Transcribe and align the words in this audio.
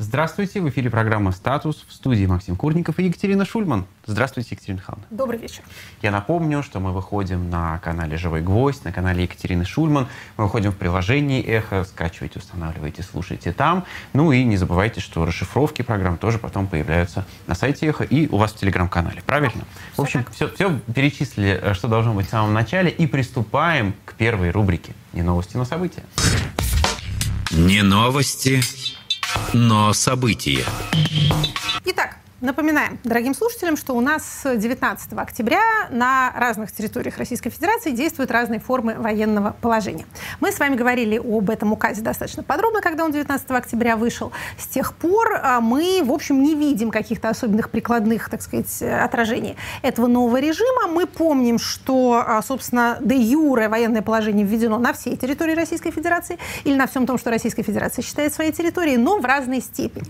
Здравствуйте, 0.00 0.60
в 0.60 0.68
эфире 0.68 0.90
программа 0.90 1.32
«Статус» 1.32 1.84
в 1.88 1.92
студии 1.92 2.24
Максим 2.24 2.54
Курников 2.54 3.00
и 3.00 3.06
Екатерина 3.06 3.44
Шульман. 3.44 3.84
Здравствуйте, 4.06 4.50
Екатерина 4.52 4.78
Михайловна. 4.78 5.04
Добрый 5.10 5.40
вечер. 5.40 5.64
Я 6.02 6.12
напомню, 6.12 6.62
что 6.62 6.78
мы 6.78 6.92
выходим 6.92 7.50
на 7.50 7.78
канале 7.78 8.16
«Живой 8.16 8.40
гвоздь», 8.40 8.84
на 8.84 8.92
канале 8.92 9.24
Екатерины 9.24 9.64
Шульман. 9.64 10.06
Мы 10.36 10.44
выходим 10.44 10.70
в 10.70 10.76
приложении 10.76 11.42
«Эхо», 11.42 11.82
скачивайте, 11.82 12.38
устанавливайте, 12.38 13.02
слушайте 13.02 13.50
там. 13.50 13.84
Ну 14.12 14.30
и 14.30 14.44
не 14.44 14.56
забывайте, 14.56 15.00
что 15.00 15.24
расшифровки 15.24 15.82
программ 15.82 16.16
тоже 16.16 16.38
потом 16.38 16.68
появляются 16.68 17.26
на 17.48 17.56
сайте 17.56 17.88
«Эхо» 17.88 18.04
и 18.04 18.28
у 18.28 18.36
вас 18.36 18.52
в 18.52 18.56
телеграм-канале. 18.56 19.20
Правильно? 19.26 19.64
В 19.96 20.02
общем, 20.02 20.24
все, 20.30 20.48
все 20.48 20.78
перечислили, 20.94 21.58
э, 21.60 21.74
что 21.74 21.88
должно 21.88 22.14
быть 22.14 22.28
в 22.28 22.30
самом 22.30 22.54
начале, 22.54 22.88
и 22.88 23.08
приступаем 23.08 23.94
к 24.04 24.14
первой 24.14 24.52
рубрике 24.52 24.92
«Не 25.12 25.22
новости, 25.22 25.56
но 25.56 25.64
события». 25.64 26.04
Не 27.50 27.82
новости, 27.82 28.60
но 29.52 29.92
события. 29.92 30.64
Итак, 31.84 32.18
Напоминаем 32.40 33.00
дорогим 33.02 33.34
слушателям, 33.34 33.76
что 33.76 33.96
у 33.96 34.00
нас 34.00 34.42
19 34.44 35.12
октября 35.14 35.60
на 35.90 36.30
разных 36.36 36.70
территориях 36.70 37.18
Российской 37.18 37.50
Федерации 37.50 37.90
действуют 37.90 38.30
разные 38.30 38.60
формы 38.60 38.94
военного 38.94 39.56
положения. 39.60 40.06
Мы 40.38 40.52
с 40.52 40.60
вами 40.60 40.76
говорили 40.76 41.18
об 41.18 41.50
этом 41.50 41.72
указе 41.72 42.00
достаточно 42.00 42.44
подробно, 42.44 42.80
когда 42.80 43.04
он 43.04 43.10
19 43.10 43.50
октября 43.50 43.96
вышел. 43.96 44.30
С 44.56 44.68
тех 44.68 44.94
пор 44.94 45.40
а, 45.42 45.60
мы, 45.60 46.00
в 46.04 46.12
общем, 46.12 46.40
не 46.40 46.54
видим 46.54 46.92
каких-то 46.92 47.28
особенных 47.28 47.70
прикладных, 47.70 48.30
так 48.30 48.40
сказать, 48.40 48.82
отражений 48.82 49.56
этого 49.82 50.06
нового 50.06 50.38
режима. 50.38 50.86
Мы 50.86 51.08
помним, 51.08 51.58
что, 51.58 52.22
а, 52.24 52.40
собственно, 52.42 52.98
де 53.00 53.16
юре 53.16 53.68
военное 53.68 54.02
положение 54.02 54.46
введено 54.46 54.78
на 54.78 54.92
всей 54.92 55.16
территории 55.16 55.56
Российской 55.56 55.90
Федерации 55.90 56.38
или 56.62 56.76
на 56.76 56.86
всем 56.86 57.04
том, 57.04 57.18
что 57.18 57.30
Российская 57.30 57.64
Федерация 57.64 58.04
считает 58.04 58.32
своей 58.32 58.52
территорией, 58.52 58.96
но 58.96 59.18
в 59.18 59.24
разной 59.24 59.60
степени. 59.60 60.06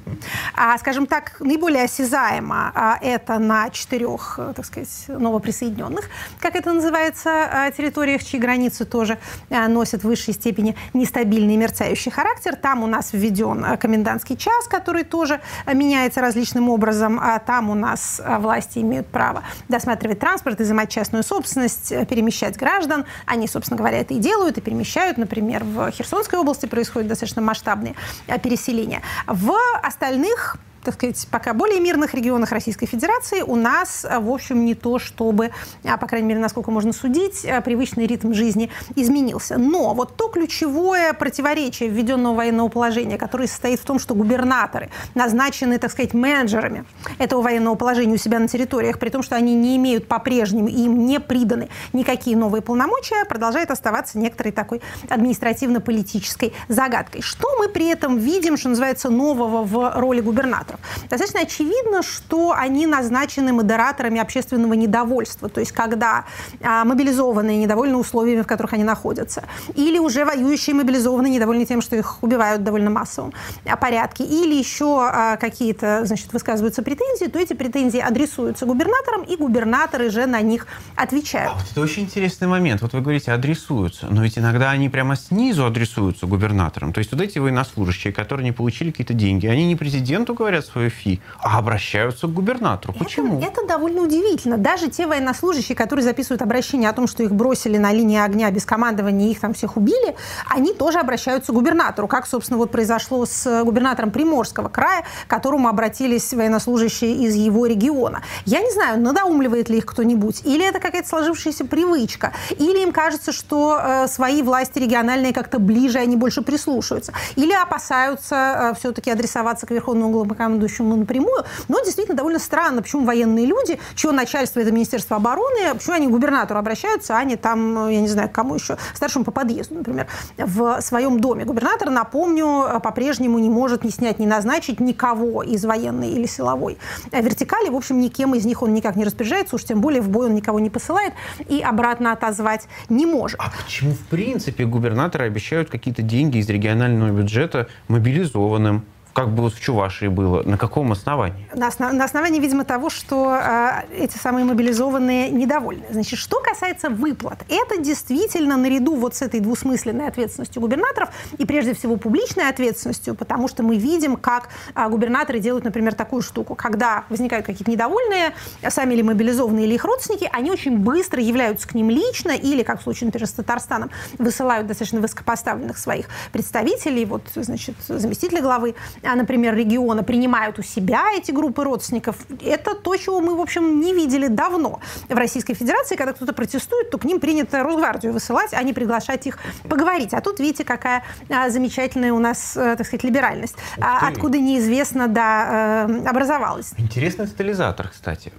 А, 0.54 0.76
скажем 0.76 1.06
так, 1.06 1.40
наиболее 1.40 1.84
осязаемо 1.84 2.17
осязаемо 2.18 2.72
а, 2.74 2.98
это 3.00 3.38
на 3.38 3.70
четырех, 3.70 4.38
так 4.54 4.64
сказать, 4.64 5.04
новоприсоединенных, 5.08 6.08
как 6.40 6.56
это 6.56 6.72
называется, 6.72 7.30
а, 7.30 7.70
территориях, 7.70 8.24
чьи 8.24 8.38
границы 8.38 8.84
тоже 8.84 9.18
а, 9.50 9.68
носят 9.68 10.02
в 10.02 10.04
высшей 10.04 10.34
степени 10.34 10.76
нестабильный 10.94 11.56
мерцающий 11.56 12.10
характер. 12.10 12.56
Там 12.56 12.82
у 12.82 12.86
нас 12.86 13.12
введен 13.12 13.76
комендантский 13.78 14.36
час, 14.36 14.66
который 14.68 15.04
тоже 15.04 15.40
меняется 15.72 16.20
различным 16.20 16.68
образом. 16.68 17.18
А 17.20 17.38
там 17.38 17.70
у 17.70 17.74
нас 17.74 18.20
власти 18.38 18.78
имеют 18.78 19.06
право 19.08 19.42
досматривать 19.68 20.18
транспорт, 20.18 20.60
изымать 20.60 20.90
частную 20.90 21.24
собственность, 21.24 21.90
перемещать 22.08 22.56
граждан. 22.56 23.04
Они, 23.26 23.46
собственно 23.46 23.78
говоря, 23.78 23.98
это 23.98 24.14
и 24.14 24.18
делают, 24.18 24.58
и 24.58 24.60
перемещают. 24.60 25.18
Например, 25.18 25.64
в 25.64 25.90
Херсонской 25.90 26.38
области 26.38 26.66
происходят 26.66 27.08
достаточно 27.08 27.42
масштабные 27.42 27.94
переселения. 28.42 29.02
В 29.26 29.54
остальных 29.82 30.56
так 30.88 30.94
сказать, 30.94 31.28
пока 31.30 31.52
более 31.52 31.80
мирных 31.80 32.14
регионах 32.14 32.50
Российской 32.50 32.86
Федерации 32.86 33.42
у 33.42 33.56
нас, 33.56 34.06
э, 34.08 34.18
в 34.18 34.30
общем, 34.30 34.64
не 34.64 34.74
то, 34.74 34.98
чтобы, 34.98 35.50
а, 35.84 35.98
по 35.98 36.06
крайней 36.06 36.28
мере, 36.28 36.40
насколько 36.40 36.70
можно 36.70 36.94
судить, 36.94 37.44
э, 37.44 37.60
привычный 37.60 38.06
ритм 38.06 38.32
жизни 38.32 38.70
изменился. 38.96 39.58
Но 39.58 39.92
вот 39.92 40.16
то 40.16 40.28
ключевое 40.28 41.12
противоречие 41.12 41.90
введенного 41.90 42.36
военного 42.36 42.68
положения, 42.68 43.18
которое 43.18 43.48
состоит 43.48 43.80
в 43.80 43.84
том, 43.84 43.98
что 43.98 44.14
губернаторы 44.14 44.88
назначены, 45.14 45.78
так 45.78 45.92
сказать, 45.92 46.14
менеджерами 46.14 46.86
этого 47.18 47.42
военного 47.42 47.74
положения 47.74 48.14
у 48.14 48.18
себя 48.18 48.38
на 48.38 48.48
территориях, 48.48 48.98
при 48.98 49.10
том, 49.10 49.22
что 49.22 49.36
они 49.36 49.54
не 49.54 49.76
имеют 49.76 50.08
по-прежнему, 50.08 50.68
им 50.68 51.04
не 51.04 51.20
приданы 51.20 51.68
никакие 51.92 52.34
новые 52.34 52.62
полномочия, 52.62 53.26
продолжает 53.26 53.70
оставаться 53.70 54.18
некоторой 54.18 54.52
такой 54.52 54.80
административно-политической 55.10 56.54
загадкой. 56.68 57.20
Что 57.20 57.58
мы 57.58 57.68
при 57.68 57.88
этом 57.88 58.16
видим, 58.16 58.56
что 58.56 58.70
называется, 58.70 59.10
нового 59.10 59.64
в 59.64 60.00
роли 60.00 60.22
губернатора? 60.22 60.77
Достаточно 61.08 61.40
очевидно, 61.40 62.02
что 62.02 62.52
они 62.52 62.86
назначены 62.86 63.52
модераторами 63.52 64.20
общественного 64.20 64.74
недовольства, 64.74 65.48
то 65.48 65.60
есть 65.60 65.72
когда 65.72 66.24
а, 66.62 66.84
мобилизованные 66.84 67.58
недовольны 67.58 67.96
условиями, 67.96 68.42
в 68.42 68.46
которых 68.46 68.72
они 68.72 68.84
находятся, 68.84 69.44
или 69.74 69.98
уже 69.98 70.24
воюющие 70.24 70.74
мобилизованные 70.74 71.32
недовольны 71.32 71.66
тем, 71.66 71.82
что 71.82 71.96
их 71.96 72.22
убивают 72.22 72.62
довольно 72.64 72.90
массовом 72.90 73.32
а, 73.66 73.76
порядке, 73.76 74.24
или 74.24 74.54
еще 74.54 74.98
а, 75.00 75.36
какие-то, 75.36 76.04
значит, 76.04 76.32
высказываются 76.32 76.82
претензии, 76.82 77.26
то 77.26 77.38
эти 77.38 77.52
претензии 77.52 78.00
адресуются 78.00 78.66
губернаторам, 78.66 79.22
и 79.22 79.36
губернаторы 79.36 80.10
же 80.10 80.26
на 80.26 80.40
них 80.40 80.66
отвечают. 80.96 81.52
А 81.52 81.54
вот 81.54 81.64
это 81.70 81.80
очень 81.80 82.04
интересный 82.04 82.48
момент. 82.48 82.82
Вот 82.82 82.92
вы 82.92 83.00
говорите, 83.00 83.32
адресуются, 83.32 84.06
но 84.10 84.22
ведь 84.22 84.38
иногда 84.38 84.70
они 84.70 84.88
прямо 84.88 85.16
снизу 85.16 85.66
адресуются 85.66 86.26
губернаторам. 86.26 86.92
То 86.92 86.98
есть 86.98 87.12
вот 87.12 87.20
эти 87.20 87.38
военнослужащие, 87.38 88.12
которые 88.12 88.44
не 88.44 88.52
получили 88.52 88.90
какие-то 88.90 89.14
деньги, 89.14 89.46
они 89.46 89.66
не 89.66 89.76
президенту 89.76 90.34
говорят 90.34 90.57
свою 90.62 90.90
фи, 90.90 91.20
а 91.40 91.58
обращаются 91.58 92.26
к 92.26 92.32
губернатору. 92.32 92.94
Почему? 92.94 93.38
Это, 93.38 93.52
это 93.52 93.66
довольно 93.66 94.02
удивительно. 94.02 94.56
Даже 94.56 94.88
те 94.88 95.06
военнослужащие, 95.06 95.76
которые 95.76 96.04
записывают 96.04 96.42
обращение 96.42 96.88
о 96.88 96.92
том, 96.92 97.06
что 97.06 97.22
их 97.22 97.32
бросили 97.32 97.78
на 97.78 97.92
линии 97.92 98.18
огня 98.18 98.50
без 98.50 98.64
командования, 98.64 99.30
их 99.30 99.40
там 99.40 99.54
всех 99.54 99.76
убили, 99.76 100.14
они 100.48 100.72
тоже 100.72 100.98
обращаются 100.98 101.52
к 101.52 101.54
губернатору. 101.54 102.08
Как, 102.08 102.26
собственно, 102.26 102.58
вот 102.58 102.70
произошло 102.70 103.26
с 103.26 103.64
губернатором 103.64 104.10
Приморского 104.10 104.68
края, 104.68 105.04
к 105.26 105.30
которому 105.30 105.68
обратились 105.68 106.32
военнослужащие 106.32 107.14
из 107.16 107.34
его 107.34 107.66
региона. 107.66 108.22
Я 108.44 108.60
не 108.60 108.70
знаю, 108.70 109.00
надоумливает 109.00 109.68
ли 109.68 109.78
их 109.78 109.86
кто-нибудь, 109.86 110.42
или 110.44 110.66
это 110.66 110.80
какая-то 110.80 111.08
сложившаяся 111.08 111.64
привычка, 111.64 112.32
или 112.50 112.82
им 112.82 112.92
кажется, 112.92 113.32
что 113.32 113.80
э, 113.80 114.08
свои 114.08 114.42
власти 114.42 114.78
региональные 114.78 115.32
как-то 115.32 115.58
ближе, 115.58 115.98
они 115.98 116.16
больше 116.16 116.42
прислушиваются, 116.42 117.12
или 117.36 117.52
опасаются 117.52 118.72
э, 118.72 118.78
все-таки 118.78 119.10
адресоваться 119.10 119.66
к 119.66 119.70
Верховному 119.70 120.12
командующему 120.48 120.96
напрямую, 120.96 121.44
но 121.68 121.80
действительно 121.80 122.16
довольно 122.16 122.38
странно, 122.38 122.80
почему 122.80 123.04
военные 123.04 123.44
люди, 123.44 123.78
чье 123.94 124.12
начальство 124.12 124.60
это 124.60 124.72
Министерство 124.72 125.16
обороны, 125.16 125.74
почему 125.74 125.94
они 125.94 126.06
к 126.06 126.10
губернатору 126.10 126.58
обращаются, 126.58 127.16
а 127.18 127.24
не 127.24 127.36
там, 127.36 127.88
я 127.88 128.00
не 128.00 128.08
знаю, 128.08 128.30
к 128.30 128.32
кому 128.32 128.54
еще, 128.54 128.78
старшему 128.94 129.24
по 129.24 129.30
подъезду, 129.30 129.74
например, 129.74 130.06
в 130.38 130.80
своем 130.80 131.20
доме. 131.20 131.44
Губернатор, 131.44 131.90
напомню, 131.90 132.80
по-прежнему 132.82 133.38
не 133.38 133.50
может 133.50 133.84
ни 133.84 133.90
снять, 133.90 134.18
ни 134.18 134.26
назначить 134.26 134.80
никого 134.80 135.42
из 135.42 135.64
военной 135.64 136.10
или 136.10 136.26
силовой 136.26 136.78
вертикали. 137.12 137.68
В 137.68 137.76
общем, 137.76 138.00
никем 138.00 138.34
из 138.34 138.46
них 138.46 138.62
он 138.62 138.72
никак 138.72 138.96
не 138.96 139.04
распоряжается, 139.04 139.56
уж 139.56 139.64
тем 139.64 139.80
более 139.80 140.00
в 140.00 140.08
бой 140.08 140.26
он 140.26 140.34
никого 140.34 140.60
не 140.60 140.70
посылает 140.70 141.12
и 141.46 141.60
обратно 141.60 142.12
отозвать 142.12 142.68
не 142.88 143.04
может. 143.04 143.38
А 143.38 143.52
почему, 143.62 143.92
в 143.92 144.06
принципе, 144.06 144.64
гувернаторы 144.64 145.26
обещают 145.26 145.68
какие-то 145.68 146.02
деньги 146.02 146.38
из 146.38 146.48
регионального 146.48 147.10
бюджета 147.10 147.68
мобилизованным? 147.88 148.84
Как 149.18 149.30
бы 149.30 149.42
вот 149.42 149.54
в 149.54 149.60
Чувашии 149.60 150.06
было? 150.06 150.44
На 150.44 150.56
каком 150.56 150.92
основании? 150.92 151.48
На, 151.52 151.68
основ, 151.68 151.92
на 151.92 152.04
основании, 152.04 152.40
видимо, 152.40 152.64
того, 152.64 152.88
что 152.88 153.34
э, 153.34 153.82
эти 153.92 154.16
самые 154.16 154.44
мобилизованные 154.44 155.30
недовольны. 155.30 155.82
Значит, 155.90 156.20
что 156.20 156.40
касается 156.40 156.88
выплат, 156.88 157.44
это 157.48 157.82
действительно 157.82 158.56
наряду 158.56 158.94
вот 158.94 159.16
с 159.16 159.22
этой 159.22 159.40
двусмысленной 159.40 160.06
ответственностью 160.06 160.62
губернаторов 160.62 161.08
и 161.36 161.44
прежде 161.44 161.74
всего 161.74 161.96
публичной 161.96 162.48
ответственностью, 162.48 163.16
потому 163.16 163.48
что 163.48 163.64
мы 163.64 163.76
видим, 163.76 164.14
как 164.14 164.50
э, 164.76 164.88
губернаторы 164.88 165.40
делают, 165.40 165.64
например, 165.64 165.94
такую 165.94 166.22
штуку. 166.22 166.54
Когда 166.54 167.04
возникают 167.08 167.44
какие-то 167.44 167.72
недовольные, 167.72 168.34
сами 168.68 168.94
или 168.94 169.02
мобилизованные, 169.02 169.66
или 169.66 169.74
их 169.74 169.84
родственники, 169.84 170.30
они 170.32 170.52
очень 170.52 170.78
быстро 170.78 171.20
являются 171.20 171.66
к 171.66 171.74
ним 171.74 171.90
лично 171.90 172.30
или, 172.30 172.62
как 172.62 172.78
в 172.78 172.82
случае, 172.84 173.06
например, 173.06 173.26
с 173.26 173.32
Татарстаном, 173.32 173.90
высылают 174.18 174.68
достаточно 174.68 175.00
высокопоставленных 175.00 175.76
своих 175.76 176.06
представителей, 176.30 177.04
вот, 177.04 177.22
значит, 177.34 177.74
заместителя 177.88 178.42
главы 178.42 178.76
например, 179.14 179.54
региона 179.54 180.02
принимают 180.02 180.58
у 180.58 180.62
себя 180.62 181.02
эти 181.16 181.30
группы 181.30 181.64
родственников, 181.64 182.16
это 182.42 182.74
то, 182.74 182.96
чего 182.96 183.20
мы, 183.20 183.36
в 183.36 183.40
общем, 183.40 183.80
не 183.80 183.94
видели 183.94 184.28
давно 184.28 184.80
в 185.08 185.14
Российской 185.14 185.54
Федерации. 185.54 185.96
Когда 185.96 186.12
кто-то 186.12 186.32
протестует, 186.32 186.90
то 186.90 186.98
к 186.98 187.04
ним 187.04 187.20
принято 187.20 187.62
Росгвардию 187.62 188.12
высылать, 188.12 188.52
а 188.52 188.62
не 188.62 188.72
приглашать 188.72 189.26
их 189.26 189.38
поговорить. 189.68 190.14
А 190.14 190.20
тут, 190.20 190.40
видите, 190.40 190.64
какая 190.64 191.04
а, 191.30 191.50
замечательная 191.50 192.12
у 192.12 192.18
нас, 192.18 192.56
а, 192.56 192.76
так 192.76 192.86
сказать, 192.86 193.04
либеральность. 193.04 193.56
А, 193.80 194.08
откуда 194.08 194.38
неизвестно, 194.38 195.08
да, 195.08 195.86
э, 195.88 196.08
образовалась. 196.08 196.72
Интересный 196.76 197.26
тотализатор, 197.26 197.88
кстати. 197.88 198.32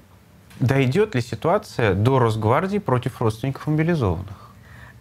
Дойдет 0.59 1.15
ли 1.15 1.21
ситуация 1.21 1.93
до 1.93 2.19
Росгвардии 2.19 2.79
против 2.79 3.21
родственников 3.21 3.67
мобилизованных? 3.67 4.48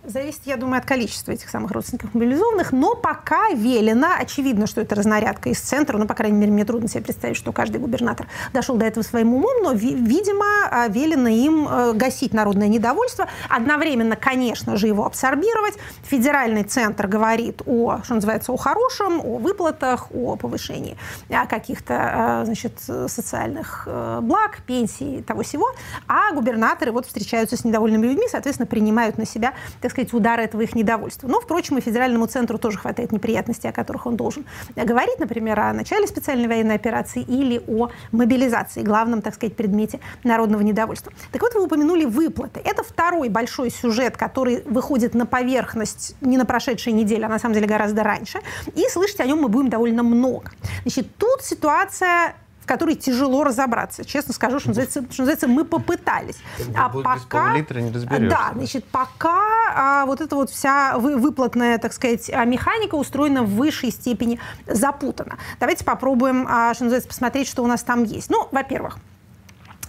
Зависит, 0.08 0.40
я 0.46 0.56
думаю, 0.56 0.78
от 0.78 0.86
количества 0.86 1.32
этих 1.32 1.50
самых 1.50 1.70
родственников 1.70 2.14
мобилизованных, 2.14 2.72
но 2.72 2.94
пока 2.94 3.50
велено, 3.50 4.08
очевидно, 4.18 4.66
что 4.66 4.80
это 4.80 4.94
разнарядка 4.94 5.50
из 5.50 5.60
центра, 5.60 5.98
ну, 5.98 6.06
по 6.06 6.14
крайней 6.14 6.38
мере, 6.38 6.50
мне 6.50 6.64
трудно 6.64 6.88
себе 6.88 7.02
представить, 7.02 7.36
что 7.36 7.52
каждый 7.52 7.76
губернатор 7.76 8.26
дошел 8.54 8.78
до 8.78 8.86
этого 8.86 9.04
своим 9.04 9.34
умом, 9.34 9.62
но, 9.62 9.72
видимо, 9.72 10.46
а, 10.70 10.88
велено 10.88 11.28
им 11.28 11.68
э, 11.68 11.92
гасить 11.92 12.32
народное 12.32 12.68
недовольство, 12.68 13.28
одновременно, 13.50 14.16
конечно 14.16 14.78
же, 14.78 14.86
его 14.86 15.04
абсорбировать. 15.04 15.74
Федеральный 16.04 16.62
центр 16.62 17.06
говорит 17.06 17.60
о, 17.66 18.00
что 18.02 18.14
называется, 18.14 18.52
о 18.52 18.56
хорошем, 18.56 19.20
о 19.20 19.36
выплатах, 19.36 20.10
о 20.14 20.36
повышении 20.36 20.96
а, 21.28 21.44
каких-то, 21.44 21.94
а, 21.98 22.44
значит, 22.46 22.80
социальных 22.80 23.82
э, 23.86 24.20
благ, 24.22 24.62
пенсий, 24.66 25.20
того 25.20 25.42
всего, 25.42 25.66
а 26.06 26.32
губернаторы 26.32 26.92
вот 26.92 27.04
встречаются 27.04 27.58
с 27.58 27.64
недовольными 27.66 28.06
людьми, 28.06 28.26
соответственно, 28.30 28.66
принимают 28.66 29.18
на 29.18 29.26
себя, 29.26 29.52
так 29.82 29.97
сказать, 29.98 30.14
удар 30.14 30.38
этого 30.38 30.62
их 30.62 30.74
недовольства. 30.74 31.26
Но, 31.28 31.40
впрочем, 31.40 31.78
и 31.78 31.80
федеральному 31.80 32.26
центру 32.26 32.58
тоже 32.58 32.78
хватает 32.78 33.12
неприятностей, 33.12 33.68
о 33.68 33.72
которых 33.72 34.06
он 34.06 34.16
должен 34.16 34.44
говорить, 34.76 35.18
например, 35.18 35.58
о 35.58 35.72
начале 35.72 36.06
специальной 36.06 36.46
военной 36.46 36.76
операции 36.76 37.22
или 37.22 37.60
о 37.66 37.90
мобилизации, 38.12 38.82
главном, 38.82 39.22
так 39.22 39.34
сказать, 39.34 39.56
предмете 39.56 40.00
народного 40.24 40.62
недовольства. 40.62 41.12
Так 41.32 41.42
вот, 41.42 41.54
вы 41.54 41.64
упомянули 41.64 42.04
выплаты. 42.04 42.60
Это 42.64 42.82
второй 42.82 43.28
большой 43.28 43.70
сюжет, 43.70 44.16
который 44.16 44.62
выходит 44.64 45.14
на 45.14 45.26
поверхность 45.26 46.14
не 46.20 46.36
на 46.36 46.44
прошедшей 46.44 46.92
неделе, 46.92 47.26
а 47.26 47.28
на 47.28 47.38
самом 47.38 47.54
деле 47.54 47.66
гораздо 47.66 48.04
раньше. 48.04 48.40
И 48.74 48.84
слышать 48.88 49.20
о 49.20 49.26
нем 49.26 49.40
мы 49.40 49.48
будем 49.48 49.68
довольно 49.68 50.02
много. 50.02 50.52
Значит, 50.82 51.16
тут 51.16 51.42
ситуация 51.42 52.34
которой 52.68 52.94
тяжело 52.94 53.42
разобраться. 53.42 54.04
Честно 54.04 54.32
скажу, 54.32 54.60
что 54.60 54.68
называется, 54.68 55.02
что 55.10 55.22
называется 55.22 55.48
мы 55.48 55.64
попытались. 55.64 56.36
А 56.76 56.88
пока... 56.88 57.56
литра 57.56 57.80
не 57.80 57.90
разберешься. 57.90 58.36
Да, 58.36 58.50
значит, 58.54 58.84
пока 58.84 59.42
а, 59.74 60.06
вот 60.06 60.20
эта 60.20 60.36
вот 60.36 60.50
вся 60.50 60.98
вы, 60.98 61.16
выплатная, 61.16 61.78
так 61.78 61.92
сказать, 61.92 62.30
а, 62.30 62.44
механика 62.44 62.94
устроена 62.94 63.42
в 63.42 63.50
высшей 63.56 63.90
степени 63.90 64.38
запутана. 64.66 65.38
Давайте 65.58 65.84
попробуем, 65.84 66.46
а, 66.48 66.74
что 66.74 66.84
называется, 66.84 67.08
посмотреть, 67.08 67.48
что 67.48 67.64
у 67.64 67.66
нас 67.66 67.82
там 67.82 68.04
есть. 68.04 68.30
Ну, 68.30 68.48
во-первых, 68.52 68.98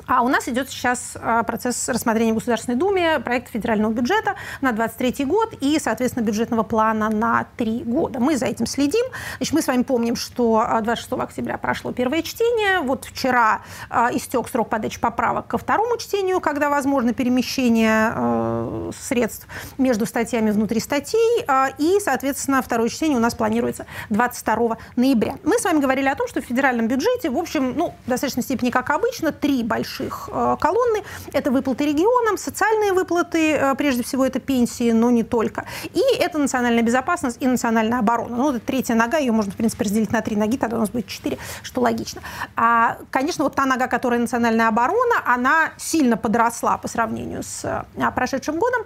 а 0.09 0.23
у 0.23 0.27
нас 0.27 0.47
идет 0.47 0.69
сейчас 0.71 1.15
а, 1.21 1.43
процесс 1.43 1.87
рассмотрения 1.87 2.31
в 2.31 2.35
Государственной 2.35 2.75
Думе 2.75 3.19
проекта 3.19 3.51
федерального 3.51 3.93
бюджета 3.93 4.35
на 4.59 4.71
2023 4.71 5.25
год 5.25 5.53
и, 5.61 5.77
соответственно, 5.79 6.23
бюджетного 6.23 6.63
плана 6.63 7.09
на 7.09 7.45
три 7.57 7.83
года. 7.83 8.19
Мы 8.19 8.35
за 8.35 8.47
этим 8.47 8.65
следим. 8.65 9.05
Значит, 9.37 9.53
мы 9.53 9.61
с 9.61 9.67
вами 9.67 9.83
помним, 9.83 10.15
что 10.15 10.67
26 10.81 11.11
а, 11.11 11.23
октября 11.23 11.57
прошло 11.59 11.91
первое 11.91 12.23
чтение. 12.23 12.79
Вот 12.79 13.05
вчера 13.05 13.61
э, 13.91 14.07
истек 14.13 14.47
срок 14.49 14.69
подачи 14.69 14.99
поправок 14.99 15.45
ко 15.45 15.59
второму 15.59 15.97
чтению, 15.97 16.39
когда 16.39 16.69
возможно 16.69 17.13
перемещение 17.13 18.91
средств 18.99 19.47
между 19.77 20.07
статьями 20.07 20.49
внутри 20.49 20.79
статей. 20.79 21.45
И, 21.77 21.99
соответственно, 22.03 22.63
второе 22.63 22.89
чтение 22.89 23.17
у 23.17 23.21
нас 23.21 23.35
планируется 23.35 23.85
22 24.09 24.77
ноября. 24.95 25.35
Мы 25.43 25.59
с 25.59 25.63
вами 25.63 25.79
говорили 25.79 26.07
о 26.07 26.15
том, 26.15 26.27
что 26.27 26.41
в 26.41 26.45
федеральном 26.45 26.87
бюджете, 26.87 27.29
в 27.29 27.37
общем, 27.37 27.75
ну, 27.77 27.93
в 28.05 28.09
достаточной 28.09 28.43
степени, 28.43 28.71
как 28.71 28.89
обычно, 28.89 29.31
три 29.31 29.63
большие 29.63 29.98
больших 29.99 30.29
э, 30.31 30.57
колонны. 30.59 31.03
Это 31.33 31.51
выплаты 31.51 31.85
регионам, 31.85 32.37
социальные 32.37 32.93
выплаты, 32.93 33.53
э, 33.53 33.75
прежде 33.75 34.03
всего 34.03 34.25
это 34.25 34.39
пенсии, 34.39 34.91
но 34.91 35.09
не 35.11 35.23
только. 35.23 35.65
И 35.93 36.01
это 36.19 36.37
национальная 36.37 36.83
безопасность 36.83 37.37
и 37.41 37.47
национальная 37.47 37.99
оборона. 37.99 38.35
Ну, 38.35 38.49
это 38.49 38.59
третья 38.59 38.95
нога, 38.95 39.17
ее 39.17 39.31
можно, 39.31 39.51
в 39.51 39.55
принципе, 39.55 39.85
разделить 39.85 40.11
на 40.11 40.21
три 40.21 40.35
ноги, 40.35 40.57
тогда 40.57 40.77
у 40.77 40.79
нас 40.79 40.89
будет 40.89 41.07
четыре, 41.07 41.37
что 41.63 41.81
логично. 41.81 42.21
А, 42.55 42.97
конечно, 43.11 43.43
вот 43.43 43.55
та 43.55 43.65
нога, 43.65 43.87
которая 43.87 44.19
национальная 44.19 44.67
оборона, 44.67 45.15
она 45.25 45.71
сильно 45.77 46.17
подросла 46.17 46.77
по 46.77 46.87
сравнению 46.87 47.43
с 47.43 47.63
э, 47.95 48.11
прошедшим 48.11 48.57
годом. 48.59 48.81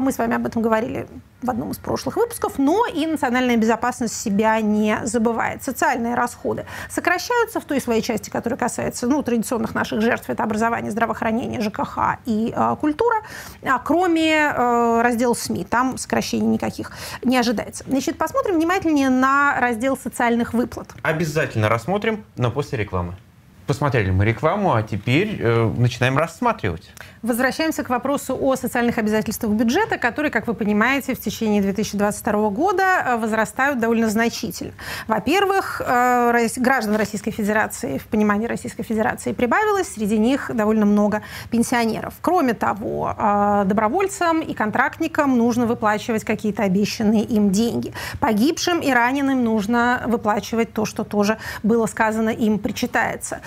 Мы 0.00 0.12
с 0.12 0.18
вами 0.18 0.36
об 0.36 0.46
этом 0.46 0.62
говорили 0.62 1.06
в 1.42 1.50
одном 1.50 1.72
из 1.72 1.78
прошлых 1.78 2.16
выпусков, 2.16 2.58
но 2.58 2.86
и 2.86 3.06
национальная 3.06 3.56
безопасность 3.56 4.14
себя 4.14 4.60
не 4.60 5.00
забывает. 5.04 5.62
Социальные 5.62 6.14
расходы 6.14 6.64
сокращаются 6.88 7.60
в 7.60 7.64
той 7.64 7.80
своей 7.80 8.02
части, 8.02 8.30
которая 8.30 8.58
касается 8.58 9.06
ну, 9.06 9.22
традиционных 9.22 9.74
наших 9.74 10.00
жертв, 10.00 10.28
это 10.28 10.42
образование, 10.52 10.90
здравоохранение, 10.90 11.60
ЖКХ 11.60 12.18
и 12.26 12.52
э, 12.54 12.76
культура, 12.80 13.16
а 13.62 13.78
кроме 13.78 14.34
э, 14.34 15.02
раздела 15.02 15.34
СМИ, 15.34 15.64
там 15.64 15.96
сокращений 15.96 16.46
никаких 16.46 16.92
не 17.24 17.38
ожидается. 17.38 17.84
Значит, 17.88 18.18
посмотрим 18.18 18.56
внимательнее 18.56 19.08
на 19.08 19.58
раздел 19.58 19.96
социальных 19.96 20.52
выплат. 20.52 20.90
Обязательно 21.02 21.68
рассмотрим, 21.68 22.24
но 22.36 22.50
после 22.50 22.78
рекламы. 22.78 23.14
Посмотрели 23.66 24.10
мы 24.10 24.24
рекламу, 24.24 24.74
а 24.74 24.82
теперь 24.82 25.38
э, 25.40 25.72
начинаем 25.76 26.18
рассматривать. 26.18 26.90
Возвращаемся 27.22 27.84
к 27.84 27.90
вопросу 27.90 28.36
о 28.40 28.56
социальных 28.56 28.98
обязательствах 28.98 29.52
бюджета, 29.52 29.96
которые, 29.98 30.32
как 30.32 30.48
вы 30.48 30.54
понимаете, 30.54 31.14
в 31.14 31.20
течение 31.20 31.62
2022 31.62 32.50
года 32.50 32.82
э, 32.82 33.16
возрастают 33.18 33.78
довольно 33.78 34.08
значительно. 34.08 34.72
Во-первых, 35.06 35.80
э, 35.84 36.48
граждан 36.56 36.96
Российской 36.96 37.30
Федерации, 37.30 37.98
в 37.98 38.06
понимании 38.06 38.48
Российской 38.48 38.82
Федерации 38.82 39.32
прибавилось, 39.32 39.92
среди 39.94 40.18
них 40.18 40.50
довольно 40.52 40.84
много 40.84 41.22
пенсионеров. 41.50 42.14
Кроме 42.20 42.54
того, 42.54 43.14
э, 43.16 43.62
добровольцам 43.66 44.40
и 44.40 44.54
контрактникам 44.54 45.38
нужно 45.38 45.66
выплачивать 45.66 46.24
какие-то 46.24 46.64
обещанные 46.64 47.22
им 47.22 47.52
деньги. 47.52 47.92
Погибшим 48.18 48.80
и 48.80 48.90
раненым 48.90 49.44
нужно 49.44 50.02
выплачивать 50.06 50.72
то, 50.72 50.84
что 50.84 51.04
тоже 51.04 51.38
было 51.62 51.86
сказано 51.86 52.30
им 52.30 52.58
причитается. 52.58 53.40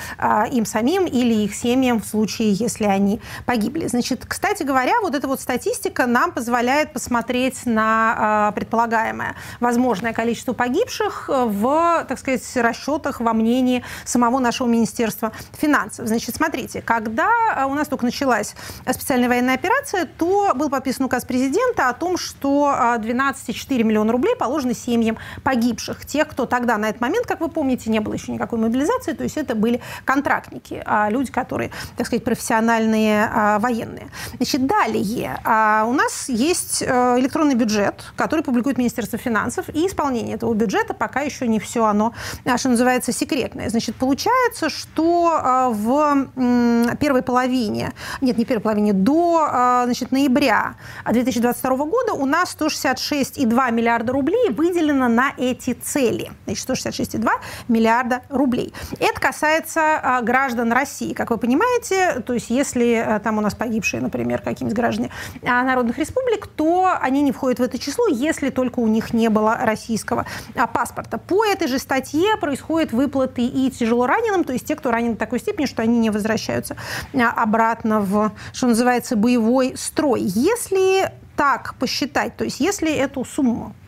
Им 0.51 0.65
самим 0.65 1.05
или 1.05 1.33
их 1.33 1.55
семьям 1.55 2.01
в 2.01 2.05
случае, 2.05 2.53
если 2.53 2.85
они 2.85 3.21
погибли. 3.45 3.87
Значит, 3.87 4.25
кстати 4.27 4.63
говоря, 4.63 4.99
вот 5.01 5.15
эта 5.15 5.27
вот 5.27 5.39
статистика 5.39 6.05
нам 6.05 6.31
позволяет 6.31 6.93
посмотреть 6.93 7.65
на 7.65 8.49
э, 8.49 8.55
предполагаемое 8.55 9.35
возможное 9.59 10.13
количество 10.13 10.53
погибших 10.53 11.29
в, 11.29 12.05
так 12.07 12.19
сказать, 12.19 12.43
расчетах, 12.55 13.19
во 13.19 13.33
мнении 13.33 13.83
самого 14.05 14.39
нашего 14.39 14.67
Министерства 14.67 15.31
финансов. 15.53 16.07
Значит, 16.07 16.35
смотрите, 16.35 16.81
когда 16.81 17.29
а, 17.55 17.67
у 17.67 17.73
нас 17.73 17.87
только 17.87 18.05
началась 18.05 18.55
специальная 18.89 19.29
военная 19.29 19.55
операция, 19.55 20.05
то 20.05 20.53
был 20.55 20.69
подписан 20.69 21.05
указ 21.05 21.25
президента 21.25 21.89
о 21.89 21.93
том, 21.93 22.17
что 22.17 22.73
12,4 22.99 23.83
миллиона 23.83 24.11
рублей 24.11 24.35
положены 24.35 24.73
семьям 24.73 25.17
погибших. 25.43 26.05
Тех, 26.05 26.27
кто 26.27 26.45
тогда 26.45 26.77
на 26.77 26.89
этот 26.89 27.01
момент, 27.01 27.25
как 27.25 27.41
вы 27.41 27.49
помните, 27.49 27.89
не 27.89 27.99
было 27.99 28.13
еще 28.13 28.31
никакой 28.31 28.59
мобилизации, 28.59 29.13
то 29.13 29.23
есть 29.23 29.37
это 29.37 29.55
были 29.55 29.81
контрактники, 30.03 30.83
люди, 31.09 31.31
которые, 31.31 31.71
так 31.97 32.07
сказать, 32.07 32.23
профессиональные 32.23 33.59
военные. 33.59 34.09
Значит, 34.37 34.65
далее. 34.67 35.39
А, 35.43 35.85
у 35.87 35.93
нас 35.93 36.29
есть 36.29 36.81
э, 36.81 37.19
электронный 37.19 37.55
бюджет, 37.55 38.03
который 38.15 38.43
публикует 38.43 38.77
Министерство 38.77 39.17
финансов, 39.17 39.69
и 39.69 39.87
исполнение 39.87 40.35
этого 40.35 40.53
бюджета 40.53 40.93
пока 40.93 41.21
еще 41.21 41.47
не 41.47 41.59
все 41.59 41.85
оно, 41.85 42.13
а, 42.45 42.57
что 42.57 42.69
называется, 42.69 43.11
секретное. 43.11 43.69
Значит, 43.69 43.95
получается, 43.95 44.69
что 44.69 45.39
а, 45.41 45.69
в 45.69 46.95
первой 46.99 47.21
половине, 47.21 47.93
нет, 48.21 48.37
не 48.37 48.45
первой 48.45 48.61
половине, 48.61 48.93
до 48.93 49.83
значит, 49.85 50.11
ноября 50.11 50.75
2022 51.09 51.77
года 51.85 52.13
у 52.13 52.25
нас 52.25 52.55
166,2 52.59 53.71
миллиарда 53.71 54.13
рублей 54.13 54.49
выделено 54.49 55.07
на 55.07 55.33
эти 55.37 55.73
цели. 55.73 56.31
Значит, 56.45 56.69
166,2 56.69 57.29
миллиарда 57.67 58.21
рублей. 58.29 58.73
Это 58.99 59.19
касается 59.19 59.81
граждан 60.23 60.71
России, 60.71 61.13
как 61.13 61.31
вы 61.31 61.37
понимаете. 61.37 62.21
То 62.25 62.33
есть, 62.33 62.49
если 62.49 63.19
там 63.23 63.37
у 63.37 63.41
нас 63.41 63.55
погибшие, 63.55 64.01
например, 64.01 64.41
какие-нибудь 64.41 64.75
граждане 64.75 65.11
а, 65.43 65.63
народных 65.63 65.97
республик, 65.97 66.47
то 66.47 66.97
они 66.99 67.21
не 67.21 67.31
входят 67.31 67.59
в 67.59 67.63
это 67.63 67.77
число, 67.77 68.07
если 68.07 68.49
только 68.49 68.79
у 68.79 68.87
них 68.87 69.13
не 69.13 69.29
было 69.29 69.57
российского 69.61 70.25
а, 70.55 70.67
паспорта. 70.67 71.17
По 71.17 71.45
этой 71.45 71.67
же 71.67 71.79
статье 71.79 72.37
происходят 72.37 72.91
выплаты 72.91 73.45
и 73.45 73.71
тяжело 73.71 74.07
раненым, 74.07 74.43
то 74.43 74.53
есть 74.53 74.65
те, 74.65 74.75
кто 74.75 74.91
ранен 74.91 75.13
в 75.13 75.17
такой 75.17 75.39
степени, 75.39 75.65
что 75.65 75.81
они 75.81 75.99
не 75.99 76.09
возвращаются 76.09 76.75
а, 77.13 77.31
обратно 77.31 78.01
в, 78.01 78.31
что 78.53 78.67
называется, 78.67 79.15
боевой 79.15 79.73
строй. 79.77 80.21
Если 80.21 81.11
так 81.35 81.75
посчитать, 81.75 82.37
то 82.37 82.43
есть 82.43 82.59
если 82.59 82.93
эту 82.93 83.25
сумму 83.25 83.75
а 83.75 83.84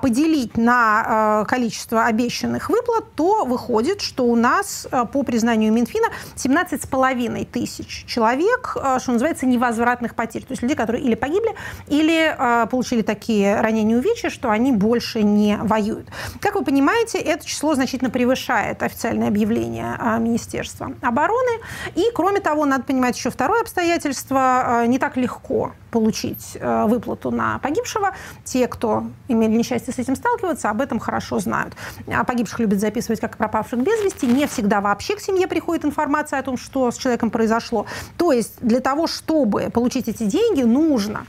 поделить 0.00 0.56
на 0.56 1.42
э, 1.42 1.48
количество 1.48 2.04
обещанных 2.04 2.70
выплат, 2.70 3.14
то 3.14 3.44
выходит, 3.44 4.00
что 4.00 4.24
у 4.24 4.36
нас 4.36 4.86
э, 4.90 5.04
по 5.12 5.22
признанию 5.22 5.72
Минфина 5.72 6.08
17,5 6.36 7.44
тысяч 7.46 8.04
человек, 8.06 8.76
э, 8.76 8.98
что 9.00 9.12
называется, 9.12 9.46
невозвратных 9.46 10.14
потерь. 10.14 10.42
То 10.42 10.52
есть 10.52 10.62
люди, 10.62 10.74
которые 10.74 11.04
или 11.04 11.14
погибли, 11.14 11.54
или 11.88 12.36
получили 12.70 13.02
такие 13.02 13.60
ранения 13.60 13.96
увечья, 13.96 14.30
что 14.30 14.50
они 14.50 14.72
больше 14.72 15.22
не 15.22 15.56
воюют. 15.56 16.08
Как 16.40 16.54
вы 16.54 16.64
понимаете, 16.64 17.18
это 17.18 17.46
число 17.46 17.74
значительно 17.74 18.10
превышает 18.10 18.82
официальное 18.82 19.28
объявление 19.28 19.96
Министерства 20.18 20.92
обороны. 21.02 21.60
И, 21.94 22.04
кроме 22.14 22.40
того, 22.40 22.64
надо 22.64 22.84
понимать 22.84 23.16
еще 23.16 23.30
второе 23.30 23.62
обстоятельство. 23.62 24.84
Не 24.86 24.98
так 24.98 25.16
легко 25.16 25.72
получить 25.90 26.56
выплату 26.60 27.30
на 27.30 27.58
погибшего. 27.58 28.14
Те, 28.44 28.68
кто 28.68 29.04
имели 29.28 29.49
имели 29.50 29.60
несчастье 29.60 29.92
с 29.92 29.98
этим 29.98 30.16
сталкиваться, 30.16 30.70
об 30.70 30.80
этом 30.80 30.98
хорошо 30.98 31.38
знают. 31.38 31.74
А 32.06 32.24
погибших 32.24 32.60
любят 32.60 32.80
записывать 32.80 33.20
как 33.20 33.36
пропавших 33.36 33.80
без 33.80 34.02
вести. 34.02 34.26
Не 34.26 34.46
всегда 34.46 34.80
вообще 34.80 35.16
к 35.16 35.20
семье 35.20 35.46
приходит 35.46 35.84
информация 35.84 36.38
о 36.38 36.42
том, 36.42 36.56
что 36.56 36.90
с 36.90 36.96
человеком 36.96 37.30
произошло. 37.30 37.86
То 38.16 38.32
есть 38.32 38.54
для 38.60 38.80
того, 38.80 39.06
чтобы 39.06 39.70
получить 39.70 40.08
эти 40.08 40.24
деньги, 40.24 40.62
нужно, 40.62 41.26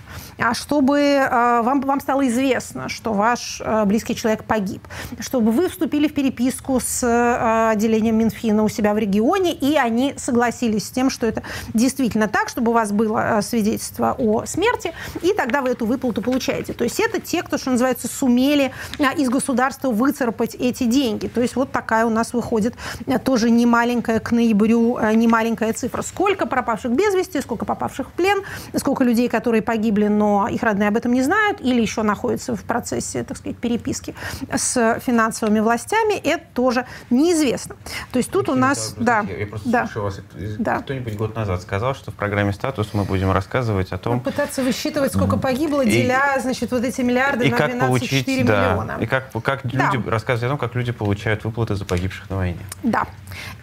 чтобы 0.54 1.00
э, 1.00 1.62
вам, 1.62 1.82
вам 1.82 2.00
стало 2.00 2.28
известно, 2.28 2.90
что 2.90 3.14
ваш 3.14 3.62
э, 3.64 3.86
близкий 3.86 4.16
человек 4.16 4.44
погиб, 4.44 4.82
чтобы 5.20 5.52
вы 5.52 5.70
вступили 5.70 6.08
в 6.08 6.14
переписку 6.14 6.80
с 6.80 7.04
э, 7.04 7.72
отделением 7.72 8.18
Минфина 8.18 8.64
у 8.64 8.70
себя 8.70 8.94
в 8.94 8.98
регионе, 8.98 9.54
и 9.54 9.76
они 9.76 10.16
согласились 10.18 10.88
с 10.88 10.90
тем, 10.90 11.10
что 11.10 11.28
это 11.28 11.44
действительно 11.74 12.28
так, 12.28 12.50
чтобы 12.50 12.72
у 12.72 12.74
вас 12.74 12.92
было 12.92 13.40
свидетельство 13.44 14.16
о 14.18 14.46
смерти, 14.46 14.94
и 15.22 15.34
тогда 15.34 15.62
вы 15.62 15.70
эту 15.70 15.86
выплату 15.86 16.22
получаете. 16.22 16.74
То 16.74 16.84
есть 16.84 17.00
это 17.00 17.22
те, 17.22 17.44
кто, 17.44 17.58
что 17.58 17.70
называется, 17.72 18.08
сумели 18.08 18.72
а, 19.00 19.12
из 19.14 19.30
государства 19.30 19.92
выцарапать 19.92 20.56
эти 20.56 20.86
деньги. 20.86 21.28
То 21.28 21.42
есть 21.42 21.56
вот 21.56 21.72
такая 21.72 22.06
у 22.06 22.10
нас 22.10 22.34
выходит 22.34 22.74
а, 23.06 23.20
тоже 23.20 23.52
немаленькая 23.52 24.20
к 24.20 24.32
ноябрю, 24.32 24.98
немаленькая 25.14 25.74
цифра. 25.74 26.02
Сколько 26.02 26.48
пропавших 26.48 26.92
без 26.92 27.14
вести, 27.14 27.42
сколько 27.42 27.66
попавших 27.66 28.10
в 28.10 28.12
плен, 28.12 28.42
сколько 28.76 29.04
людей, 29.04 29.30
которые 29.30 29.62
погибли, 29.62 30.08
но 30.08 30.31
их 30.52 30.64
родные 30.64 30.90
об 30.90 30.98
этом 30.98 31.14
не 31.14 31.22
знают 31.22 31.62
или 31.62 31.82
еще 31.82 32.04
находятся 32.04 32.56
в 32.56 32.64
процессе, 32.64 33.24
так 33.24 33.38
сказать, 33.38 33.58
переписки 33.58 34.16
с 34.54 35.00
финансовыми 35.06 35.60
властями, 35.60 36.14
это 36.14 36.44
тоже 36.54 36.86
неизвестно. 37.10 37.76
То 38.12 38.18
есть 38.18 38.32
тут 38.32 38.50
у 38.50 38.56
нас... 38.56 38.96
Да, 38.98 39.22
я 39.22 39.48
просто 39.48 39.70
да, 39.70 39.86
слушаю 39.86 40.04
вас. 40.04 40.20
Да. 40.58 40.80
Кто-нибудь 40.80 41.16
год 41.16 41.36
назад 41.36 41.62
сказал, 41.62 41.96
что 41.96 42.12
в 42.12 42.16
программе 42.16 42.54
«Статус» 42.54 42.90
мы 42.94 43.04
будем 43.04 43.32
рассказывать 43.32 43.92
о 43.92 43.98
том... 43.98 44.16
Ну, 44.16 44.22
пытаться 44.22 44.64
высчитывать, 44.64 45.14
сколько 45.14 45.38
погибло, 45.38 45.82
и, 45.82 45.92
деля, 45.92 46.38
значит, 46.42 46.72
вот 46.72 46.84
эти 46.84 47.02
миллиарды 47.02 47.48
и 47.48 47.52
на 47.52 47.58
12,4 47.58 47.88
получить, 47.88 48.28
миллиона. 48.28 48.96
Да, 48.98 49.04
и 49.04 49.06
как, 49.06 49.32
как 49.44 49.62
да. 49.64 49.92
люди 49.92 50.10
рассказывать 50.10 50.44
о 50.44 50.50
том, 50.50 50.58
как 50.58 50.76
люди 50.76 50.92
получают 50.92 51.44
выплаты 51.44 51.76
за 51.76 51.86
погибших 51.86 52.30
на 52.30 52.38
войне. 52.38 52.60
Да. 52.84 53.06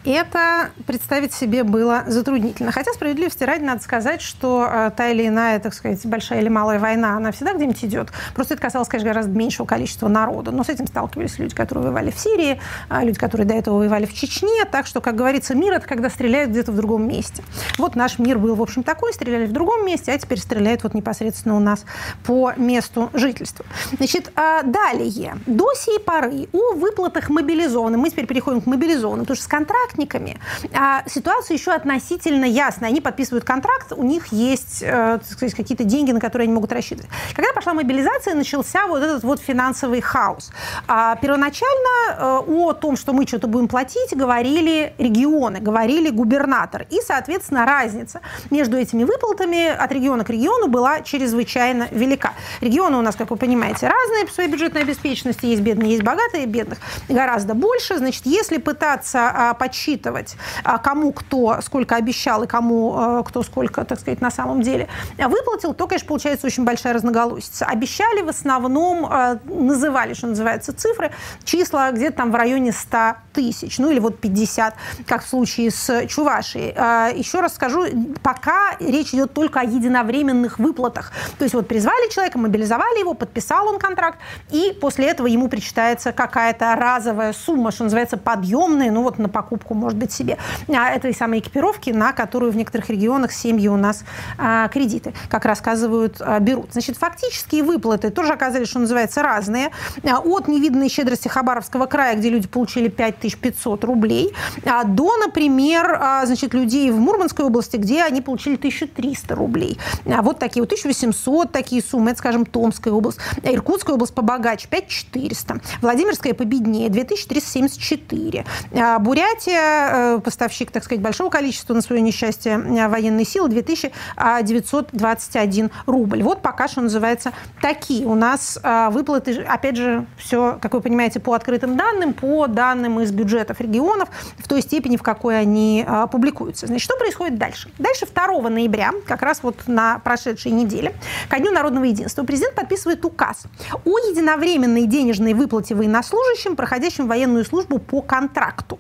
Это 0.05 0.71
представить 0.87 1.33
себе 1.35 1.65
было 1.65 2.05
затруднительно. 2.07 2.73
Хотя, 2.73 2.93
справедливости 2.93 3.45
ради, 3.45 3.63
надо 3.63 3.83
сказать, 3.83 4.23
что 4.23 4.69
э, 4.71 4.91
та 4.97 5.09
или 5.09 5.27
иная, 5.27 5.59
так 5.61 5.75
сказать, 5.75 6.05
большая 6.07 6.41
или 6.41 6.49
малая 6.49 6.79
война, 6.79 7.17
она 7.17 7.33
всегда 7.33 7.53
где-нибудь 7.53 7.85
идет. 7.85 8.09
Просто 8.35 8.55
это 8.55 8.63
касалось, 8.63 8.89
конечно, 8.89 9.11
гораздо 9.11 9.33
меньшего 9.33 9.67
количества 9.67 10.09
народа. 10.09 10.51
Но 10.51 10.65
с 10.65 10.69
этим 10.69 10.87
сталкивались 10.87 11.39
люди, 11.39 11.55
которые 11.55 11.85
воевали 11.85 12.11
в 12.11 12.19
Сирии, 12.19 12.61
э, 12.89 13.05
люди, 13.05 13.19
которые 13.19 13.47
до 13.47 13.55
этого 13.55 13.79
воевали 13.79 14.07
в 14.07 14.15
Чечне. 14.15 14.65
Так 14.71 14.87
что, 14.87 15.01
как 15.01 15.17
говорится, 15.17 15.55
мир– 15.55 15.73
это 15.75 15.87
когда 15.87 16.09
стреляют 16.09 16.51
где-то 16.51 16.73
в 16.73 16.77
другом 16.77 17.07
месте. 17.07 17.43
Вот 17.77 17.95
наш 17.95 18.19
мир 18.19 18.39
был, 18.39 18.55
в 18.55 18.63
общем, 18.63 18.83
такой, 18.83 19.13
стреляли 19.13 19.47
в 19.47 19.53
другом 19.53 19.85
месте, 19.85 20.13
а 20.13 20.19
теперь 20.19 20.39
стреляют 20.39 20.85
вот 20.85 20.95
непосредственно 20.95 21.57
у 21.57 21.61
нас 21.61 21.85
по 22.25 22.53
месту 22.57 23.11
жительства. 23.13 23.67
Значит, 23.97 24.33
э, 24.37 24.63
далее. 24.65 25.37
До 25.47 25.73
сей 25.75 25.99
поры 25.99 26.49
о 26.53 26.75
выплатах 26.75 27.29
мобилизованным, 27.29 28.01
мы 28.01 28.11
теперь 28.11 28.27
переходим 28.27 28.61
к 28.61 28.67
мобилизованным, 28.67 29.25
потому 29.25 29.37
что 29.37 29.45
контрактниками 29.59 30.39
а, 30.73 31.03
ситуация 31.07 31.57
еще 31.57 31.73
относительно 31.73 32.45
ясная. 32.45 32.91
Они 32.91 33.01
подписывают 33.01 33.45
контракт, 33.45 33.93
у 33.93 34.05
них 34.05 34.29
есть 34.29 34.83
э, 34.83 35.19
какие-то 35.41 35.85
деньги, 35.85 36.13
на 36.13 36.21
которые 36.21 36.45
они 36.45 36.55
могут 36.55 36.73
рассчитывать. 36.73 37.11
Когда 37.35 37.53
пошла 37.53 37.75
мобилизация, 37.75 38.35
начался 38.35 38.87
вот 38.87 39.03
этот 39.03 39.25
вот 39.25 39.41
финансовый 39.41 40.01
хаос. 40.01 40.53
А, 40.87 41.17
первоначально 41.17 41.89
э, 42.09 42.39
о 42.47 42.73
том, 42.73 42.97
что 42.97 43.13
мы 43.13 43.27
что-то 43.27 43.49
будем 43.49 43.67
платить, 43.67 44.17
говорили 44.17 44.93
регионы, 44.99 45.59
говорили 45.59 46.11
губернатор. 46.11 46.87
И, 46.91 47.01
соответственно, 47.05 47.67
разница 47.67 48.21
между 48.51 48.77
этими 48.77 49.03
выплатами 49.03 49.67
от 49.69 49.91
региона 49.93 50.25
к 50.25 50.31
региону 50.31 50.69
была 50.69 51.01
чрезвычайно 51.01 51.89
велика. 51.91 52.35
Регионы 52.61 52.97
у 52.97 53.03
нас, 53.03 53.17
как 53.17 53.31
вы 53.31 53.37
понимаете, 53.37 53.89
разные 53.89 54.27
по 54.27 54.33
своей 54.33 54.51
бюджетной 54.51 54.83
обеспеченности. 54.83 55.47
Есть 55.47 55.63
бедные, 55.63 55.91
есть 55.91 56.05
богатые, 56.05 56.47
бедных 56.47 56.79
гораздо 57.09 57.55
больше. 57.55 57.99
Значит, 57.99 58.25
если 58.25 58.59
пытаться 58.59 59.31
а, 59.35 59.48
подсчитывать, 59.55 60.37
а, 60.65 60.79
кому 60.79 61.13
кто 61.13 61.61
сколько 61.63 61.97
обещал 61.97 62.43
и 62.45 62.47
кому 62.47 62.95
а, 62.97 63.23
кто 63.23 63.43
сколько, 63.43 63.85
так 63.85 64.01
сказать, 64.01 64.21
на 64.21 64.31
самом 64.31 64.63
деле 64.63 64.89
выплатил, 65.17 65.75
то, 65.75 65.87
конечно, 65.87 66.09
получается 66.09 66.47
очень 66.47 66.65
большая 66.65 66.93
разноголосица. 66.93 67.67
Обещали 67.67 68.23
в 68.23 68.29
основном, 68.29 69.07
а, 69.07 69.39
называли, 69.45 70.15
что 70.15 70.29
называется, 70.29 70.73
цифры, 70.73 71.11
числа 71.45 71.91
где-то 71.93 72.19
там 72.19 72.33
в 72.33 72.35
районе 72.35 72.73
100 72.73 73.17
тысяч, 73.33 73.79
ну 73.79 73.91
или 73.91 74.01
вот 74.01 74.19
50, 74.21 74.75
как 75.07 75.25
в 75.25 75.29
случае 75.29 75.71
с 75.71 76.07
Чувашией. 76.07 76.75
Еще 77.17 77.41
раз 77.41 77.55
скажу, 77.55 77.85
пока 78.23 78.77
речь 78.81 79.15
идет 79.15 79.33
только 79.33 79.61
о 79.61 79.65
единовременных 79.65 80.59
выплатах. 80.59 81.13
То 81.39 81.45
есть 81.45 81.55
вот 81.55 81.69
призвали 81.69 82.11
человека, 82.11 82.39
мобилизовали 82.39 83.01
его, 83.01 83.15
подписал 83.15 83.69
он 83.69 83.79
контракт, 83.79 84.19
и 84.51 84.77
после 84.81 85.07
этого 85.07 85.27
ему 85.27 85.49
причитается 85.49 86.13
какая-то 86.13 86.75
разовая 86.75 87.33
сумма, 87.33 87.71
что 87.71 87.85
называется, 87.85 88.17
подъемная, 88.17 88.91
ну 88.91 89.03
вот 89.03 89.19
на 89.19 89.29
покупку, 89.43 89.75
может 89.75 89.99
быть, 89.99 90.13
себе 90.13 90.37
а, 90.69 90.91
этой 90.91 91.15
самой 91.15 91.39
экипировки, 91.39 91.91
на 91.91 92.13
которую 92.13 92.51
в 92.51 92.57
некоторых 92.57 92.91
регионах 92.91 93.33
семьи 93.33 93.69
у 93.69 93.77
нас 93.77 94.05
а, 94.37 94.69
кредиты, 94.69 95.13
как 95.29 95.45
рассказывают, 95.45 96.17
а, 96.21 96.41
берут. 96.41 96.73
Значит, 96.73 96.97
фактические 96.97 97.63
выплаты 97.63 98.11
тоже 98.11 98.33
оказались, 98.33 98.69
что 98.69 98.81
называется, 98.81 99.23
разные. 99.23 99.71
От 100.03 100.49
невиданной 100.49 100.89
щедрости 100.89 101.29
Хабаровского 101.29 101.87
края, 101.87 102.17
где 102.17 102.31
люди 102.31 102.49
получили 102.49 102.89
5500 102.89 103.85
рублей, 103.85 104.35
до, 104.65 105.17
например, 105.19 106.01
значит, 106.25 106.55
людей 106.55 106.91
в 106.91 106.99
Мурманской 106.99 107.45
области, 107.45 107.77
где 107.77 108.03
они 108.03 108.21
получили 108.21 108.57
1300 108.57 109.35
рублей. 109.35 109.79
Вот 110.05 110.39
такие 110.39 110.63
вот 110.63 110.73
1800 110.73 111.53
такие 111.53 111.83
суммы, 111.83 112.11
это, 112.11 112.19
скажем, 112.19 112.45
Томская 112.45 112.93
область, 112.93 113.19
Иркутская 113.43 113.95
область 113.95 114.15
побогаче 114.15 114.69
5400, 114.69 115.61
Владимирская 115.81 116.35
победнее 116.35 116.89
2374, 116.89 118.45
а, 118.73 118.99
Бурятия, 118.99 119.28
э, 119.47 120.21
поставщик, 120.21 120.71
так 120.71 120.85
сказать, 120.85 121.03
большого 121.03 121.31
количества 121.31 121.75
на 121.75 121.83
свое 121.83 122.01
несчастье 122.01 122.53
э, 122.53 122.89
военной 122.89 123.25
силы, 123.25 123.49
2921 123.49 125.71
рубль. 125.87 126.23
Вот 126.23 126.43
пока 126.43 126.69
что 126.69 126.81
называется 126.81 127.33
такие. 127.61 128.07
У 128.07 128.15
нас 128.15 128.59
э, 128.63 128.89
выплаты, 128.91 129.43
опять 129.43 129.77
же, 129.77 130.07
все, 130.17 130.57
как 130.61 130.75
вы 130.75 130.81
понимаете, 130.81 131.19
по 131.21 131.35
открытым 131.35 131.77
данным, 131.77 132.15
по 132.15 132.47
данным 132.47 133.01
из 133.01 133.11
бюджетов 133.13 133.61
регионов, 133.61 134.09
в 134.39 134.49
той 134.49 134.63
степени, 134.63 134.97
в 134.97 135.03
какой 135.03 135.39
они 135.39 135.87
публикуются. 136.11 136.67
Значит, 136.67 136.85
что 136.85 136.97
происходит 136.97 137.39
дальше? 137.39 137.71
Дальше 137.79 138.07
2 138.07 138.49
ноября, 138.49 138.93
как 139.07 139.21
раз 139.23 139.43
вот 139.43 139.57
на 139.67 139.99
прошедшей 140.01 140.53
неделе, 140.53 140.95
ко 141.29 141.39
Дню 141.39 141.53
народного 141.53 141.85
единства, 141.85 142.25
президент 142.25 142.55
подписывает 142.55 143.05
указ 143.05 143.45
о 143.85 143.99
единовременной 143.99 144.87
денежной 144.87 145.35
выплате 145.35 145.75
военнослужащим, 145.75 146.57
проходящим 146.57 147.07
военную 147.07 147.45
службу 147.45 147.79
по 147.79 148.03
контракту. 148.03 148.79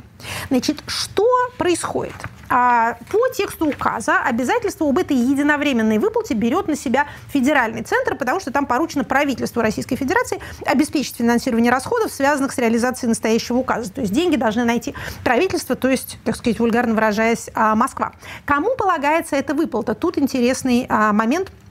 Значит, 0.50 0.83
что 0.87 1.26
происходит? 1.57 2.14
А, 2.50 2.97
по 3.11 3.28
тексту 3.35 3.66
указа 3.66 4.23
обязательство 4.23 4.88
об 4.88 4.99
этой 4.99 5.16
единовременной 5.16 5.99
выплате 5.99 6.35
берет 6.35 6.66
на 6.66 6.76
себя 6.76 7.07
федеральный 7.28 7.83
центр, 7.83 8.16
потому 8.16 8.40
что 8.40 8.50
там 8.50 8.66
поручено 8.66 9.04
правительству 9.04 9.61
Российской 9.61 9.97
Федерации 9.97 10.40
обеспечить 10.64 11.16
финансирование 11.16 11.71
расходов, 11.71 12.11
связанных 12.12 12.52
с 12.52 12.59
реализацией 12.59 13.09
настоящего 13.09 13.59
указа. 13.59 13.92
То 13.92 14.00
есть 14.00 14.12
деньги 14.12 14.37
должны 14.37 14.64
найти 14.64 14.95
правительство, 15.25 15.76
то 15.76 15.88
есть, 15.88 16.18
так 16.25 16.37
сказать, 16.37 16.59
вульгарно 16.59 16.95
выражаясь, 16.95 17.50
а, 17.54 17.75
Москва. 17.75 18.12
Кому 18.47 18.75
полагается 18.76 19.37
эта 19.37 19.54
выплата? 19.54 19.95
Тут 19.95 20.18
интересный 20.18 20.87
а, 20.88 21.12
момент– 21.12 21.52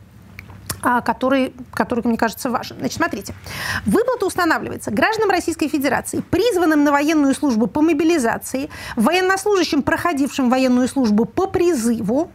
который, 0.81 1.53
который, 1.73 2.05
мне 2.05 2.17
кажется, 2.17 2.49
важен. 2.49 2.77
Значит, 2.79 2.97
смотрите. 2.97 3.33
Выплата 3.85 4.25
устанавливается 4.25 4.91
гражданам 4.91 5.29
Российской 5.29 5.67
Федерации, 5.67 6.21
призванным 6.29 6.83
на 6.83 6.91
военную 6.91 7.33
службу 7.33 7.67
по 7.67 7.81
мобилизации, 7.81 8.69
военнослужащим, 8.95 9.81
проходившим 9.81 10.49
военную 10.49 10.87
службу 10.87 11.25
по 11.25 11.47
призыву, 11.47 12.31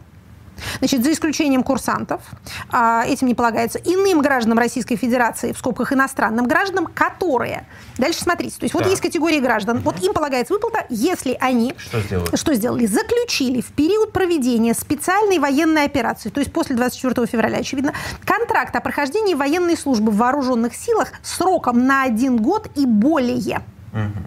Значит, 0.79 1.03
за 1.03 1.11
исключением 1.11 1.63
курсантов, 1.63 2.21
а, 2.69 3.03
этим 3.05 3.27
не 3.27 3.35
полагается, 3.35 3.79
иным 3.79 4.21
гражданам 4.21 4.57
Российской 4.57 4.95
Федерации, 4.95 5.51
в 5.53 5.57
скобках 5.57 5.93
иностранным 5.93 6.47
гражданам, 6.47 6.87
которые... 6.87 7.65
Дальше 7.97 8.21
смотрите, 8.21 8.57
то 8.57 8.63
есть 8.63 8.73
вот 8.73 8.85
есть 8.85 9.01
категории 9.01 9.39
граждан, 9.39 9.79
вот 9.79 10.01
им 10.01 10.13
полагается 10.13 10.53
выплата, 10.53 10.85
если 10.89 11.37
они... 11.39 11.73
Что 11.77 11.99
сделали? 11.99 12.35
Что 12.35 12.53
сделали? 12.55 12.85
Заключили 12.85 13.61
в 13.61 13.71
период 13.71 14.11
проведения 14.11 14.73
специальной 14.73 15.39
военной 15.39 15.85
операции, 15.85 16.29
то 16.29 16.39
есть 16.39 16.51
после 16.51 16.75
24 16.75 17.27
февраля, 17.27 17.57
очевидно, 17.59 17.93
контракт 18.25 18.75
о 18.75 18.81
прохождении 18.81 19.33
военной 19.33 19.77
службы 19.77 20.11
в 20.11 20.17
вооруженных 20.17 20.75
силах 20.75 21.09
сроком 21.21 21.85
на 21.85 22.03
один 22.03 22.37
год 22.37 22.69
и 22.75 22.85
более. 22.85 23.61
Угу. 23.93 24.23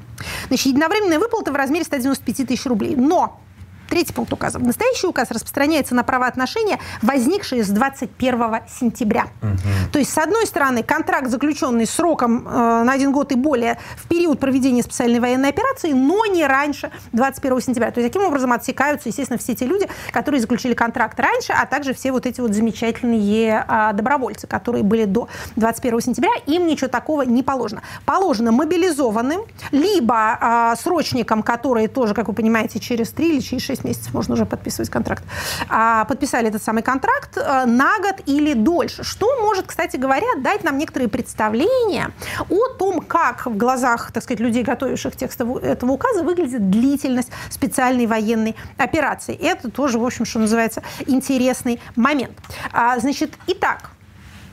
Значит, 0.49 0.67
единовременная 0.67 1.19
выплата 1.19 1.53
в 1.53 1.57
размере 1.57 1.85
195 1.85 2.49
тысяч 2.49 2.67
рублей. 2.67 2.95
Но 2.97 3.41
Третий 3.89 4.13
пункт 4.13 4.33
указа. 4.33 4.59
Настоящий 4.59 5.07
указ 5.07 5.31
распространяется 5.31 5.95
на 5.95 6.03
правоотношения, 6.03 6.79
возникшие 7.03 7.65
с 7.65 7.69
21 7.69 8.61
сентября. 8.69 9.27
Угу. 9.43 9.93
То 9.93 9.99
есть, 9.99 10.13
с 10.13 10.19
одной 10.19 10.47
стороны, 10.47 10.83
контракт, 10.83 11.29
заключенный 11.29 11.87
сроком 11.87 12.47
э, 12.47 12.83
на 12.85 12.93
один 12.93 13.13
год 13.13 13.33
и 13.33 13.37
более 13.37 13.79
в 13.97 14.09
период 14.09 14.41
проведения 14.41 14.83
специальной 14.83 15.21
военной 15.21 15.51
операции, 15.51 15.93
но 15.93 16.27
не 16.27 16.47
раньше 16.47 16.91
21 17.13 17.61
сентября. 17.61 17.91
То 17.91 18.01
есть, 18.01 18.13
таким 18.13 18.27
образом 18.27 18.53
отсекаются, 18.53 19.09
естественно, 19.09 19.39
все 19.39 19.55
те 19.55 19.67
люди, 19.67 19.89
которые 20.13 20.41
заключили 20.41 20.75
контракт 20.75 21.19
раньше, 21.21 21.53
а 21.53 21.67
также 21.67 21.95
все 21.95 22.13
вот 22.13 22.27
эти 22.27 22.41
вот 22.41 22.53
замечательные 22.53 23.65
э, 23.67 23.93
добровольцы, 23.95 24.47
которые 24.47 24.83
были 24.83 25.05
до 25.05 25.29
21 25.57 26.01
сентября. 26.01 26.33
Им 26.47 26.67
ничего 26.67 26.89
такого 26.89 27.23
не 27.23 27.43
положено. 27.43 27.83
Положено 28.05 28.53
мобилизованным, 28.53 29.43
либо 29.71 30.39
э, 30.41 30.75
срочникам, 30.81 31.43
которые 31.43 31.89
тоже, 31.89 32.15
как 32.15 32.29
вы 32.29 32.35
понимаете, 32.35 32.81
через 32.81 33.11
3 33.11 33.29
или 33.29 33.41
через 33.41 33.63
6 33.63 33.76
6 33.77 33.85
месяцев 33.85 34.15
можно 34.15 34.35
уже 34.35 34.47
подписывать 34.47 34.91
контракт, 34.91 35.25
а, 35.69 36.05
подписали 36.05 36.49
этот 36.49 36.63
самый 36.63 36.83
контракт 36.83 37.37
э, 37.37 37.65
на 37.67 37.99
год 37.99 38.17
или 38.27 38.55
дольше. 38.55 39.05
Что 39.05 39.41
может, 39.43 39.67
кстати 39.67 39.97
говоря, 39.97 40.27
дать 40.39 40.65
нам 40.65 40.79
некоторые 40.79 41.09
представления 41.09 42.11
о 42.49 42.69
том, 42.79 43.01
как 43.01 43.47
в 43.47 43.57
глазах, 43.57 44.13
так 44.13 44.23
сказать, 44.23 44.41
людей, 44.41 44.63
готовивших 44.63 45.17
текст 45.17 45.41
этого 45.41 45.93
указа, 45.93 46.23
выглядит 46.23 46.71
длительность 46.71 47.31
специальной 47.51 48.07
военной 48.07 48.57
операции. 48.79 49.35
Это 49.35 49.71
тоже, 49.71 49.99
в 49.99 50.05
общем, 50.05 50.25
что 50.25 50.39
называется, 50.39 50.83
интересный 51.07 51.81
момент. 51.97 52.33
А, 52.73 52.99
значит, 52.99 53.35
итак, 53.47 53.91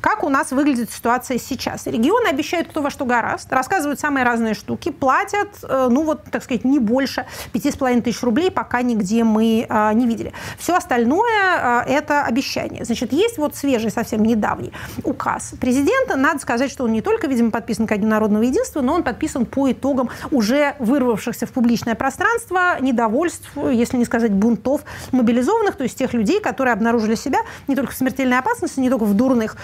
Как 0.03 0.25
у 0.25 0.27
нас 0.27 0.51
выглядит 0.51 0.91
ситуация 0.91 1.37
сейчас? 1.37 1.87
Регионы 1.87 2.27
обещают 2.27 2.67
кто 2.67 2.81
во 2.81 2.89
что 2.89 3.05
гораст, 3.05 3.53
рассказывают 3.53 4.01
самые 4.01 4.25
разные 4.25 4.53
штуки, 4.53 4.91
платят, 4.91 5.47
э, 5.63 5.87
ну 5.89 6.03
вот, 6.03 6.25
так 6.29 6.43
сказать, 6.43 6.65
не 6.65 6.79
больше 6.79 7.25
5,5 7.53 8.01
тысяч 8.01 8.21
рублей, 8.21 8.51
пока 8.51 8.81
нигде 8.81 9.23
мы 9.23 9.65
э, 9.67 9.93
не 9.93 10.05
видели. 10.05 10.33
Все 10.57 10.75
остальное 10.75 11.85
э, 11.87 11.89
это 11.89 12.23
обещание. 12.23 12.83
Значит, 12.83 13.13
есть 13.13 13.37
вот 13.37 13.55
свежий, 13.55 13.91
совсем 13.91 14.23
недавний 14.23 14.73
указ 15.05 15.53
президента. 15.61 16.17
Надо 16.17 16.41
сказать, 16.41 16.69
что 16.69 16.83
он 16.83 16.91
не 16.91 17.01
только, 17.01 17.27
видимо, 17.27 17.51
подписан 17.51 17.87
ко 17.87 17.95
Дню 17.95 18.09
народного 18.09 18.43
единства, 18.43 18.81
но 18.81 18.95
он 18.95 19.03
подписан 19.03 19.45
по 19.45 19.71
итогам 19.71 20.09
уже 20.31 20.75
вырвавшихся 20.79 21.45
в 21.45 21.53
публичное 21.53 21.95
пространство 21.95 22.75
недовольств, 22.81 23.49
если 23.55 23.95
не 23.95 24.03
сказать 24.03 24.33
бунтов 24.33 24.81
мобилизованных, 25.13 25.77
то 25.77 25.83
есть 25.83 25.97
тех 25.97 26.13
людей, 26.13 26.41
которые 26.41 26.73
обнаружили 26.73 27.15
себя 27.15 27.39
не 27.69 27.77
только 27.77 27.93
в 27.93 27.95
смертельной 27.95 28.39
опасности, 28.39 28.81
не 28.81 28.89
только 28.89 29.05
в 29.05 29.13
дурных 29.13 29.55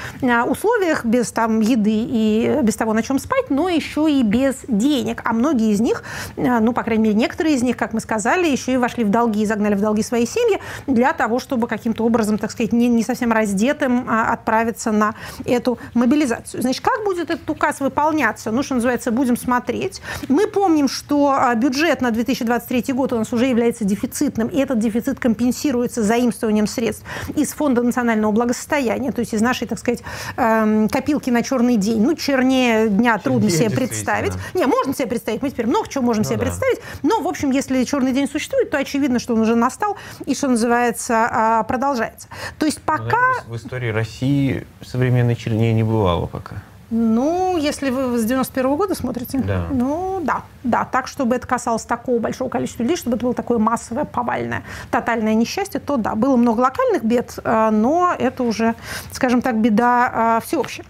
условиях, 0.48 1.06
без 1.06 1.32
там 1.32 1.60
еды 1.60 1.92
и 1.94 2.60
без 2.64 2.76
того, 2.76 2.94
на 2.94 3.04
чем 3.04 3.20
спать, 3.20 3.50
но 3.50 3.70
еще 3.70 4.10
и 4.10 4.24
без 4.24 4.56
денег. 4.68 5.22
А 5.26 5.34
многие 5.34 5.72
из 5.72 5.80
них, 5.80 6.04
а, 6.38 6.60
ну, 6.60 6.74
по 6.74 6.84
крайней 6.84 7.04
мере, 7.04 7.16
некоторые 7.16 7.56
из 7.56 7.64
них, 7.64 7.78
как 7.78 7.94
мы 7.94 8.00
сказали, 8.00 8.48
еще 8.48 8.74
и 8.74 8.78
вошли 8.78 9.04
в 9.04 9.10
долги 9.10 9.44
и 9.44 9.46
загнали 9.46 9.76
в 9.76 9.82
долги 9.82 10.04
свои 10.04 10.26
семьи 10.26 10.60
для 10.88 11.14
того, 11.14 11.40
чтобы 11.40 11.68
каким-то 11.68 12.04
образом, 12.06 12.38
так 12.38 12.52
сказать, 12.52 12.74
не, 12.74 12.88
не 12.88 13.04
совсем 13.04 13.32
раздетым 13.32 14.06
а, 14.10 14.34
отправиться 14.34 14.92
на 14.92 15.16
эту 15.46 15.80
мобилизацию. 15.94 16.62
Значит, 16.62 16.84
как 16.84 17.04
будет 17.06 17.30
этот 17.30 17.50
указ 17.50 17.80
выполняться? 17.80 18.52
Ну, 18.52 18.64
что 18.64 18.76
называется, 18.76 19.12
будем 19.12 19.38
смотреть. 19.38 20.02
Мы 20.28 20.48
помним, 20.48 20.88
что 20.88 21.38
бюджет 21.56 22.02
на 22.02 22.12
2023 22.12 22.94
год 22.94 23.14
у 23.14 23.18
нас 23.18 23.34
уже 23.34 23.46
является 23.46 23.86
дефицитным, 23.86 24.48
и 24.48 24.58
этот 24.58 24.80
дефицит 24.80 25.20
компенсируется 25.20 26.04
заимствованием 26.04 26.68
средств 26.68 27.04
из 27.36 27.54
Фонда 27.54 27.82
национального 27.82 28.32
благосостояния, 28.32 29.12
то 29.12 29.20
есть 29.20 29.34
из 29.34 29.42
нашей, 29.42 29.68
так 29.68 29.80
сказать, 29.80 30.04
эм, 30.38 30.90
копилки 30.90 31.30
на 31.30 31.44
черный 31.44 31.78
день. 31.78 32.02
Ну, 32.02 32.16
чернее 32.16 32.90
дня 32.90 33.10
чернее 33.10 33.20
трудно 33.20 33.50
себе 33.50 33.70
представить. 33.70 34.34
Не, 34.54 34.66
можно 34.66 34.94
себе 34.94 35.08
представить, 35.08 35.42
мы 35.42 35.50
теперь 35.50 35.68
много 35.68 35.88
чего 35.88 36.04
можем 36.04 36.24
ну, 36.24 36.30
себе 36.30 36.38
да. 36.38 36.46
представить. 36.46 36.80
Но, 37.04 37.22
в 37.22 37.28
общем, 37.28 37.52
если 37.52 37.84
черный 37.84 38.12
день 38.12 38.28
существует, 38.30 38.70
то 38.70 38.78
очевидно, 38.78 39.20
что 39.20 39.34
он 39.34 39.42
уже 39.42 39.56
настал 39.56 39.98
и, 40.26 40.36
что 40.36 40.48
называется, 40.48 41.28
а, 41.32 41.64
продолжается. 41.64 42.28
То 42.58 42.66
есть 42.66 42.80
ну, 42.86 42.94
пока... 42.98 43.18
В 43.48 43.56
истории 43.56 43.90
России 43.90 44.66
современной 44.82 45.36
чернее 45.36 45.74
не 45.74 45.84
бывало 45.84 46.26
пока. 46.26 46.64
Ну, 46.92 47.58
если 47.58 47.92
вы 47.92 48.18
с 48.18 48.26
91 48.26 48.72
-го 48.72 48.78
года 48.78 48.96
смотрите, 48.96 49.38
да. 49.38 49.68
ну 49.72 50.22
да, 50.24 50.42
да, 50.64 50.86
так, 50.86 51.08
чтобы 51.08 51.36
это 51.36 51.46
касалось 51.48 51.84
такого 51.84 52.20
большого 52.20 52.50
количества 52.50 52.84
людей, 52.84 52.98
чтобы 52.98 53.16
это 53.16 53.26
было 53.26 53.34
такое 53.36 53.60
массовое, 53.60 54.06
повальное, 54.06 54.64
тотальное 54.90 55.36
несчастье, 55.36 55.80
то 55.80 55.98
да, 55.98 56.16
было 56.16 56.36
много 56.36 56.62
локальных 56.62 57.04
бед, 57.04 57.38
э, 57.44 57.70
но 57.72 58.16
это 58.18 58.44
уже, 58.44 58.74
скажем 59.12 59.42
так, 59.42 59.58
беда 59.58 60.40
э, 60.40 60.46
всеобщая. 60.46 60.86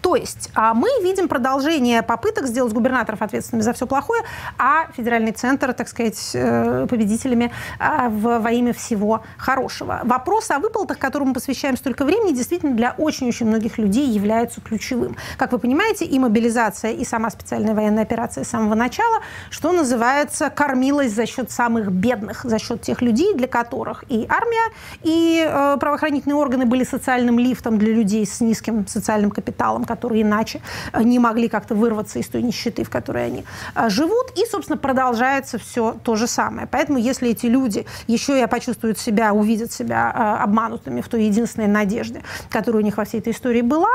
То 0.00 0.16
есть 0.16 0.50
а, 0.54 0.74
мы 0.74 0.88
видим 1.02 1.28
продолжение 1.28 2.02
попыток 2.02 2.46
сделать 2.46 2.72
губернаторов 2.72 3.22
ответственными 3.22 3.62
за 3.62 3.72
все 3.72 3.86
плохое, 3.86 4.22
а 4.58 4.86
федеральный 4.96 5.32
центр, 5.32 5.72
так 5.72 5.88
сказать, 5.88 6.30
э, 6.34 6.86
победителями 6.88 7.52
а, 7.78 8.08
во 8.08 8.50
имя 8.50 8.72
всего 8.72 9.22
хорошего. 9.36 10.00
Вопрос 10.04 10.50
о 10.50 10.58
выплатах, 10.58 10.98
которому 10.98 11.28
мы 11.28 11.34
посвящаем 11.34 11.76
столько 11.76 12.04
времени, 12.04 12.32
действительно 12.32 12.74
для 12.74 12.94
очень-очень 12.98 13.46
многих 13.46 13.78
людей 13.78 14.06
является 14.08 14.60
ключевым. 14.60 15.16
Как 15.36 15.52
вы 15.52 15.58
понимаете, 15.58 16.04
и 16.04 16.18
мобилизация, 16.18 16.92
и 16.92 17.04
сама 17.04 17.30
специальная 17.30 17.74
военная 17.74 18.02
операция 18.02 18.44
с 18.44 18.48
самого 18.48 18.74
начала, 18.74 19.22
что 19.50 19.72
называется, 19.72 20.50
кормилась 20.50 21.12
за 21.12 21.26
счет 21.26 21.50
самых 21.50 21.90
бедных, 21.90 22.44
за 22.44 22.58
счет 22.58 22.82
тех 22.82 23.02
людей, 23.02 23.34
для 23.34 23.48
которых 23.48 24.04
и 24.08 24.26
армия, 24.28 24.72
и 25.02 25.44
э, 25.46 25.76
правоохранительные 25.78 26.36
органы 26.36 26.66
были 26.66 26.84
социальным 26.84 27.38
лифтом 27.38 27.78
для 27.78 27.92
людей 27.92 28.26
с 28.26 28.40
низким 28.40 28.86
социальным 28.86 29.30
капиталом, 29.30 29.84
которые 29.88 30.22
иначе 30.22 30.60
э, 30.92 31.02
не 31.02 31.18
могли 31.18 31.48
как-то 31.48 31.74
вырваться 31.74 32.18
из 32.18 32.28
той 32.28 32.42
нищеты, 32.42 32.84
в 32.84 32.90
которой 32.90 33.26
они 33.26 33.44
э, 33.74 33.88
живут. 33.88 34.32
И, 34.36 34.44
собственно, 34.44 34.76
продолжается 34.76 35.58
все 35.58 35.96
то 36.04 36.14
же 36.14 36.26
самое. 36.26 36.68
Поэтому, 36.70 36.98
если 36.98 37.30
эти 37.30 37.46
люди 37.46 37.86
еще 38.06 38.40
и 38.40 38.46
почувствуют 38.46 38.98
себя, 38.98 39.32
увидят 39.32 39.72
себя 39.72 40.12
э, 40.14 40.42
обманутыми 40.44 41.00
в 41.00 41.08
той 41.08 41.24
единственной 41.24 41.66
надежде, 41.66 42.22
которая 42.50 42.82
у 42.82 42.84
них 42.84 42.98
во 42.98 43.04
всей 43.04 43.20
этой 43.20 43.32
истории 43.32 43.62
была, 43.62 43.88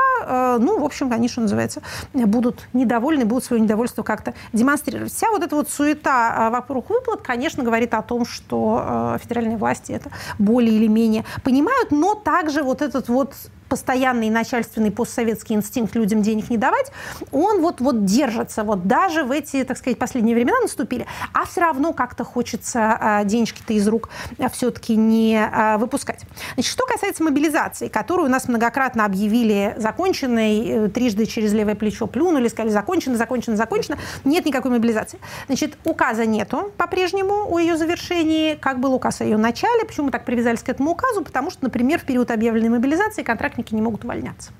ну, 0.58 0.80
в 0.80 0.84
общем, 0.84 1.12
они, 1.12 1.28
что 1.28 1.42
называется, 1.42 1.82
будут 2.12 2.66
недовольны, 2.72 3.24
будут 3.24 3.44
свое 3.44 3.62
недовольство 3.62 4.02
как-то 4.02 4.34
демонстрировать. 4.52 5.12
Вся 5.12 5.30
вот 5.30 5.42
эта 5.42 5.54
вот 5.54 5.68
суета 5.70 6.50
вокруг 6.50 6.90
выплат, 6.90 7.22
конечно, 7.22 7.62
говорит 7.62 7.94
о 7.94 8.02
том, 8.02 8.24
что 8.24 9.18
федеральные 9.22 9.56
власти 9.56 9.92
это 9.92 10.10
более 10.38 10.74
или 10.74 10.88
менее 10.88 11.24
понимают, 11.42 11.90
но 11.90 12.14
также 12.14 12.62
вот 12.62 12.82
этот 12.82 13.08
вот 13.08 13.34
постоянный 13.74 14.30
начальственный 14.30 14.92
постсоветский 14.92 15.56
инстинкт 15.56 15.96
людям 15.96 16.22
денег 16.22 16.48
не 16.48 16.56
давать, 16.56 16.92
он 17.32 17.60
вот, 17.60 17.80
вот 17.80 18.04
держится. 18.04 18.62
Вот 18.62 18.86
даже 18.86 19.24
в 19.24 19.32
эти, 19.32 19.64
так 19.64 19.76
сказать, 19.76 19.98
последние 19.98 20.36
времена 20.36 20.60
наступили, 20.60 21.06
а 21.32 21.44
все 21.44 21.62
равно 21.62 21.92
как-то 21.92 22.22
хочется 22.22 22.96
а, 23.00 23.24
денежки-то 23.24 23.72
из 23.72 23.88
рук 23.88 24.10
а, 24.38 24.48
все-таки 24.48 24.94
не 24.94 25.36
а, 25.36 25.76
выпускать. 25.78 26.20
Значит, 26.54 26.70
что 26.70 26.86
касается 26.86 27.24
мобилизации, 27.24 27.88
которую 27.88 28.28
у 28.28 28.30
нас 28.30 28.46
многократно 28.46 29.06
объявили 29.06 29.74
законченной, 29.76 30.68
э, 30.68 30.88
трижды 30.88 31.26
через 31.26 31.52
левое 31.52 31.74
плечо 31.74 32.06
плюнули, 32.06 32.46
сказали 32.46 32.70
закончено, 32.70 33.16
закончено, 33.16 33.56
закончено, 33.56 33.98
нет 34.22 34.46
никакой 34.46 34.70
мобилизации. 34.70 35.18
Значит, 35.46 35.78
указа 35.82 36.26
нету 36.26 36.72
по-прежнему 36.76 37.52
о 37.52 37.58
ее 37.58 37.76
завершении, 37.76 38.54
как 38.54 38.78
был 38.78 38.94
указ 38.94 39.20
о 39.20 39.24
ее 39.24 39.36
начале. 39.36 39.84
Почему 39.84 40.06
мы 40.06 40.12
так 40.12 40.24
привязались 40.24 40.62
к 40.62 40.68
этому 40.68 40.92
указу? 40.92 41.24
Потому 41.24 41.50
что, 41.50 41.64
например, 41.64 41.98
в 41.98 42.04
период 42.04 42.30
объявленной 42.30 42.68
мобилизации 42.68 43.24
контрактники 43.24 43.63
работники 43.64 43.74
не 43.74 43.82
могут 43.82 44.04
увольняться. 44.04 44.52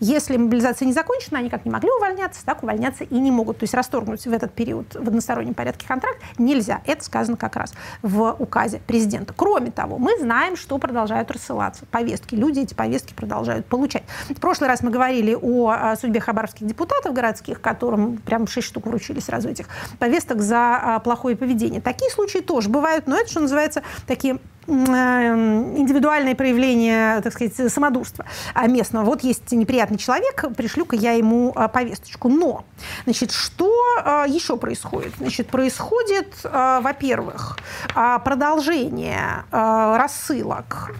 Если 0.00 0.36
мобилизация 0.36 0.86
не 0.86 0.92
закончена, 0.92 1.38
они 1.38 1.50
как 1.50 1.64
не 1.64 1.70
могли 1.70 1.90
увольняться, 1.90 2.44
так 2.44 2.62
увольняться 2.62 3.04
и 3.04 3.18
не 3.18 3.30
могут. 3.30 3.58
То 3.58 3.64
есть 3.64 3.74
расторгнуть 3.74 4.26
в 4.26 4.32
этот 4.32 4.52
период 4.52 4.94
в 4.94 5.08
одностороннем 5.08 5.54
порядке 5.54 5.86
контракт 5.86 6.18
нельзя. 6.38 6.80
Это 6.86 7.04
сказано 7.04 7.36
как 7.36 7.56
раз 7.56 7.74
в 8.02 8.34
указе 8.38 8.80
президента. 8.86 9.34
Кроме 9.36 9.70
того, 9.70 9.98
мы 9.98 10.18
знаем, 10.18 10.56
что 10.56 10.78
продолжают 10.78 11.30
рассылаться 11.30 11.86
повестки. 11.86 12.34
Люди 12.34 12.60
эти 12.60 12.74
повестки 12.74 13.12
продолжают 13.12 13.66
получать. 13.66 14.04
В 14.28 14.40
прошлый 14.40 14.68
раз 14.68 14.82
мы 14.82 14.90
говорили 14.90 15.36
о 15.40 15.96
судьбе 15.96 16.20
хабаровских 16.20 16.66
депутатов 16.66 17.12
городских, 17.12 17.60
которым 17.60 18.18
прям 18.18 18.46
6 18.46 18.66
штук 18.66 18.86
вручили 18.86 19.20
сразу 19.20 19.48
этих 19.48 19.66
повесток 19.98 20.40
за 20.40 20.76
а, 20.76 20.98
плохое 21.00 21.36
поведение. 21.36 21.80
Такие 21.80 22.10
случаи 22.10 22.38
тоже 22.38 22.68
бывают, 22.68 23.06
но 23.06 23.16
это, 23.16 23.30
что 23.30 23.40
называется, 23.40 23.82
такие 24.06 24.38
Эм, 24.70 25.76
индивидуальное 25.76 26.34
проявление, 26.34 27.20
так 27.22 27.32
сказать, 27.32 27.72
самодурства 27.72 28.24
местного. 28.68 29.04
Вот 29.04 29.22
есть 29.22 29.49
неприятный 29.56 29.98
человек, 29.98 30.44
пришлю-ка 30.56 30.96
я 30.96 31.12
ему 31.12 31.52
а, 31.54 31.68
повесточку. 31.68 32.28
Но, 32.28 32.64
значит, 33.04 33.30
что 33.32 33.72
а, 34.02 34.26
еще 34.26 34.56
происходит? 34.56 35.12
Значит, 35.18 35.48
происходит, 35.48 36.34
во-первых, 36.42 37.58
продолжение 37.94 39.44
рассылок 39.50 40.92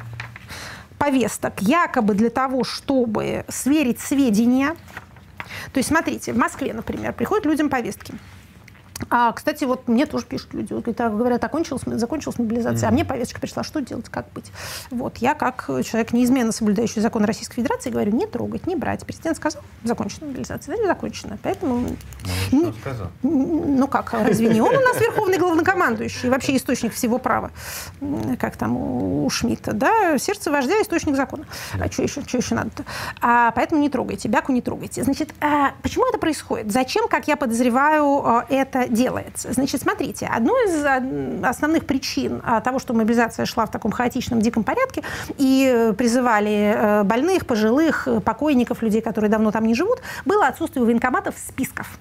повесток 0.98 1.62
якобы 1.62 2.14
для 2.14 2.30
того, 2.30 2.64
чтобы 2.64 3.44
сверить 3.48 4.00
сведения. 4.00 4.76
То 5.72 5.78
есть, 5.78 5.88
смотрите, 5.88 6.32
в 6.32 6.36
Москве, 6.36 6.72
например, 6.72 7.12
приходят 7.12 7.46
людям 7.46 7.70
повестки– 7.70 8.14
а, 9.08 9.32
кстати, 9.32 9.64
вот 9.64 9.88
мне 9.88 10.06
тоже 10.06 10.26
пишут 10.26 10.52
люди, 10.52 10.72
говорят, 10.72 11.42
закончилась, 11.42 11.82
закончилась 11.86 12.38
мобилизация, 12.38 12.86
mm-hmm. 12.86 12.90
а 12.90 12.92
мне 12.92 13.04
повесточка 13.04 13.40
пришла, 13.40 13.62
что 13.62 13.80
делать, 13.80 14.08
как 14.08 14.26
быть? 14.32 14.52
Вот, 14.90 15.18
я 15.18 15.34
как 15.34 15.66
человек, 15.84 16.12
неизменно 16.12 16.52
соблюдающий 16.52 17.00
закон 17.00 17.24
Российской 17.24 17.56
Федерации, 17.56 17.90
говорю, 17.90 18.12
не 18.12 18.26
трогать, 18.26 18.66
не 18.66 18.76
брать. 18.76 19.04
Президент 19.06 19.36
сказал, 19.36 19.62
закончена 19.84 20.26
мобилизация, 20.26 20.76
да, 20.76 20.82
не 20.82 20.86
закончена. 20.86 21.38
Поэтому... 21.42 21.96
Ну, 22.52 22.72
сказал. 22.80 23.08
ну 23.22 23.88
как, 23.88 24.12
разве 24.12 24.48
не 24.48 24.60
он 24.60 24.74
у 24.74 24.80
нас 24.80 25.00
верховный 25.00 25.38
главнокомандующий, 25.38 26.28
вообще 26.28 26.56
источник 26.56 26.92
всего 26.92 27.18
права, 27.18 27.50
как 28.38 28.56
там 28.56 28.76
у 28.76 29.28
Шмидта, 29.30 29.72
да, 29.72 30.18
сердце 30.18 30.50
вождя, 30.50 30.74
источник 30.82 31.16
закона. 31.16 31.44
А 31.78 31.90
что 31.90 32.02
еще, 32.02 32.22
что 32.22 32.38
еще 32.38 32.54
надо-то? 32.54 32.84
А, 33.20 33.52
поэтому 33.52 33.80
не 33.80 33.88
трогайте, 33.88 34.28
бяку 34.28 34.52
не 34.52 34.60
трогайте. 34.60 35.02
Значит, 35.02 35.34
а, 35.40 35.72
почему 35.82 36.06
это 36.08 36.18
происходит? 36.18 36.72
Зачем, 36.72 37.08
как 37.08 37.28
я 37.28 37.36
подозреваю, 37.36 38.26
а, 38.26 38.46
это 38.48 38.86
делается? 38.90 39.52
Значит, 39.52 39.80
смотрите, 39.80 40.26
одной 40.26 40.66
из 40.66 41.44
основных 41.44 41.86
причин 41.86 42.42
а, 42.44 42.60
того, 42.60 42.78
что 42.78 42.94
мобилизация 42.94 43.46
шла 43.46 43.66
в 43.66 43.70
таком 43.70 43.92
хаотичном, 43.92 44.40
диком 44.40 44.64
порядке, 44.64 45.02
и 45.38 45.92
призывали 45.96 46.74
э, 46.74 47.02
больных, 47.04 47.46
пожилых, 47.46 48.08
покойников, 48.24 48.82
людей, 48.82 49.00
которые 49.00 49.30
давно 49.30 49.50
там 49.50 49.64
не 49.64 49.74
живут, 49.74 50.00
было 50.24 50.46
отсутствие 50.46 50.82
у 50.82 50.86
военкоматов 50.86 51.34
списков. 51.38 51.98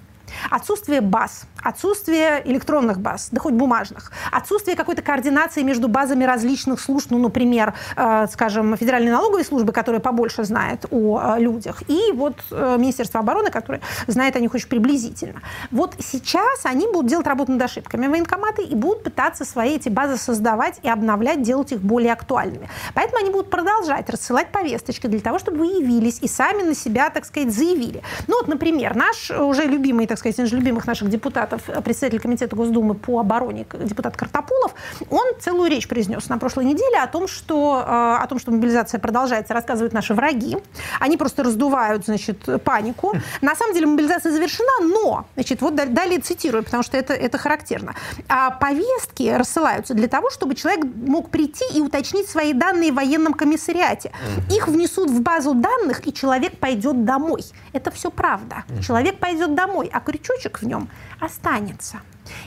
Отсутствие 0.49 1.01
баз, 1.01 1.45
отсутствие 1.63 2.41
электронных 2.45 2.99
баз, 2.99 3.29
да 3.31 3.39
хоть 3.39 3.53
бумажных, 3.53 4.11
отсутствие 4.31 4.75
какой-то 4.75 5.01
координации 5.01 5.61
между 5.61 5.87
базами 5.87 6.23
различных 6.23 6.79
служб, 6.79 7.11
ну, 7.11 7.19
например, 7.19 7.73
э, 7.95 8.27
скажем, 8.31 8.75
Федеральной 8.77 9.11
налоговой 9.11 9.43
службы, 9.43 9.73
которая 9.73 10.01
побольше 10.01 10.43
знает 10.43 10.85
о 10.91 11.35
э, 11.37 11.39
людях, 11.39 11.83
и 11.87 12.11
вот 12.13 12.35
э, 12.51 12.75
Министерство 12.77 13.19
обороны, 13.19 13.49
которое 13.49 13.81
знает 14.07 14.35
о 14.35 14.39
них 14.39 14.53
очень 14.53 14.67
приблизительно. 14.67 15.41
Вот 15.71 15.95
сейчас 15.99 16.65
они 16.65 16.87
будут 16.87 17.07
делать 17.07 17.27
работу 17.27 17.51
над 17.51 17.61
ошибками 17.61 18.07
военкоматы 18.07 18.63
и 18.63 18.75
будут 18.75 19.03
пытаться 19.03 19.45
свои 19.45 19.75
эти 19.75 19.89
базы 19.89 20.17
создавать 20.17 20.79
и 20.83 20.89
обновлять, 20.89 21.41
делать 21.41 21.71
их 21.71 21.81
более 21.81 22.13
актуальными. 22.13 22.69
Поэтому 22.93 23.19
они 23.19 23.31
будут 23.31 23.49
продолжать 23.49 24.09
рассылать 24.09 24.51
повесточки 24.51 25.07
для 25.07 25.19
того, 25.19 25.39
чтобы 25.39 25.59
вы 25.59 25.65
явились 25.67 26.19
и 26.21 26.27
сами 26.27 26.63
на 26.63 26.75
себя, 26.75 27.09
так 27.09 27.25
сказать, 27.25 27.53
заявили. 27.53 28.03
Ну 28.27 28.37
вот, 28.39 28.47
например, 28.47 28.95
наш 28.95 29.31
уже 29.31 29.63
любимый, 29.63 30.07
так 30.07 30.17
сказать, 30.17 30.35
один 30.35 30.45
из 30.45 30.53
любимых 30.53 30.87
наших 30.87 31.09
депутатов, 31.09 31.48
председатель 31.57 32.19
комитета 32.19 32.55
Госдумы 32.55 32.95
по 32.95 33.19
обороне, 33.19 33.65
депутат 33.73 34.15
Картополов, 34.15 34.73
он 35.09 35.25
целую 35.39 35.69
речь 35.69 35.87
произнес 35.87 36.29
на 36.29 36.37
прошлой 36.37 36.65
неделе 36.65 36.99
о 36.99 37.07
том, 37.07 37.27
что, 37.27 37.83
э, 37.85 38.23
о 38.23 38.27
том, 38.27 38.39
что 38.39 38.51
мобилизация 38.51 38.99
продолжается, 38.99 39.53
рассказывают 39.53 39.93
наши 39.93 40.13
враги. 40.13 40.57
Они 40.99 41.17
просто 41.17 41.43
раздувают, 41.43 42.05
значит, 42.05 42.63
панику. 42.63 43.13
На 43.41 43.55
самом 43.55 43.73
деле 43.73 43.87
мобилизация 43.87 44.31
завершена, 44.31 44.87
но, 44.87 45.25
значит, 45.35 45.61
вот 45.61 45.75
далее 45.75 46.19
цитирую, 46.19 46.63
потому 46.63 46.83
что 46.83 46.97
это, 46.97 47.13
это 47.13 47.37
характерно. 47.37 47.95
А 48.27 48.51
повестки 48.51 49.29
рассылаются 49.29 49.93
для 49.93 50.07
того, 50.07 50.29
чтобы 50.29 50.55
человек 50.55 50.85
мог 50.95 51.29
прийти 51.29 51.65
и 51.73 51.81
уточнить 51.81 52.29
свои 52.29 52.53
данные 52.53 52.91
в 52.91 52.95
военном 52.95 53.33
комиссариате. 53.33 54.11
Их 54.51 54.67
внесут 54.67 55.09
в 55.09 55.21
базу 55.21 55.53
данных, 55.53 56.07
и 56.07 56.13
человек 56.13 56.57
пойдет 56.59 57.05
домой. 57.05 57.43
Это 57.73 57.91
все 57.91 58.11
правда. 58.11 58.63
Человек 58.85 59.19
пойдет 59.19 59.55
домой, 59.55 59.89
а 59.91 59.99
крючочек 59.99 60.61
в 60.61 60.65
нем 60.65 60.89
останется. 61.19 61.38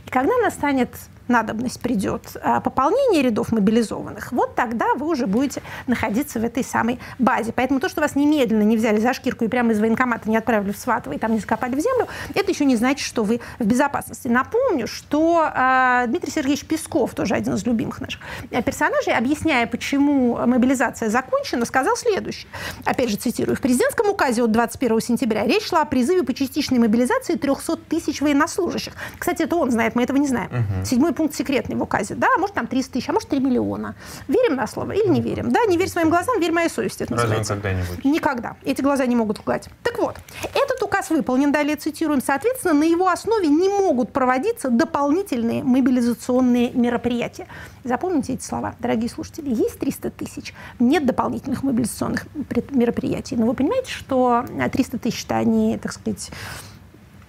И 0.07 0.11
когда 0.11 0.37
настанет 0.38 0.90
надобность 1.28 1.80
придет 1.80 2.37
а, 2.42 2.61
пополнение 2.61 3.22
рядов 3.22 3.52
мобилизованных, 3.52 4.32
вот 4.32 4.54
тогда 4.54 4.94
вы 4.94 5.06
уже 5.06 5.26
будете 5.26 5.62
находиться 5.87 6.40
в 6.40 6.44
этой 6.44 6.64
самой 6.64 6.98
базе. 7.18 7.52
Поэтому 7.52 7.80
то, 7.80 7.88
что 7.88 8.00
вас 8.00 8.14
немедленно 8.14 8.62
не 8.62 8.76
взяли 8.76 8.98
за 9.00 9.12
шкирку 9.14 9.44
и 9.44 9.48
прямо 9.48 9.72
из 9.72 9.80
военкомата 9.80 10.28
не 10.28 10.37
отправили 10.37 10.72
в 10.72 10.78
Сватово 10.78 11.14
и 11.14 11.18
там 11.18 11.32
не 11.32 11.38
закопали 11.38 11.74
в 11.74 11.80
землю, 11.80 12.08
это 12.35 12.50
еще 12.50 12.64
не 12.64 12.76
значит, 12.76 13.06
что 13.06 13.24
вы 13.24 13.40
в 13.58 13.64
безопасности. 13.64 14.28
Напомню, 14.28 14.87
что 14.87 15.50
э, 15.54 16.04
Дмитрий 16.08 16.30
Сергеевич 16.30 16.64
Песков, 16.64 17.14
тоже 17.14 17.35
один 17.35 17.54
из 17.54 17.64
любимых 17.66 18.00
наших 18.00 18.20
персонажей, 18.64 19.14
объясняя, 19.14 19.66
почему 19.66 20.38
мобилизация 20.46 21.08
закончена, 21.08 21.64
сказал 21.64 21.96
следующее. 21.96 22.48
Опять 22.85 23.11
же, 23.11 23.16
цитирую. 23.16 23.56
В 23.56 23.61
президентском 23.61 24.08
указе 24.08 24.42
от 24.42 24.52
21 24.52 25.00
сентября 25.00 25.44
речь 25.44 25.66
шла 25.66 25.82
о 25.82 25.85
призыве 25.85 26.22
по 26.22 26.35
частичной 26.35 26.78
мобилизации 26.78 27.35
300 27.35 27.76
тысяч 27.88 28.20
военнослужащих. 28.20 28.94
Кстати, 29.18 29.42
это 29.42 29.56
он 29.56 29.70
знает, 29.70 29.94
мы 29.94 30.02
этого 30.02 30.16
не 30.16 30.28
знаем. 30.28 30.50
Угу. 30.50 30.85
Седьмой 30.85 31.12
пункт 31.22 31.37
секретный 31.37 31.76
в 31.76 31.82
указе. 31.82 32.16
Да, 32.16 32.26
может, 32.38 32.56
там 32.56 32.66
300 32.66 32.92
тысяч, 32.92 33.08
а 33.08 33.12
может, 33.12 33.28
3 33.28 33.38
миллиона. 33.38 33.94
Верим 34.26 34.56
на 34.56 34.66
слово 34.66 34.92
или 34.92 35.06
не 35.06 35.20
верим? 35.20 35.52
Да, 35.52 35.61
не 35.68 35.76
верь 35.76 35.88
своим 35.88 36.11
глазам, 36.11 36.40
верь 36.40 36.50
моей 36.50 36.68
совести. 36.68 37.04
Это 37.04 37.14
Разве 37.14 37.44
когда-нибудь? 37.44 38.04
Никогда. 38.04 38.56
Эти 38.64 38.82
глаза 38.82 39.06
не 39.06 39.14
могут 39.14 39.38
лгать. 39.38 39.68
Так 39.85 39.98
вот, 39.98 40.16
этот 40.42 40.82
указ 40.82 41.11
выполнен, 41.11 41.52
далее 41.52 41.76
цитируем, 41.76 42.20
соответственно, 42.20 42.74
на 42.74 42.82
его 42.82 43.08
основе 43.08 43.46
не 43.46 43.68
могут 43.68 44.12
проводиться 44.12 44.68
дополнительные 44.68 45.62
мобилизационные 45.62 46.72
мероприятия. 46.72 47.46
Запомните 47.85 48.32
эти 48.32 48.42
слова, 48.42 48.74
дорогие 48.80 49.08
слушатели. 49.08 49.48
Есть 49.48 49.78
300 49.78 50.11
тысяч, 50.11 50.54
нет 50.80 51.06
дополнительных 51.06 51.62
мобилизационных 51.62 52.26
мероприятий. 52.70 53.37
Но 53.37 53.46
вы 53.46 53.54
понимаете, 53.54 53.92
что 53.92 54.44
300 54.72 54.98
тысяч-то 54.98 55.37
они, 55.37 55.78
так 55.78 55.92
сказать... 55.92 56.30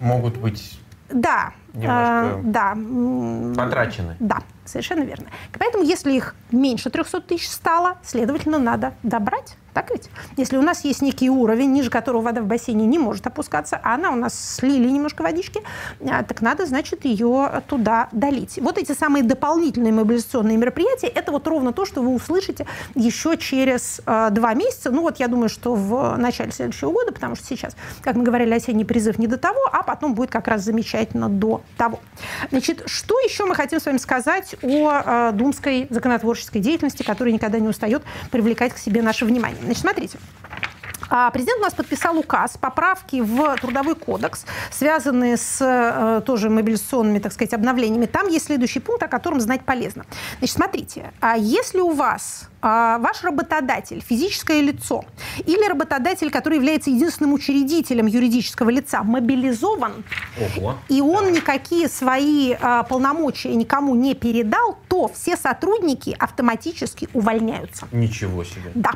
Могут 0.00 0.36
быть 0.36 0.80
да, 1.10 1.52
немножко 1.74 2.38
э, 2.38 2.40
да, 2.44 2.76
потрачены. 3.56 4.16
Да, 4.20 4.38
совершенно 4.64 5.04
верно. 5.04 5.26
Поэтому, 5.58 5.84
если 5.84 6.12
их 6.12 6.34
меньше 6.50 6.90
300 6.90 7.20
тысяч 7.22 7.48
стало, 7.48 7.98
следовательно, 8.02 8.58
надо 8.58 8.94
добрать 9.02 9.56
так 9.74 9.90
ведь? 9.90 10.08
Если 10.36 10.56
у 10.56 10.62
нас 10.62 10.84
есть 10.84 11.02
некий 11.02 11.28
уровень, 11.28 11.72
ниже 11.72 11.90
которого 11.90 12.22
вода 12.22 12.40
в 12.40 12.46
бассейне 12.46 12.86
не 12.86 12.98
может 12.98 13.26
опускаться, 13.26 13.78
а 13.82 13.94
она 13.94 14.10
у 14.12 14.16
нас 14.16 14.56
слили 14.56 14.88
немножко 14.88 15.22
водички, 15.22 15.60
а, 16.00 16.22
так 16.22 16.40
надо, 16.40 16.64
значит, 16.64 17.04
ее 17.04 17.62
туда 17.66 18.08
долить. 18.12 18.58
Вот 18.62 18.78
эти 18.78 18.92
самые 18.92 19.24
дополнительные 19.24 19.92
мобилизационные 19.92 20.56
мероприятия, 20.56 21.08
это 21.08 21.32
вот 21.32 21.46
ровно 21.48 21.72
то, 21.72 21.84
что 21.84 22.02
вы 22.02 22.14
услышите 22.14 22.66
еще 22.94 23.36
через 23.36 24.00
э, 24.06 24.28
два 24.30 24.54
месяца. 24.54 24.92
Ну 24.92 25.02
вот 25.02 25.18
я 25.18 25.26
думаю, 25.26 25.48
что 25.48 25.74
в 25.74 26.16
начале 26.16 26.52
следующего 26.52 26.92
года, 26.92 27.12
потому 27.12 27.34
что 27.34 27.44
сейчас, 27.44 27.76
как 28.00 28.14
мы 28.14 28.22
говорили, 28.22 28.54
осенний 28.54 28.84
призыв 28.84 29.18
не 29.18 29.26
до 29.26 29.38
того, 29.38 29.60
а 29.72 29.82
потом 29.82 30.14
будет 30.14 30.30
как 30.30 30.46
раз 30.46 30.62
замечательно 30.62 31.28
до 31.28 31.62
того. 31.76 31.98
Значит, 32.50 32.84
что 32.86 33.18
еще 33.18 33.44
мы 33.44 33.56
хотим 33.56 33.80
с 33.80 33.86
вами 33.86 33.98
сказать 33.98 34.54
о 34.62 35.02
э, 35.04 35.32
думской 35.32 35.88
законотворческой 35.90 36.60
деятельности, 36.60 37.02
которая 37.02 37.34
никогда 37.34 37.58
не 37.58 37.66
устает 37.66 38.04
привлекать 38.30 38.72
к 38.72 38.78
себе 38.78 39.02
наше 39.02 39.24
внимание? 39.24 39.63
Значит, 39.64 39.82
смотрите. 39.82 40.18
А, 41.10 41.30
президент 41.30 41.60
у 41.60 41.62
нас 41.62 41.74
подписал 41.74 42.18
указ, 42.18 42.56
поправки 42.56 43.20
в 43.20 43.56
Трудовой 43.60 43.94
кодекс, 43.94 44.44
связанные 44.70 45.36
с 45.36 45.58
э, 45.60 46.22
тоже 46.24 46.50
мобилизационными, 46.50 47.18
так 47.18 47.32
сказать, 47.32 47.52
обновлениями. 47.54 48.06
Там 48.06 48.28
есть 48.28 48.46
следующий 48.46 48.80
пункт, 48.80 49.02
о 49.02 49.08
котором 49.08 49.40
знать 49.40 49.64
полезно. 49.64 50.06
Значит, 50.38 50.56
смотрите, 50.56 51.12
а 51.20 51.36
если 51.36 51.80
у 51.80 51.90
вас 51.90 52.48
а, 52.62 52.98
ваш 52.98 53.22
работодатель, 53.22 54.02
физическое 54.06 54.60
лицо, 54.60 55.04
или 55.46 55.68
работодатель, 55.68 56.30
который 56.30 56.56
является 56.56 56.90
единственным 56.90 57.34
учредителем 57.34 58.06
юридического 58.06 58.70
лица, 58.70 59.02
мобилизован, 59.02 60.04
Ого. 60.56 60.76
и 60.88 61.00
он 61.00 61.32
никакие 61.32 61.88
свои 61.88 62.56
полномочия 62.88 63.54
никому 63.54 63.94
не 63.94 64.14
передал, 64.14 64.78
то 64.88 65.08
все 65.08 65.36
сотрудники 65.36 66.16
автоматически 66.18 67.08
увольняются. 67.12 67.86
Ничего 67.92 68.44
себе. 68.44 68.72
Да. 68.74 68.92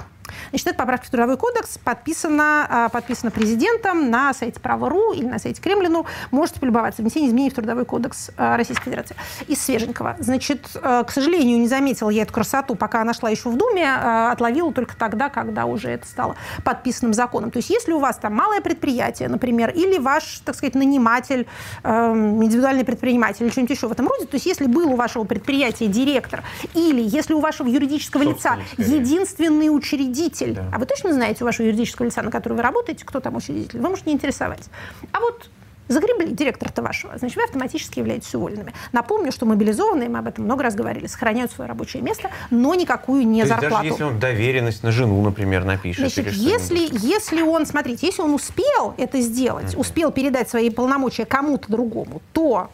Значит, 0.50 0.66
эта 0.68 0.76
поправка 0.76 1.06
в 1.06 1.10
Трудовой 1.10 1.36
кодекс 1.36 1.78
подписана, 1.78 2.66
а, 2.68 2.88
подписана 2.88 3.30
президентом 3.30 4.10
на 4.10 4.34
сайте 4.34 4.60
Право.ру 4.60 5.12
или 5.12 5.26
на 5.26 5.38
сайте 5.38 5.60
Кремлину. 5.60 6.06
Можете 6.30 6.60
полюбоваться. 6.60 7.02
Внесение 7.02 7.30
изменений 7.30 7.50
в 7.50 7.54
Трудовой 7.54 7.84
кодекс 7.84 8.30
а, 8.36 8.56
Российской 8.56 8.84
Федерации. 8.84 9.16
Из 9.46 9.60
свеженького. 9.60 10.16
Значит, 10.18 10.68
а, 10.82 11.04
к 11.04 11.10
сожалению, 11.10 11.58
не 11.58 11.68
заметила 11.68 12.10
я 12.10 12.22
эту 12.22 12.32
красоту, 12.32 12.74
пока 12.74 13.02
она 13.02 13.14
шла 13.14 13.30
еще 13.30 13.48
в 13.48 13.56
Думе, 13.56 13.90
отловила 13.90 14.72
только 14.72 14.96
тогда, 14.96 15.28
когда 15.28 15.66
уже 15.66 15.90
это 15.90 16.06
стало 16.06 16.36
подписанным 16.64 17.14
законом. 17.14 17.50
То 17.50 17.58
есть 17.58 17.70
если 17.70 17.92
у 17.92 17.98
вас 17.98 18.16
там 18.16 18.34
малое 18.34 18.60
предприятие, 18.60 19.28
например, 19.28 19.70
или 19.70 19.98
ваш, 19.98 20.40
так 20.44 20.54
сказать, 20.54 20.74
наниматель, 20.74 21.46
индивидуальный 21.84 22.84
предприниматель 22.84 23.44
или 23.44 23.50
что-нибудь 23.50 23.76
еще 23.76 23.88
в 23.88 23.92
этом 23.92 24.08
роде, 24.08 24.26
то 24.26 24.34
есть 24.34 24.46
если 24.46 24.66
был 24.66 24.92
у 24.92 24.96
вашего 24.96 25.24
предприятия 25.24 25.86
директор, 25.86 26.42
или 26.74 27.00
если 27.02 27.34
у 27.34 27.40
вашего 27.40 27.68
юридического 27.68 28.22
лица 28.22 28.58
единственный 28.76 29.74
учредитель, 29.74 30.17
учредитель. 30.18 30.54
Да. 30.54 30.70
А 30.72 30.78
вы 30.78 30.86
точно 30.86 31.12
знаете 31.12 31.44
у 31.44 31.46
вашего 31.46 31.66
юридического 31.66 32.06
лица, 32.06 32.22
на 32.22 32.30
котором 32.30 32.56
вы 32.56 32.62
работаете, 32.62 33.04
кто 33.04 33.20
там 33.20 33.36
учредитель? 33.36 33.80
Вы 33.80 33.88
можете 33.88 34.10
не 34.10 34.16
интересовать. 34.16 34.68
А 35.12 35.20
вот 35.20 35.48
Загребли 35.88 36.32
директора-то 36.32 36.82
вашего, 36.82 37.16
значит, 37.16 37.38
вы 37.38 37.44
автоматически 37.44 37.98
являетесь 37.98 38.34
уволенными. 38.34 38.74
Напомню, 38.92 39.32
что 39.32 39.46
мобилизованные, 39.46 40.10
мы 40.10 40.18
об 40.18 40.26
этом 40.26 40.44
много 40.44 40.62
раз 40.62 40.74
говорили, 40.74 41.06
сохраняют 41.06 41.50
свое 41.50 41.66
рабочее 41.66 42.02
место, 42.02 42.30
но 42.50 42.74
никакую 42.74 43.26
не 43.26 43.40
То 43.40 43.48
зарплату. 43.48 43.74
даже 43.74 43.86
если 43.86 44.02
он 44.02 44.18
доверенность 44.18 44.82
на 44.82 44.92
жену, 44.92 45.22
например, 45.22 45.64
напишет. 45.64 46.12
Значит, 46.12 46.34
если, 46.34 46.88
если 46.92 47.40
он, 47.40 47.64
смотрите, 47.64 48.06
если 48.06 48.20
он 48.20 48.34
успел 48.34 48.92
это 48.98 49.18
сделать, 49.22 49.72
mm-hmm. 49.72 49.80
успел 49.80 50.12
передать 50.12 50.50
свои 50.50 50.68
полномочия 50.68 51.24
кому-то 51.24 51.72
другому, 51.72 52.20
то 52.34 52.68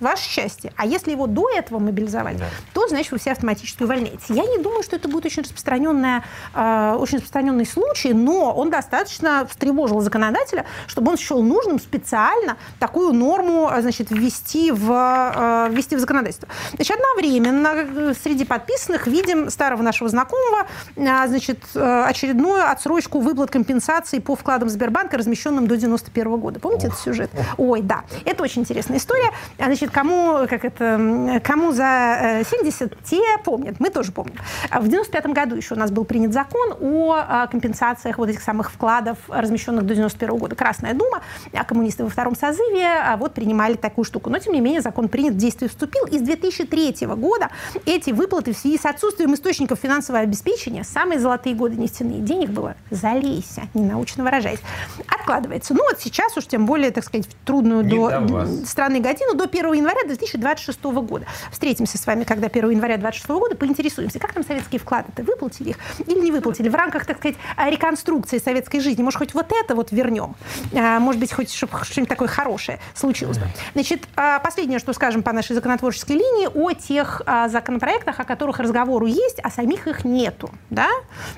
ваше 0.00 0.28
счастье. 0.28 0.72
А 0.76 0.86
если 0.86 1.12
его 1.12 1.26
до 1.26 1.48
этого 1.50 1.78
мобилизовали, 1.78 2.36
да. 2.36 2.46
то, 2.72 2.88
значит, 2.88 3.12
вы 3.12 3.18
все 3.18 3.32
автоматически 3.32 3.82
увольняетесь. 3.82 4.28
Я 4.28 4.44
не 4.44 4.58
думаю, 4.58 4.82
что 4.82 4.96
это 4.96 5.08
будет 5.08 5.26
очень, 5.26 5.42
распространенная, 5.42 6.24
э, 6.54 6.96
очень 6.98 7.16
распространенный 7.16 7.66
случай, 7.66 8.12
но 8.12 8.52
он 8.52 8.70
достаточно 8.70 9.46
встревожил 9.46 10.00
законодателя, 10.00 10.66
чтобы 10.86 11.12
он 11.12 11.18
счел 11.18 11.42
нужным 11.42 11.78
специально 11.78 12.56
такую 12.78 13.12
норму 13.12 13.70
значит, 13.80 14.10
ввести, 14.10 14.72
в, 14.72 14.90
э, 14.90 15.68
ввести 15.70 15.96
в 15.96 16.00
законодательство. 16.00 16.48
Значит, 16.74 16.96
одновременно 16.96 17.68
э, 17.74 18.14
среди 18.22 18.44
подписанных 18.44 19.06
видим 19.06 19.50
старого 19.50 19.82
нашего 19.82 20.08
знакомого 20.08 20.66
э, 20.96 21.28
значит, 21.28 21.60
очередную 21.74 22.70
отсрочку 22.70 23.20
выплат 23.20 23.50
компенсации 23.50 24.18
по 24.18 24.34
вкладам 24.36 24.68
Сбербанка, 24.68 25.16
размещенным 25.18 25.66
до 25.66 25.76
91 25.76 26.36
года. 26.38 26.60
Помните 26.60 26.88
Ох. 26.88 26.92
этот 26.92 27.04
сюжет? 27.04 27.30
Ой, 27.56 27.82
да. 27.82 28.04
Это 28.24 28.42
очень 28.42 28.62
интересная 28.62 28.98
история. 28.98 29.30
Значит, 29.58 29.89
кому, 29.92 30.46
как 30.48 30.64
это, 30.64 31.40
кому 31.44 31.72
за 31.72 32.42
70, 32.48 33.04
те 33.04 33.20
помнят, 33.44 33.80
мы 33.80 33.90
тоже 33.90 34.12
помним. 34.12 34.36
В 34.72 34.88
95 34.88 35.26
году 35.26 35.56
еще 35.56 35.74
у 35.74 35.78
нас 35.78 35.90
был 35.90 36.04
принят 36.04 36.32
закон 36.32 36.74
о 36.80 37.46
компенсациях 37.48 38.18
вот 38.18 38.28
этих 38.28 38.42
самых 38.42 38.70
вкладов, 38.70 39.18
размещенных 39.28 39.86
до 39.86 39.94
91 39.94 40.36
года. 40.36 40.56
Красная 40.56 40.94
Дума, 40.94 41.20
а 41.52 41.64
коммунисты 41.64 42.04
во 42.04 42.10
втором 42.10 42.36
созыве 42.36 43.16
вот 43.18 43.34
принимали 43.34 43.74
такую 43.74 44.04
штуку. 44.04 44.30
Но, 44.30 44.38
тем 44.38 44.52
не 44.52 44.60
менее, 44.60 44.80
закон 44.80 45.08
принят, 45.08 45.34
в 45.34 45.36
действие 45.36 45.68
вступил. 45.68 46.06
И 46.06 46.18
с 46.18 46.22
2003 46.22 47.06
года 47.16 47.50
эти 47.86 48.10
выплаты 48.10 48.52
в 48.52 48.58
связи 48.58 48.78
с 48.78 48.86
отсутствием 48.86 49.34
источников 49.34 49.78
финансового 49.80 50.22
обеспечения, 50.22 50.84
самые 50.84 51.18
золотые 51.18 51.54
годы 51.54 51.76
нефтяные, 51.76 52.20
денег 52.20 52.50
было 52.50 52.74
залейся, 52.90 53.62
не 53.74 53.84
научно 53.84 54.24
выражаясь, 54.24 54.60
откладывается. 55.06 55.74
Ну 55.74 55.82
вот 55.88 56.00
сейчас 56.00 56.36
уж 56.36 56.46
тем 56.46 56.66
более, 56.66 56.90
так 56.90 57.04
сказать, 57.04 57.26
в 57.26 57.46
трудную 57.46 57.84
не 57.84 57.96
до 57.96 58.46
страны 58.66 59.00
годину, 59.00 59.34
до 59.34 59.44
1 59.44 59.79
января 59.80 60.04
2026 60.06 60.82
года. 60.82 61.26
Встретимся 61.50 61.98
с 61.98 62.06
вами, 62.06 62.24
когда 62.24 62.46
1 62.46 62.70
января 62.70 62.96
2026 62.96 63.28
года, 63.30 63.56
поинтересуемся, 63.56 64.18
как 64.18 64.32
там 64.32 64.44
советские 64.44 64.80
вклады-то, 64.80 65.22
выплатили 65.22 65.70
их 65.70 65.76
или 66.06 66.20
не 66.20 66.30
выплатили 66.30 66.68
в 66.68 66.74
рамках, 66.74 67.06
так 67.06 67.18
сказать, 67.18 67.36
реконструкции 67.66 68.38
советской 68.38 68.80
жизни. 68.80 69.02
Может, 69.02 69.18
хоть 69.18 69.34
вот 69.34 69.52
это 69.52 69.74
вот 69.74 69.92
вернем? 69.92 70.36
А, 70.74 71.00
может 71.00 71.20
быть, 71.20 71.32
хоть 71.32 71.52
чтобы 71.52 71.84
что-нибудь 71.84 72.08
такое 72.08 72.28
хорошее 72.28 72.78
случилось 72.94 73.38
бы. 73.38 73.46
Значит, 73.74 74.08
а, 74.16 74.38
последнее, 74.38 74.78
что 74.78 74.92
скажем 74.92 75.22
по 75.22 75.32
нашей 75.32 75.54
законотворческой 75.54 76.16
линии, 76.16 76.48
о 76.52 76.72
тех 76.72 77.22
а, 77.26 77.48
законопроектах, 77.48 78.20
о 78.20 78.24
которых 78.24 78.58
разговору 78.58 79.06
есть, 79.06 79.38
а 79.42 79.50
самих 79.50 79.86
их 79.86 80.04
нету. 80.04 80.50
Да? 80.70 80.88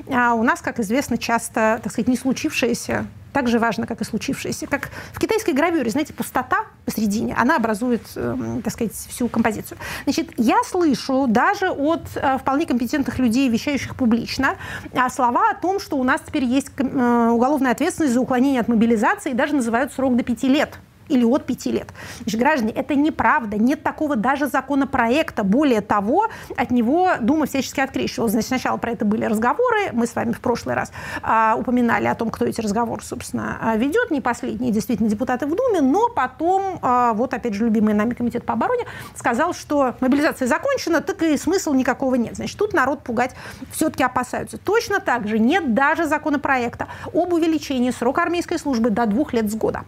У 0.07 0.43
нас, 0.43 0.61
как 0.61 0.81
известно, 0.81 1.19
часто, 1.19 1.81
так 1.83 1.93
сказать, 1.93 2.09
не 2.09 2.17
случившееся 2.17 3.07
так 3.33 3.49
же 3.49 3.59
важно, 3.59 3.87
как 3.87 4.01
и 4.01 4.05
случившееся. 4.05 4.67
Как 4.67 4.91
в 5.13 5.19
китайской 5.19 5.53
гравюре, 5.53 5.91
знаете, 5.91 6.13
пустота 6.13 6.67
посередине, 6.85 7.35
она 7.35 7.57
образует, 7.57 8.03
э, 8.17 8.61
так 8.65 8.73
сказать, 8.73 8.93
всю 8.93 9.29
композицию. 9.29 9.79
Значит, 10.05 10.31
я 10.37 10.57
слышу 10.65 11.27
даже 11.29 11.71
от 11.71 12.03
э, 12.15 12.39
вполне 12.39 12.67
компетентных 12.67 13.19
людей, 13.19 13.49
вещающих 13.49 13.95
публично, 13.97 14.57
э, 14.93 15.09
слова 15.11 15.51
о 15.51 15.55
том, 15.55 15.81
что 15.81 15.97
у 15.97 16.05
нас 16.05 16.21
теперь 16.27 16.45
есть 16.45 16.71
э, 16.77 17.29
уголовная 17.31 17.73
ответственность 17.73 18.15
за 18.15 18.21
уклонение 18.21 18.61
от 18.61 18.69
мобилизации, 18.69 19.31
и 19.31 19.35
даже 19.35 19.55
называют 19.55 19.93
срок 19.93 20.17
до 20.17 20.23
пяти 20.23 20.49
лет 20.49 20.79
или 21.13 21.25
от 21.25 21.45
5 21.45 21.67
лет. 21.67 21.89
Значит, 22.23 22.41
граждане, 22.41 22.73
это 22.73 22.95
неправда. 22.95 23.57
Нет 23.57 23.83
такого 23.83 24.17
даже 24.17 24.47
законопроекта. 24.47 25.45
Более 25.45 25.81
того, 25.81 26.29
от 26.57 26.71
него 26.71 27.11
Дума 27.21 27.47
всячески 27.47 27.81
открещивалась. 27.81 28.33
Значит, 28.33 28.49
сначала 28.49 28.77
про 28.79 28.93
это 28.93 29.05
были 29.05 29.25
разговоры. 29.25 29.91
Мы 29.93 30.07
с 30.07 30.15
вами 30.15 30.33
в 30.33 30.41
прошлый 30.41 30.75
раз 30.75 30.93
а, 31.23 31.57
упоминали 31.59 32.07
о 32.07 32.15
том, 32.15 32.31
кто 32.31 32.45
эти 32.45 32.61
разговоры, 32.61 33.03
собственно, 33.03 33.59
а, 33.61 33.77
ведет. 33.77 34.11
Не 34.11 34.21
последние 34.21 34.73
действительно 34.73 35.09
депутаты 35.09 35.47
в 35.47 35.55
Думе, 35.55 35.81
но 35.81 36.09
потом, 36.09 36.79
а, 36.83 37.13
вот 37.13 37.35
опять 37.35 37.55
же, 37.55 37.65
любимый 37.65 37.95
нами 37.95 38.15
комитет 38.15 38.45
по 38.45 38.55
обороне 38.55 38.85
сказал, 39.15 39.55
что 39.55 39.95
мобилизация 40.01 40.49
закончена, 40.49 41.01
так 41.01 41.23
и 41.23 41.37
смысла 41.37 41.75
никакого 41.75 42.15
нет. 42.15 42.37
Значит, 42.37 42.59
тут 42.59 42.73
народ 42.73 43.03
пугать 43.03 43.35
все-таки 43.71 44.03
опасаются. 44.03 44.59
Точно 44.59 45.01
так 45.01 45.29
же 45.29 45.39
нет 45.39 45.75
даже 45.75 46.07
законопроекта 46.07 46.89
об 47.13 47.33
увеличении 47.33 47.91
срока 47.91 48.23
армейской 48.23 48.59
службы 48.59 48.91
до 48.91 49.07
двух 49.07 49.33
лет 49.33 49.51
с 49.51 49.55
года. 49.55 49.85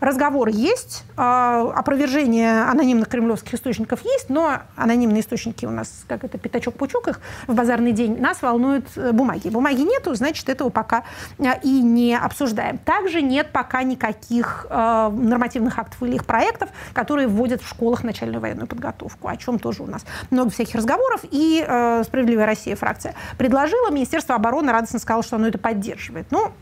Разговор 0.00 0.48
есть, 0.48 1.04
а, 1.16 1.72
опровержение 1.74 2.62
анонимных 2.62 3.08
кремлевских 3.08 3.54
источников 3.54 4.04
есть, 4.04 4.30
но 4.30 4.60
анонимные 4.76 5.20
источники 5.20 5.66
у 5.66 5.70
нас, 5.70 6.04
как 6.08 6.24
это, 6.24 6.38
пятачок-пучок 6.38 7.08
их 7.08 7.20
в 7.46 7.54
базарный 7.54 7.92
день, 7.92 8.20
нас 8.20 8.42
волнуют 8.42 8.86
э, 8.96 9.12
бумаги. 9.12 9.48
Бумаги 9.48 9.82
нету, 9.82 10.14
значит, 10.14 10.48
этого 10.48 10.70
пока 10.70 11.04
э, 11.38 11.44
и 11.62 11.82
не 11.82 12.16
обсуждаем. 12.16 12.78
Также 12.78 13.22
нет 13.22 13.50
пока 13.52 13.82
никаких 13.82 14.66
э, 14.70 15.10
нормативных 15.12 15.78
актов 15.78 16.02
или 16.02 16.14
их 16.14 16.24
проектов, 16.24 16.70
которые 16.92 17.28
вводят 17.28 17.62
в 17.62 17.68
школах 17.68 18.04
начальную 18.04 18.40
военную 18.40 18.66
подготовку, 18.66 19.28
о 19.28 19.36
чем 19.36 19.58
тоже 19.58 19.82
у 19.82 19.86
нас 19.86 20.04
много 20.30 20.50
всяких 20.50 20.74
разговоров. 20.74 21.20
И 21.30 21.62
«Справедливая 22.04 22.46
Россия» 22.46 22.76
фракция 22.76 23.14
предложила, 23.36 23.90
Министерство 23.90 24.34
обороны 24.34 24.72
радостно 24.72 24.98
сказало, 24.98 25.22
что 25.22 25.36
оно 25.36 25.48
это 25.48 25.58
поддерживает. 25.58 26.26
Ну, 26.30 26.52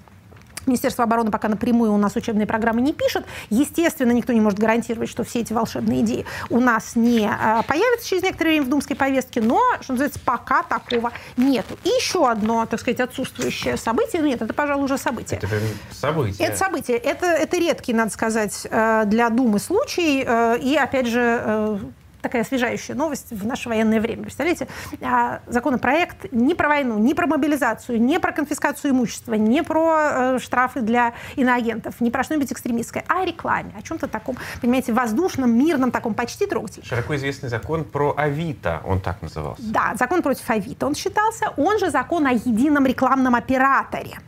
Министерство 0.69 1.05
обороны 1.05 1.31
пока 1.31 1.49
напрямую 1.49 1.93
у 1.93 1.97
нас 1.97 2.17
учебные 2.17 2.47
программы 2.47 2.81
не 2.81 2.93
пишет. 2.93 3.25
Естественно, 3.51 4.13
никто 4.13 4.33
не 4.33 4.41
может 4.41 4.59
гарантировать, 4.59 5.09
что 5.09 5.25
все 5.25 5.41
эти 5.41 5.53
волшебные 5.53 6.03
идеи 6.03 6.27
у 6.51 6.61
нас 6.61 6.97
не 6.97 7.29
а, 7.29 7.63
появятся 7.63 8.09
через 8.09 8.23
некоторое 8.23 8.51
время 8.51 8.67
в 8.67 8.69
думской 8.69 8.97
повестке, 8.97 9.41
но, 9.41 9.61
что 9.81 9.93
называется, 9.93 10.21
пока 10.25 10.63
такого 10.63 11.13
нету. 11.37 11.79
И 11.85 11.89
еще 11.89 12.29
одно, 12.29 12.67
так 12.67 12.81
сказать, 12.81 13.01
отсутствующее 13.01 13.77
событие, 13.77 14.23
ну 14.23 14.29
нет, 14.29 14.43
это, 14.43 14.55
пожалуй, 14.55 14.85
уже 14.85 14.99
событие. 14.99 15.39
Это 15.39 15.49
событие. 15.93 16.47
Это 16.47 16.57
событие. 16.57 16.97
Это, 16.99 17.27
это 17.27 17.57
редкий, 17.59 17.93
надо 17.93 18.11
сказать, 18.11 18.67
э, 18.71 19.05
для 19.07 19.31
Думы 19.31 19.59
случай. 19.59 20.25
Э, 20.27 20.59
и, 20.59 20.77
опять 20.77 21.07
же, 21.07 21.41
э, 21.45 21.79
такая 22.21 22.43
освежающая 22.43 22.95
новость 22.95 23.31
в 23.31 23.47
наше 23.47 23.69
военное 23.69 24.01
время. 24.01 24.23
Представляете, 24.23 24.69
а, 25.01 25.41
законопроект 25.47 26.33
не 26.33 26.55
про 26.55 26.69
войну, 26.69 26.99
не 26.99 27.15
про 27.15 27.27
мобилизацию, 27.27 28.01
не 28.01 28.19
про 28.19 28.33
конфискацию 28.33 28.93
имущества, 28.93 29.35
не 29.35 29.63
про 29.63 29.97
э, 29.99 30.39
штрафы 30.41 30.81
для 30.81 31.15
иноагентов, 31.37 32.01
не 32.01 32.11
про 32.11 32.25
что-нибудь 32.25 32.53
экстремистское, 32.53 33.05
а 33.09 33.23
о 33.23 33.25
рекламе, 33.25 33.73
о 33.77 33.83
чем-то 33.83 34.09
таком, 34.09 34.37
понимаете, 34.61 34.93
воздушном, 34.93 35.57
мирном, 35.57 35.91
таком 35.91 36.15
почти 36.15 36.47
трогательном. 36.47 36.87
Широко 36.87 37.17
известный 37.17 37.49
закон 37.49 37.85
про 37.85 38.15
Авито, 38.17 38.83
он 38.85 39.01
так 39.01 39.23
назывался. 39.23 39.63
Да, 39.63 39.95
закон 39.99 40.23
против 40.23 40.49
Авито 40.51 40.87
он 40.87 40.95
считался, 40.95 41.53
он 41.57 41.79
же 41.79 41.91
закон 41.91 42.27
о 42.27 42.33
едином 42.33 42.87
рекламном 42.87 43.35
операторе. 43.35 44.19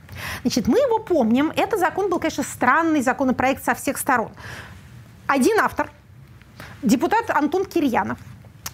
Значит, 0.42 0.68
мы 0.68 0.78
его 0.78 0.98
помним. 0.98 1.52
Это 1.56 1.78
закон 1.78 2.10
был, 2.10 2.18
конечно, 2.18 2.42
странный 2.42 3.02
законопроект 3.02 3.64
со 3.64 3.74
всех 3.74 3.96
сторон. 3.98 4.30
Один 5.26 5.58
автор– 5.60 5.90
Депутат 6.82 7.30
Антон 7.30 7.64
Кирьянов 7.64 8.18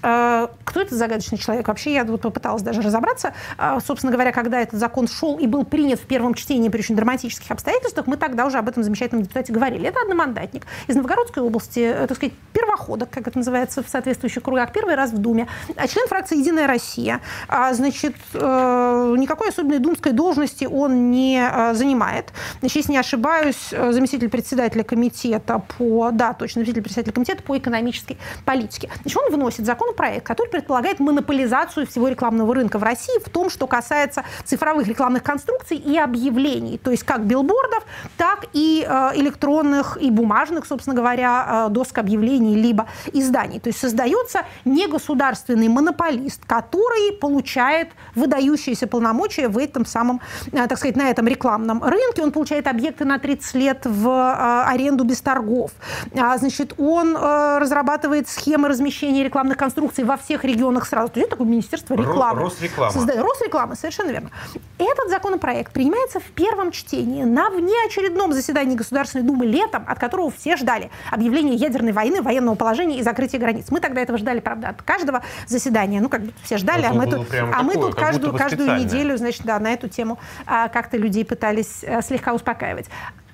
кто 0.01 0.81
этот 0.81 0.93
загадочный 0.93 1.39
человек? 1.39 1.69
Вообще 1.69 1.95
я 1.95 2.05
вот 2.05 2.21
попыталась 2.21 2.63
даже 2.63 2.83
разобраться. 2.83 3.33
Э, 3.59 3.79
собственно 3.85 4.13
говоря, 4.13 4.33
когда 4.33 4.61
этот 4.61 4.79
закон 4.79 5.09
шел 5.09 5.39
и 5.39 5.47
был 5.47 5.65
принят 5.65 5.99
в 5.99 6.07
первом 6.07 6.35
чтении 6.35 6.69
при 6.69 6.81
очень 6.81 6.97
драматических 6.97 7.51
обстоятельствах, 7.51 8.07
мы 8.07 8.17
тогда 8.17 8.47
уже 8.47 8.59
об 8.59 8.69
этом 8.69 8.83
замечательном 8.83 9.23
депутате 9.23 9.53
говорили. 9.53 9.89
Это 9.89 10.01
одномандатник 10.01 10.67
из 10.87 10.97
Новгородской 10.97 11.43
области, 11.43 11.81
э, 11.81 12.07
так 12.07 12.17
сказать, 12.17 12.35
первоходок, 12.53 13.11
как 13.11 13.27
это 13.27 13.39
называется 13.39 13.83
в 13.83 13.89
соответствующих 13.89 14.43
кругах, 14.43 14.73
первый 14.73 14.95
раз 14.95 15.13
в 15.13 15.19
Думе, 15.19 15.49
а 15.77 15.89
член 15.89 16.07
фракции 16.09 16.39
«Единая 16.39 16.67
Россия». 16.67 17.21
А, 17.49 17.73
значит, 17.75 18.15
никакой 18.35 19.49
особенной 19.49 19.79
думской 19.79 20.13
должности 20.13 20.65
он 20.65 21.11
не 21.11 21.73
занимает. 21.75 22.33
Значит, 22.61 22.77
если 22.77 22.93
не 22.93 22.99
ошибаюсь, 22.99 23.71
заместитель 23.71 24.29
председателя 24.29 24.83
комитета 24.83 25.63
по... 25.79 26.11
Да, 26.13 26.33
точно, 26.33 26.61
заместитель 26.61 26.83
председателя 26.83 27.13
комитета 27.13 27.43
по 27.43 27.57
экономической 27.57 28.19
политике. 28.45 28.91
Значит, 29.03 29.19
он 29.19 29.33
вносит 29.33 29.67
закон 29.67 29.86
законопроект, 29.87 30.27
который 30.27 30.49
предполагает 30.49 31.01
монополизацию 31.01 31.87
всего 31.87 32.09
рекламного 32.09 32.55
рынка 32.55 32.79
в 32.79 32.83
России 32.83 33.19
в 33.25 33.31
том, 33.31 33.51
что 33.51 33.67
касается 33.67 34.25
цифровых 34.45 34.87
рекламных 34.87 35.23
конструкций 35.23 35.77
и 35.77 35.97
объявлений, 35.99 36.79
то 36.79 36.91
есть 36.91 37.05
как 37.05 37.25
билбордов, 37.25 37.85
так 38.17 38.47
и 38.53 38.85
э, 38.87 39.11
электронных 39.15 39.99
и 40.01 40.11
бумажных, 40.11 40.67
собственно 40.67 40.97
говоря, 40.97 41.67
э, 41.69 41.71
доск 41.71 41.99
объявлений 41.99 42.57
либо 42.57 42.87
изданий. 43.13 43.61
То 43.61 43.69
есть 43.69 43.79
создается 43.79 44.43
негосударственный 44.65 45.69
монополист, 45.69 46.45
который 46.47 47.13
получает 47.21 47.89
выдающиеся 48.15 48.87
полномочия 48.87 49.49
в 49.49 49.59
этом 49.59 49.87
самом, 49.87 50.21
э, 50.53 50.67
так 50.67 50.79
сказать, 50.79 50.97
на 50.97 51.11
этом 51.11 51.27
рекламном 51.27 51.83
рынке. 51.83 52.23
Он 52.23 52.33
получает 52.33 52.67
объекты 52.67 53.05
на 53.05 53.19
30 53.19 53.55
лет 53.55 53.81
в 53.85 54.65
аренду 54.67 55.05
без 55.05 55.21
торгов. 55.21 55.71
А, 56.19 56.37
значит, 56.39 56.75
он 56.79 57.17
разрабатывает 57.17 58.29
схемы 58.29 58.69
размещения 58.69 59.25
рекламных 59.25 59.57
конструкций 59.57 59.76
инструкции 59.77 60.05
во 60.05 60.17
всех 60.17 60.45
регионах 60.45 60.87
сразу. 60.87 61.13
То 61.13 61.21
есть 61.21 61.31
такое 61.31 61.47
министерство 61.47 61.95
рекламы. 61.95 62.41
Росреклама. 62.43 62.93
Создает. 62.93 63.23
Росреклама, 63.23 63.77
совершенно 63.77 64.11
верно. 64.11 64.31
Этот 64.79 65.11
законопроект 65.11 65.73
принимается 65.73 66.19
в 66.19 66.25
первом 66.25 66.71
чтении 66.73 67.25
на 67.25 67.51
внеочередном 67.51 68.33
заседании 68.33 68.75
Государственной 68.75 69.25
Думы 69.25 69.47
летом, 69.47 69.85
от 69.87 69.99
которого 69.99 70.31
все 70.31 70.57
ждали 70.57 70.91
объявления 71.11 71.55
ядерной 71.55 71.93
войны, 71.93 72.23
военного 72.23 72.55
положения 72.55 72.99
и 72.99 73.03
закрытия 73.03 73.39
границ. 73.39 73.67
Мы 73.71 73.81
тогда 73.81 74.01
этого 74.01 74.19
ждали, 74.19 74.41
правда, 74.41 74.69
от 74.69 74.83
каждого 74.83 75.23
заседания. 75.47 76.01
Ну, 76.01 76.09
как 76.09 76.23
бы 76.23 76.33
все 76.43 76.57
ждали, 76.57 76.85
а 76.85 76.93
мы 76.93 77.05
тут, 77.05 77.27
а 77.29 77.31
такое, 77.31 77.63
мы 77.63 77.75
тут 77.75 77.95
каждую, 77.95 78.35
каждую 78.35 78.79
неделю, 78.79 79.17
значит, 79.19 79.45
да, 79.45 79.59
на 79.59 79.73
эту 79.73 79.89
тему 79.89 80.19
а, 80.47 80.69
как-то 80.69 80.97
людей 80.97 81.25
пытались 81.25 81.85
а, 81.85 82.01
слегка 82.01 82.33
успокаивать. 82.33 82.87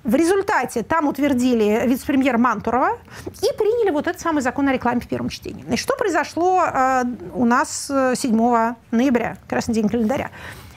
В 0.05 0.17
результате 0.17 0.83
там 0.83 1.07
утвердили 1.07 1.87
вице-премьер 1.87 2.37
Мантурова 2.37 2.99
и 3.27 3.57
приняли 3.57 3.91
вот 3.91 4.09
этот 4.09 4.21
самый 4.21 4.43
закон 4.43 4.69
о 4.69 4.73
рекламе 4.73 5.01
в 5.01 5.07
первом 5.07 5.29
чтении. 5.29 5.62
Значит, 5.62 5.85
что 5.85 5.97
произошло 5.97 6.65
э, 6.65 7.05
у 7.35 7.45
нас 7.45 7.87
7 7.87 8.17
э, 8.17 8.75
ноября, 8.91 9.37
красный 9.49 9.75
день 9.75 9.88
календаря? 9.88 10.31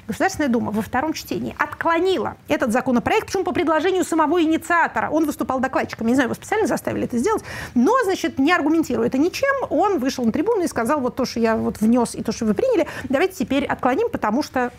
Государственная 0.08 0.50
Дума 0.50 0.72
во 0.72 0.84
втором 0.84 1.14
чтении 1.14 1.56
отклонила 1.58 2.38
этот 2.48 2.72
законопроект, 2.72 3.26
причем 3.26 3.44
по 3.44 3.52
предложению 3.52 4.04
самого 4.04 4.44
инициатора. 4.44 5.10
Он 5.10 5.26
выступал 5.26 5.60
докладчиком, 5.60 6.06
не 6.06 6.14
знаю, 6.14 6.28
его 6.28 6.36
специально 6.36 6.68
заставили 6.68 7.06
это 7.06 7.18
сделать, 7.18 7.44
но, 7.74 7.92
значит, 8.04 8.38
не 8.38 8.54
аргументируя 8.54 9.08
это 9.08 9.18
ничем, 9.18 9.66
он 9.72 9.98
вышел 9.98 10.24
на 10.24 10.32
трибуну 10.32 10.62
и 10.62 10.68
сказал, 10.68 11.00
вот 11.00 11.16
то, 11.16 11.26
что 11.26 11.40
я 11.40 11.56
вот 11.56 11.82
внес 11.82 12.14
и 12.14 12.22
то, 12.22 12.32
что 12.32 12.46
вы 12.46 12.54
приняли, 12.54 12.88
давайте 13.10 13.34
теперь 13.34 13.66
отклоним, 13.66 14.10
потому 14.12 14.44
что 14.44 14.72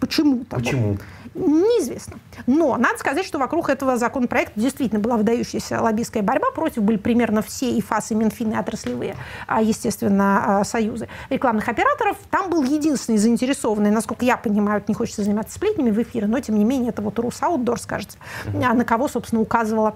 почему-то. 0.00 0.56
Почему? 0.56 0.96
Неизвестно. 1.34 2.18
Но 2.46 2.76
надо 2.76 2.98
сказать, 2.98 3.24
что 3.24 3.38
вокруг 3.38 3.70
этого 3.70 3.96
законопроекта 3.96 4.58
действительно 4.58 5.00
была 5.00 5.16
выдающаяся 5.16 5.80
лоббистская 5.80 6.22
борьба. 6.22 6.50
Против 6.50 6.82
были 6.82 6.96
примерно 6.96 7.40
все 7.42 7.70
и 7.70 7.80
ФАС, 7.80 8.10
и 8.10 8.14
Минфин, 8.14 8.52
и 8.52 8.56
отраслевые, 8.56 9.14
а, 9.46 9.62
естественно, 9.62 10.60
а, 10.60 10.64
союзы 10.64 11.08
рекламных 11.28 11.68
операторов. 11.68 12.16
Там 12.30 12.50
был 12.50 12.64
единственный 12.64 13.18
заинтересованный, 13.18 13.90
насколько 13.90 14.24
я 14.24 14.36
понимаю, 14.36 14.82
не 14.88 14.94
хочется 14.94 15.22
заниматься 15.22 15.54
сплетнями 15.54 15.90
в 15.90 16.02
эфире, 16.02 16.26
но 16.26 16.40
тем 16.40 16.58
не 16.58 16.64
менее 16.64 16.90
это 16.90 17.00
вот 17.02 17.18
Рус 17.18 17.40
Аутдор, 17.42 17.78
скажется, 17.78 18.18
на 18.52 18.84
кого, 18.84 19.06
собственно, 19.06 19.40
указывала 19.40 19.94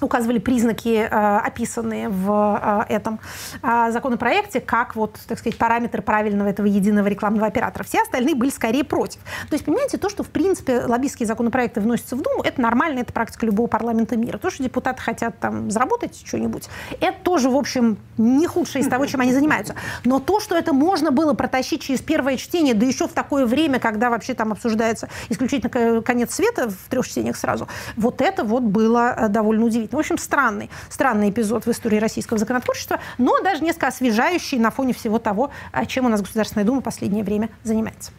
указывали 0.00 0.38
признаки, 0.38 1.08
э, 1.08 1.38
описанные 1.38 2.08
в 2.08 2.84
э, 2.88 2.94
этом 2.94 3.20
э, 3.62 3.90
законопроекте, 3.90 4.60
как 4.60 4.96
вот, 4.96 5.18
так 5.26 5.38
сказать, 5.38 5.56
параметры 5.56 6.02
правильного 6.02 6.48
этого 6.48 6.66
единого 6.66 7.06
рекламного 7.06 7.46
оператора. 7.46 7.84
Все 7.84 8.02
остальные 8.02 8.34
были 8.34 8.50
скорее 8.50 8.84
против. 8.84 9.20
То 9.48 9.54
есть, 9.54 9.64
понимаете, 9.64 9.98
то, 9.98 10.08
что, 10.08 10.22
в 10.22 10.30
принципе, 10.30 10.80
лоббистские 10.80 11.26
законопроекты 11.26 11.80
вносятся 11.80 12.16
в 12.16 12.22
Думу, 12.22 12.42
это 12.42 12.60
нормально, 12.60 13.00
это 13.00 13.12
практика 13.12 13.46
любого 13.46 13.66
парламента 13.66 14.16
мира. 14.16 14.38
То, 14.38 14.50
что 14.50 14.62
депутаты 14.62 15.00
хотят 15.00 15.38
там 15.38 15.70
заработать 15.70 16.22
что-нибудь, 16.24 16.68
это 17.00 17.16
тоже, 17.22 17.48
в 17.48 17.56
общем, 17.56 17.98
не 18.18 18.46
худшее 18.46 18.82
из 18.82 18.88
того, 18.88 19.06
чем 19.06 19.20
они 19.20 19.32
занимаются. 19.32 19.74
Но 20.04 20.18
то, 20.18 20.40
что 20.40 20.56
это 20.56 20.72
можно 20.72 21.12
было 21.12 21.34
протащить 21.34 21.82
через 21.82 22.00
первое 22.00 22.36
чтение, 22.36 22.74
да 22.74 22.84
еще 22.84 23.06
в 23.06 23.12
такое 23.12 23.46
время, 23.46 23.78
когда 23.78 24.10
вообще 24.10 24.34
там 24.34 24.52
обсуждается 24.52 25.08
исключительно 25.28 26.02
конец 26.02 26.34
света 26.34 26.68
в 26.68 26.90
трех 26.90 27.06
чтениях 27.06 27.36
сразу, 27.36 27.68
вот 27.96 28.20
это 28.20 28.42
вот 28.44 28.64
было 28.64 29.28
довольно 29.28 29.66
удивительно. 29.66 29.93
В 29.94 29.98
общем, 29.98 30.18
странный, 30.18 30.70
странный 30.88 31.30
эпизод 31.30 31.66
в 31.66 31.70
истории 31.70 31.98
российского 31.98 32.36
законотворчества, 32.36 32.98
но 33.16 33.40
даже 33.42 33.62
несколько 33.62 33.86
освежающий 33.86 34.58
на 34.58 34.72
фоне 34.72 34.92
всего 34.92 35.20
того, 35.20 35.50
чем 35.86 36.06
у 36.06 36.08
нас 36.08 36.20
Государственная 36.20 36.64
Дума 36.64 36.80
в 36.80 36.84
последнее 36.84 37.22
время 37.22 37.48
занимается. 37.62 38.10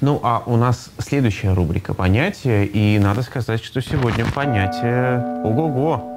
Ну, 0.00 0.20
а 0.22 0.42
у 0.46 0.56
нас 0.56 0.90
следующая 0.98 1.52
рубрика 1.52 1.92
«Понятия», 1.92 2.64
и 2.64 2.98
надо 2.98 3.22
сказать, 3.22 3.62
что 3.62 3.82
сегодня 3.82 4.24
понятие 4.32 5.42
ого-го. 5.44 6.14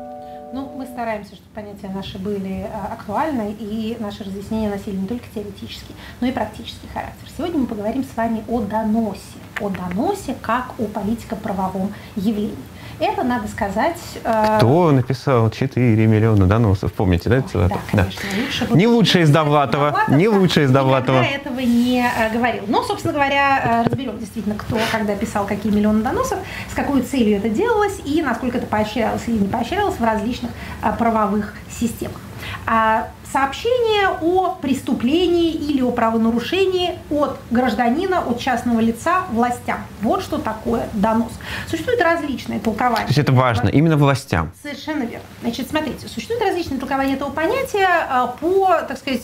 Ну, 0.53 0.71
мы 0.77 0.85
стараемся, 0.85 1.35
чтобы 1.35 1.49
понятия 1.55 1.89
наши 1.89 2.17
были 2.17 2.67
а, 2.73 2.93
актуальны, 2.93 3.55
и 3.59 3.97
наши 3.99 4.23
разъяснения 4.23 4.69
носили 4.69 4.95
не 4.95 5.07
только 5.07 5.25
теоретический, 5.33 5.95
но 6.21 6.27
и 6.27 6.31
практический 6.31 6.87
характер. 6.93 7.27
Сегодня 7.35 7.59
мы 7.59 7.65
поговорим 7.65 8.03
с 8.03 8.15
вами 8.15 8.43
о 8.47 8.61
доносе, 8.61 9.19
о 9.59 9.69
доносе 9.69 10.35
как 10.41 10.73
о 10.77 10.85
политико-правовом 10.85 11.93
явлении. 12.15 12.55
Это, 13.01 13.23
надо 13.23 13.47
сказать... 13.47 13.97
Э... 14.23 14.57
Кто 14.57 14.91
написал 14.91 15.49
4 15.49 16.05
миллиона 16.05 16.45
доносов? 16.45 16.93
Помните, 16.93 17.29
да? 17.29 17.37
Это 17.37 17.67
да, 17.67 17.77
конечно. 17.89 18.21
Да. 18.23 18.41
Лучше 18.43 18.67
не 18.75 18.85
лучше 18.85 19.21
из 19.21 19.31
Довлатова. 19.31 19.85
Довлатов, 19.91 20.15
не 20.15 20.27
лучше 20.27 20.63
из 20.65 20.71
Довлатова. 20.71 21.21
Никогда 21.21 21.35
этого 21.35 21.59
не 21.59 22.05
э, 22.05 22.31
говорил. 22.31 22.63
Но, 22.67 22.83
собственно 22.83 23.11
говоря, 23.11 23.83
э, 23.83 23.89
разберем 23.89 24.19
действительно, 24.19 24.53
кто 24.53 24.77
когда 24.91 25.15
писал 25.15 25.47
какие 25.47 25.71
миллионы 25.71 26.03
доносов, 26.03 26.37
с 26.71 26.75
какой 26.75 27.01
целью 27.01 27.37
это 27.37 27.49
делалось 27.49 27.99
и 28.05 28.21
насколько 28.21 28.59
это 28.59 28.67
поощрялось 28.67 29.23
или 29.25 29.39
не 29.39 29.47
поощрялось 29.47 29.95
в 29.95 30.03
различных 30.03 30.51
э, 30.83 30.93
правовых 30.95 31.55
системах. 31.71 32.21
А 32.67 33.07
сообщение 33.31 34.09
о 34.21 34.55
преступлении 34.55 35.51
или 35.51 35.81
о 35.81 35.91
правонарушении 35.91 36.99
от 37.09 37.39
гражданина, 37.49 38.19
от 38.19 38.39
частного 38.39 38.79
лица 38.79 39.23
властям. 39.31 39.83
Вот 40.01 40.21
что 40.21 40.37
такое 40.37 40.87
донос. 40.93 41.31
Существуют 41.69 42.01
различные 42.01 42.59
толкования. 42.59 43.05
То 43.05 43.09
есть 43.09 43.19
это 43.19 43.31
важно, 43.31 43.69
именно 43.69 43.97
властям. 43.97 44.51
Совершенно 44.61 45.03
верно. 45.03 45.25
Значит, 45.41 45.69
смотрите, 45.69 46.07
существуют 46.07 46.43
различные 46.43 46.79
толкования 46.79 47.13
этого 47.13 47.29
понятия 47.29 47.87
а, 47.87 48.27
по, 48.27 48.81
так 48.87 48.97
сказать, 48.97 49.21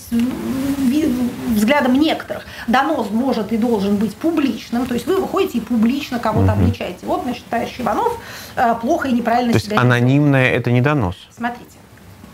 взглядам 1.49 1.93
некоторых. 1.93 2.45
Донос 2.67 3.09
может 3.11 3.51
и 3.51 3.57
должен 3.57 3.97
быть 3.97 4.15
публичным, 4.15 4.85
то 4.85 4.93
есть 4.93 5.05
вы 5.05 5.19
выходите 5.19 5.57
и 5.57 5.61
публично 5.61 6.19
кого-то 6.19 6.53
угу. 6.53 6.61
обличаете. 6.61 7.05
Вот, 7.05 7.23
значит, 7.23 7.43
товарищ 7.49 7.79
Иванов 7.79 8.17
а, 8.55 8.75
плохо 8.75 9.09
и 9.09 9.11
неправильно 9.11 9.53
То 9.53 9.59
есть 9.59 9.71
анонимное– 9.71 10.51
это 10.51 10.71
не 10.71 10.81
донос? 10.81 11.15
Смотрите, 11.35 11.77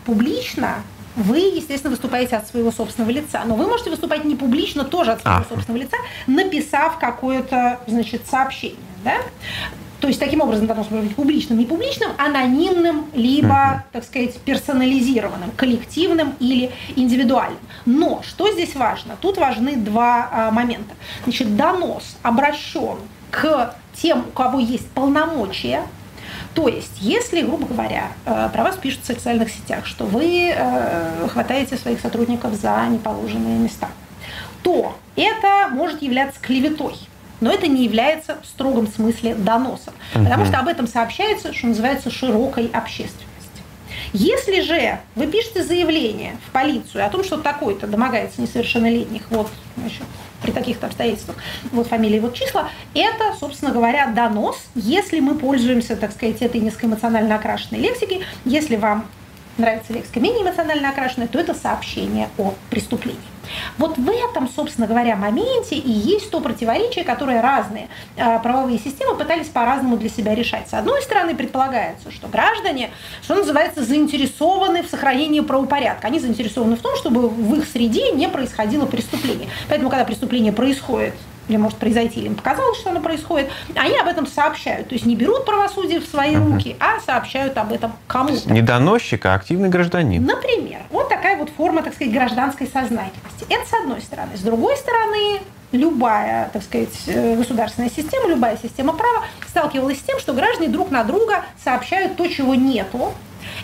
публично 0.04 0.76
вы, 1.16 1.38
естественно, 1.38 1.90
выступаете 1.90 2.36
от 2.36 2.48
своего 2.48 2.70
собственного 2.72 3.10
лица. 3.10 3.42
Но 3.44 3.54
вы 3.54 3.66
можете 3.66 3.90
выступать 3.90 4.24
не 4.24 4.36
публично, 4.36 4.84
тоже 4.84 5.12
от 5.12 5.22
своего 5.22 5.40
а. 5.40 5.44
собственного 5.48 5.82
лица, 5.82 5.96
написав 6.26 6.98
какое-то, 6.98 7.80
значит, 7.86 8.26
сообщение. 8.26 8.78
Да? 9.04 9.16
То 10.00 10.08
есть 10.08 10.20
таким 10.20 10.42
образом 10.42 10.66
должно 10.66 11.00
быть 11.00 11.14
публичным, 11.14 11.58
не 11.58 11.64
публичным, 11.64 12.10
анонимным, 12.18 13.06
либо, 13.14 13.84
так 13.90 14.04
сказать, 14.04 14.36
персонализированным, 14.40 15.50
коллективным 15.56 16.34
или 16.40 16.72
индивидуальным. 16.94 17.60
Но 17.86 18.20
что 18.22 18.52
здесь 18.52 18.74
важно? 18.74 19.16
Тут 19.20 19.38
важны 19.38 19.76
два 19.76 20.28
а, 20.30 20.50
момента. 20.50 20.94
Значит, 21.22 21.56
донос 21.56 22.18
обращен 22.22 22.98
к 23.30 23.74
тем, 23.94 24.26
у 24.28 24.32
кого 24.32 24.58
есть 24.58 24.90
полномочия 24.90 25.84
то 26.54 26.68
есть, 26.68 26.98
если, 27.00 27.42
грубо 27.42 27.66
говоря, 27.66 28.12
э, 28.26 28.48
про 28.52 28.62
вас 28.62 28.76
пишут 28.76 29.02
в 29.02 29.06
социальных 29.06 29.50
сетях, 29.50 29.86
что 29.86 30.04
вы 30.04 30.52
э, 30.54 31.28
хватаете 31.28 31.76
своих 31.76 32.00
сотрудников 32.00 32.54
за 32.54 32.86
неположенные 32.88 33.58
места, 33.58 33.88
то 34.62 34.96
это 35.16 35.68
может 35.70 36.00
являться 36.00 36.40
клеветой. 36.40 36.94
Но 37.40 37.50
это 37.50 37.66
не 37.66 37.84
является 37.84 38.38
в 38.40 38.46
строгом 38.46 38.86
смысле 38.86 39.34
доносом, 39.34 39.92
потому 40.12 40.46
что 40.46 40.58
об 40.58 40.68
этом 40.68 40.86
сообщается, 40.86 41.52
что 41.52 41.66
называется, 41.66 42.10
широкой 42.10 42.68
общественностью. 42.68 43.28
Если 44.16 44.60
же 44.60 45.00
вы 45.16 45.26
пишете 45.26 45.64
заявление 45.64 46.36
в 46.46 46.52
полицию 46.52 47.04
о 47.04 47.10
том, 47.10 47.24
что 47.24 47.36
такой-то 47.36 47.88
домогается 47.88 48.40
несовершеннолетних, 48.40 49.22
вот, 49.30 49.48
значит, 49.76 50.04
при 50.40 50.52
таких-то 50.52 50.86
обстоятельствах, 50.86 51.36
вот 51.72 51.88
фамилии, 51.88 52.20
вот 52.20 52.32
числа, 52.32 52.68
это, 52.94 53.34
собственно 53.40 53.72
говоря, 53.72 54.06
донос, 54.06 54.56
если 54.76 55.18
мы 55.18 55.34
пользуемся, 55.34 55.96
так 55.96 56.12
сказать, 56.12 56.40
этой 56.42 56.60
низкоэмоционально 56.60 57.34
окрашенной 57.34 57.80
лексикой, 57.80 58.22
если 58.44 58.76
вам 58.76 59.04
нравится 59.58 59.92
лексика 59.92 60.20
менее 60.20 60.42
эмоционально 60.42 60.90
окрашенная, 60.90 61.28
то 61.28 61.38
это 61.38 61.54
сообщение 61.54 62.28
о 62.38 62.54
преступлении. 62.70 63.20
Вот 63.78 63.98
в 63.98 64.08
этом, 64.08 64.48
собственно 64.48 64.86
говоря, 64.86 65.16
моменте 65.16 65.76
и 65.76 65.90
есть 65.90 66.30
то 66.30 66.40
противоречие, 66.40 67.04
которое 67.04 67.42
разные 67.42 67.88
э, 68.16 68.38
правовые 68.40 68.78
системы 68.78 69.16
пытались 69.16 69.48
по-разному 69.48 69.96
для 69.96 70.08
себя 70.08 70.34
решать. 70.34 70.68
С 70.68 70.74
одной 70.74 71.02
стороны, 71.02 71.34
предполагается, 71.34 72.10
что 72.10 72.28
граждане, 72.28 72.90
что 73.22 73.34
называется, 73.34 73.84
заинтересованы 73.84 74.82
в 74.82 74.88
сохранении 74.88 75.40
правопорядка. 75.40 76.06
Они 76.06 76.18
заинтересованы 76.18 76.76
в 76.76 76.80
том, 76.80 76.96
чтобы 76.96 77.28
в 77.28 77.54
их 77.54 77.68
среде 77.68 78.12
не 78.12 78.28
происходило 78.28 78.86
преступление. 78.86 79.48
Поэтому, 79.68 79.90
когда 79.90 80.04
преступление 80.04 80.52
происходит 80.52 81.14
или 81.48 81.56
может 81.56 81.78
произойти, 81.78 82.20
им 82.20 82.34
показалось, 82.34 82.78
что 82.78 82.90
оно 82.90 83.00
происходит, 83.00 83.50
они 83.74 83.96
об 83.96 84.08
этом 84.08 84.26
сообщают. 84.26 84.88
То 84.88 84.94
есть 84.94 85.06
не 85.06 85.16
берут 85.16 85.44
правосудие 85.44 86.00
в 86.00 86.06
свои 86.06 86.36
руки, 86.36 86.76
а 86.80 87.00
сообщают 87.00 87.56
об 87.58 87.72
этом 87.72 87.92
кому-то. 88.06 88.50
Не 88.50 88.62
доносчик, 88.62 89.26
а 89.26 89.34
активный 89.34 89.68
гражданин. 89.68 90.24
Например, 90.24 90.80
вот 90.90 91.08
такая 91.08 91.36
вот 91.36 91.50
форма, 91.50 91.82
так 91.82 91.94
сказать, 91.94 92.12
гражданской 92.12 92.66
сознательности. 92.66 93.46
Это 93.48 93.68
с 93.68 93.72
одной 93.74 94.00
стороны. 94.00 94.36
С 94.36 94.40
другой 94.40 94.76
стороны, 94.76 95.40
любая, 95.72 96.48
так 96.52 96.62
сказать, 96.62 96.94
э, 97.06 97.36
государственная 97.36 97.90
система, 97.90 98.28
любая 98.28 98.56
система 98.56 98.92
права 98.92 99.24
сталкивалась 99.48 99.98
с 99.98 100.02
тем, 100.02 100.18
что 100.18 100.32
граждане 100.32 100.68
друг 100.68 100.90
на 100.90 101.04
друга 101.04 101.44
сообщают 101.62 102.16
то, 102.16 102.26
чего 102.28 102.54
нету, 102.54 103.12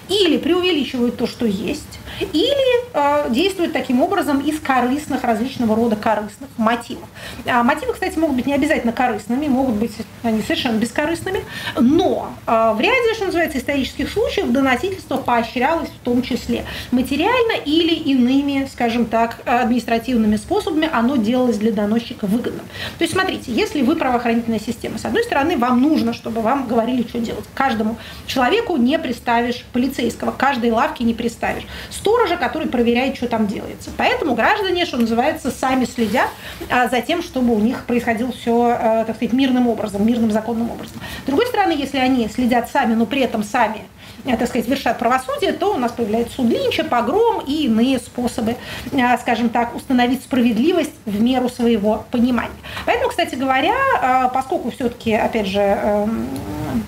или 0.08 0.36
преувеличивают 0.38 1.16
то, 1.16 1.26
что 1.26 1.46
есть, 1.46 1.99
или 2.20 2.92
э, 2.92 3.30
действуют 3.30 3.72
таким 3.72 4.02
образом 4.02 4.40
из 4.40 4.60
корыстных, 4.60 5.24
различного 5.24 5.74
рода 5.76 5.96
корыстных 5.96 6.48
мотивов. 6.56 7.08
А 7.46 7.62
мотивы, 7.62 7.92
кстати, 7.92 8.18
могут 8.18 8.36
быть 8.36 8.46
не 8.46 8.54
обязательно 8.54 8.92
корыстными, 8.92 9.46
могут 9.48 9.76
быть 9.76 9.92
они 10.22 10.42
совершенно 10.42 10.76
бескорыстными, 10.76 11.44
но 11.78 12.32
э, 12.46 12.72
в 12.74 12.80
ряде, 12.80 13.14
что 13.14 13.26
называется, 13.26 13.58
исторических 13.58 14.10
случаев 14.10 14.50
доносительство 14.50 15.16
поощрялось 15.16 15.88
в 15.88 16.04
том 16.04 16.22
числе 16.22 16.64
материально 16.90 17.52
или 17.64 17.94
иными, 17.94 18.68
скажем 18.72 19.06
так, 19.06 19.38
административными 19.44 20.36
способами 20.36 20.88
оно 20.92 21.16
делалось 21.16 21.58
для 21.58 21.72
доносчика 21.72 22.26
выгодным. 22.26 22.66
То 22.98 23.04
есть, 23.04 23.14
смотрите, 23.14 23.52
если 23.52 23.82
вы 23.82 23.96
правоохранительная 23.96 24.60
система, 24.60 24.98
с 24.98 25.04
одной 25.04 25.24
стороны, 25.24 25.56
вам 25.56 25.80
нужно, 25.80 26.12
чтобы 26.12 26.40
вам 26.40 26.66
говорили, 26.66 27.06
что 27.08 27.18
делать. 27.18 27.44
Каждому 27.54 27.96
человеку 28.26 28.76
не 28.76 28.98
приставишь 28.98 29.64
полицейского, 29.72 30.30
каждой 30.32 30.70
лавке 30.70 31.04
не 31.04 31.14
приставишь 31.14 31.64
сторожа, 32.10 32.36
который 32.36 32.68
проверяет, 32.68 33.16
что 33.16 33.28
там 33.28 33.46
делается. 33.46 33.90
Поэтому 33.96 34.34
граждане, 34.34 34.84
что 34.84 34.96
называется, 34.96 35.50
сами 35.50 35.84
следят 35.84 36.28
а, 36.68 36.88
за 36.88 37.00
тем, 37.00 37.22
чтобы 37.22 37.54
у 37.54 37.60
них 37.60 37.84
происходило 37.84 38.32
все, 38.32 38.76
а, 38.78 39.04
так 39.04 39.16
сказать, 39.16 39.32
мирным 39.32 39.68
образом, 39.68 40.06
мирным 40.06 40.30
законным 40.30 40.70
образом. 40.70 41.00
С 41.22 41.26
другой 41.26 41.46
стороны, 41.46 41.72
если 41.72 41.98
они 41.98 42.28
следят 42.28 42.68
сами, 42.70 42.94
но 42.94 43.06
при 43.06 43.22
этом 43.22 43.42
сами 43.42 43.84
так 44.24 44.48
сказать, 44.48 44.68
вершат 44.68 44.98
правосудие, 44.98 45.52
то 45.52 45.74
у 45.74 45.76
нас 45.76 45.92
появляется 45.92 46.36
суд 46.36 46.50
Линча, 46.50 46.84
погром 46.84 47.42
и 47.46 47.64
иные 47.64 47.98
способы, 47.98 48.56
а, 48.92 49.18
скажем 49.18 49.48
так, 49.48 49.74
установить 49.74 50.22
справедливость 50.22 50.92
в 51.06 51.20
меру 51.20 51.48
своего 51.48 52.04
понимания. 52.10 52.50
Поэтому, 52.86 53.10
кстати 53.10 53.34
говоря, 53.34 53.74
поскольку 54.32 54.70
все-таки, 54.70 55.12
опять 55.12 55.46
же, 55.46 55.60
эм, 55.60 56.28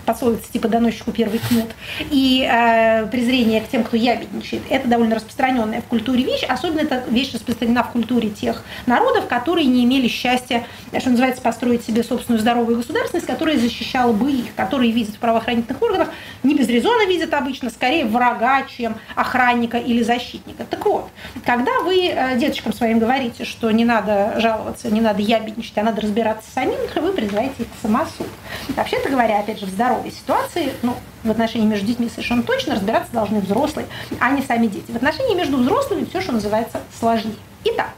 пословица 0.06 0.50
типа 0.52 0.68
«доносчику 0.68 1.12
первый 1.12 1.38
кнут», 1.38 1.70
и 2.10 2.48
э, 2.50 3.06
презрение 3.06 3.60
к 3.60 3.68
тем, 3.68 3.84
кто 3.84 3.96
ябедничает, 3.96 4.62
это 4.70 4.88
довольно 4.88 5.16
распространенная 5.16 5.80
в 5.80 5.84
культуре 5.84 6.24
вещь, 6.24 6.44
особенно 6.48 6.80
эта 6.80 7.02
вещь 7.08 7.32
распространена 7.34 7.82
в 7.84 7.90
культуре 7.90 8.30
тех 8.30 8.62
народов, 8.86 9.26
которые 9.26 9.66
не 9.66 9.84
имели 9.84 10.08
счастья, 10.08 10.64
что 10.98 11.10
называется, 11.10 11.42
построить 11.42 11.84
себе 11.84 12.02
собственную 12.02 12.40
здоровую 12.40 12.76
государственность, 12.76 13.26
которая 13.26 13.58
защищала 13.58 14.12
бы 14.12 14.30
их, 14.30 14.54
которые 14.54 14.92
видят 14.92 15.14
в 15.14 15.18
правоохранительных 15.18 15.80
органах, 15.82 16.10
не 16.42 16.54
без 16.54 16.68
резона 16.68 17.06
видят 17.06 17.21
обычно, 17.32 17.70
скорее 17.70 18.04
врага, 18.04 18.62
чем 18.62 18.96
охранника 19.14 19.78
или 19.78 20.02
защитника. 20.02 20.64
Так 20.64 20.84
вот, 20.84 21.08
когда 21.44 21.80
вы 21.80 22.08
э, 22.08 22.38
деточкам 22.38 22.72
своим 22.72 22.98
говорите, 22.98 23.44
что 23.44 23.70
не 23.70 23.84
надо 23.84 24.40
жаловаться, 24.40 24.90
не 24.90 25.00
надо 25.00 25.22
ябедничать, 25.22 25.76
а 25.78 25.82
надо 25.82 26.02
разбираться 26.02 26.50
самим, 26.50 26.78
вы 26.96 27.12
призываете 27.12 27.62
их 27.62 27.66
к 27.66 27.82
самосуд. 27.82 28.28
Вообще-то 28.70 29.10
говоря, 29.10 29.40
опять 29.40 29.60
же, 29.60 29.66
в 29.66 29.70
здоровой 29.70 30.10
ситуации, 30.10 30.72
ну, 30.82 30.94
в 31.22 31.30
отношении 31.30 31.66
между 31.66 31.86
детьми 31.86 32.08
совершенно 32.08 32.42
точно 32.42 32.74
разбираться 32.74 33.12
должны 33.12 33.40
взрослые, 33.40 33.86
а 34.20 34.30
не 34.30 34.42
сами 34.42 34.66
дети. 34.66 34.90
В 34.90 34.96
отношении 34.96 35.34
между 35.34 35.56
взрослыми 35.58 36.04
все, 36.04 36.20
что 36.20 36.32
называется, 36.32 36.80
сложнее. 36.98 37.36
Итак, 37.64 37.90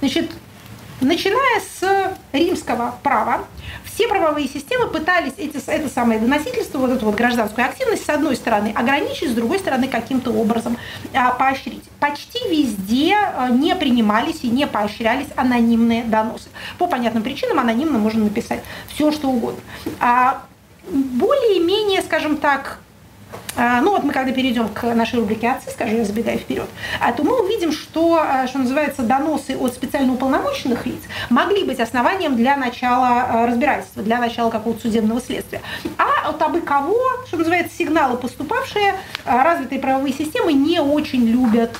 значит, 0.00 0.30
начиная 1.00 1.60
с 1.60 2.12
римского 2.32 2.94
права, 3.02 3.44
все 3.98 4.06
правовые 4.06 4.46
системы 4.46 4.86
пытались 4.86 5.32
эти, 5.38 5.60
это 5.68 5.88
самое 5.88 6.20
доносительство, 6.20 6.78
вот 6.78 6.90
эту 6.90 7.06
вот 7.06 7.16
гражданскую 7.16 7.66
активность, 7.66 8.06
с 8.06 8.08
одной 8.08 8.36
стороны, 8.36 8.72
ограничить, 8.72 9.32
с 9.32 9.34
другой 9.34 9.58
стороны, 9.58 9.88
каким-то 9.88 10.30
образом 10.30 10.76
а, 11.12 11.32
поощрить. 11.32 11.82
Почти 11.98 12.38
везде 12.48 13.16
а, 13.16 13.48
не 13.48 13.74
принимались 13.74 14.44
и 14.44 14.50
не 14.50 14.68
поощрялись 14.68 15.26
анонимные 15.34 16.04
доносы. 16.04 16.48
По 16.78 16.86
понятным 16.86 17.24
причинам 17.24 17.58
анонимно 17.58 17.98
можно 17.98 18.22
написать 18.22 18.62
все, 18.86 19.10
что 19.10 19.30
угодно. 19.30 19.60
А 19.98 20.44
более-менее, 20.88 22.02
скажем 22.02 22.36
так, 22.36 22.78
ну 23.58 23.90
вот 23.90 24.04
мы 24.04 24.12
когда 24.12 24.32
перейдем 24.32 24.68
к 24.68 24.82
нашей 24.94 25.18
рубрике 25.18 25.50
«Отцы», 25.50 25.70
скажу 25.70 25.96
я, 25.96 26.04
забегая 26.04 26.38
вперед, 26.38 26.68
а, 27.00 27.12
то 27.12 27.24
мы 27.24 27.42
увидим, 27.42 27.72
что, 27.72 28.20
а, 28.22 28.46
что 28.46 28.58
называется, 28.58 29.02
доносы 29.02 29.56
от 29.56 29.74
специально 29.74 30.12
уполномоченных 30.12 30.86
лиц 30.86 31.00
могли 31.28 31.64
быть 31.64 31.80
основанием 31.80 32.36
для 32.36 32.56
начала 32.56 33.46
разбирательства, 33.46 34.04
для 34.04 34.18
начала 34.18 34.50
какого-то 34.50 34.82
судебного 34.82 35.20
следствия. 35.20 35.60
А 35.96 36.28
от 36.28 36.40
абы 36.40 36.60
кого, 36.60 36.96
что 37.26 37.36
называется, 37.36 37.76
сигналы, 37.76 38.16
поступавшие, 38.16 38.94
развитые 39.24 39.80
правовые 39.80 40.14
системы 40.14 40.52
не 40.52 40.80
очень 40.80 41.26
любят 41.26 41.76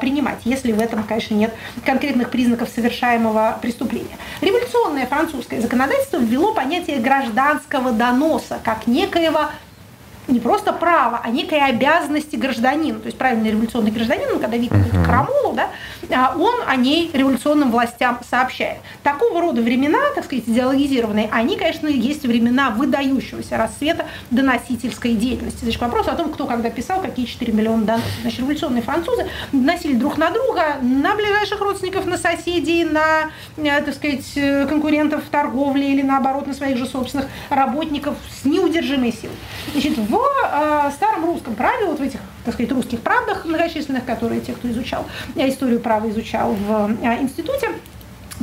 принимать, 0.00 0.40
если 0.44 0.72
в 0.72 0.80
этом, 0.80 1.04
конечно, 1.04 1.34
нет 1.34 1.54
конкретных 1.84 2.30
признаков 2.30 2.68
совершаемого 2.68 3.58
преступления. 3.62 4.16
Революционное 4.40 5.06
французское 5.06 5.60
законодательство 5.60 6.16
ввело 6.18 6.52
понятие 6.52 6.98
гражданского 6.98 7.92
доноса 7.92 8.58
как 8.64 8.86
некоего 8.86 9.50
не 10.28 10.40
просто 10.40 10.72
право, 10.72 11.20
а 11.22 11.30
некая 11.30 11.66
обязанности 11.66 12.36
гражданина. 12.36 13.00
То 13.00 13.06
есть 13.06 13.18
правильный 13.18 13.50
революционный 13.50 13.90
гражданин, 13.90 14.38
когда 14.38 14.56
видит 14.56 14.72
uh-huh. 14.72 15.04
крамолу, 15.04 15.52
да, 15.54 15.68
а 16.10 16.36
он 16.38 16.54
о 16.66 16.76
ней 16.76 17.10
революционным 17.12 17.70
властям 17.70 18.20
сообщает. 18.28 18.78
Такого 19.02 19.40
рода 19.40 19.62
времена, 19.62 19.98
так 20.14 20.24
сказать, 20.24 20.44
идеологизированные, 20.46 21.28
они, 21.32 21.56
конечно, 21.56 21.88
есть 21.88 22.22
времена 22.22 22.70
выдающегося 22.70 23.56
рассвета 23.56 24.06
доносительской 24.30 25.14
деятельности. 25.14 25.64
Значит, 25.64 25.80
вопрос 25.80 26.08
о 26.08 26.14
том, 26.14 26.32
кто 26.32 26.46
когда 26.46 26.70
писал, 26.70 27.00
какие 27.00 27.26
4 27.26 27.52
миллиона 27.52 27.84
доносов. 27.84 28.10
Значит, 28.22 28.40
революционные 28.40 28.82
французы 28.82 29.26
доносили 29.52 29.94
друг 29.94 30.18
на 30.18 30.30
друга, 30.30 30.76
на 30.80 31.14
ближайших 31.14 31.60
родственников, 31.60 32.06
на 32.06 32.18
соседей, 32.18 32.84
на, 32.84 33.30
э, 33.56 33.82
так 33.82 33.94
сказать, 33.94 34.30
э, 34.36 34.66
конкурентов 34.66 35.24
в 35.24 35.28
торговле 35.28 35.92
или 35.92 36.02
наоборот 36.02 36.46
на 36.46 36.54
своих 36.54 36.76
же 36.76 36.86
собственных 36.86 37.26
работников 37.50 38.16
с 38.40 38.44
неудержимой 38.44 39.12
силой. 39.12 39.36
Значит, 39.72 39.98
в 40.12 40.20
э, 40.44 40.90
старом 40.92 41.24
русском 41.24 41.54
праве, 41.54 41.86
вот 41.86 41.98
в 41.98 42.02
этих, 42.02 42.20
так 42.44 42.54
сказать, 42.54 42.72
русских 42.72 43.00
правдах 43.00 43.44
многочисленных, 43.44 44.04
которые 44.04 44.40
те, 44.40 44.52
кто 44.52 44.70
изучал 44.70 45.06
э, 45.34 45.48
историю 45.48 45.80
права, 45.80 46.08
изучал 46.10 46.52
в 46.52 46.96
э, 47.02 47.22
институте, 47.22 47.70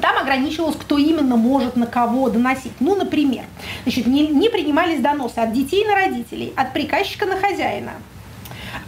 там 0.02 0.18
ограничивалось, 0.18 0.76
кто 0.76 0.98
именно 0.98 1.36
может 1.36 1.76
на 1.76 1.86
кого 1.86 2.30
доносить. 2.30 2.72
Ну, 2.80 2.96
например, 2.96 3.44
значит, 3.84 4.08
не, 4.08 4.28
не 4.28 4.50
принимались 4.50 5.00
доносы 5.00 5.38
от 5.38 5.54
детей 5.54 5.86
на 5.86 5.96
родителей, 5.96 6.54
от 6.56 6.74
приказчика 6.74 7.26
на 7.26 7.36
хозяина, 7.38 7.92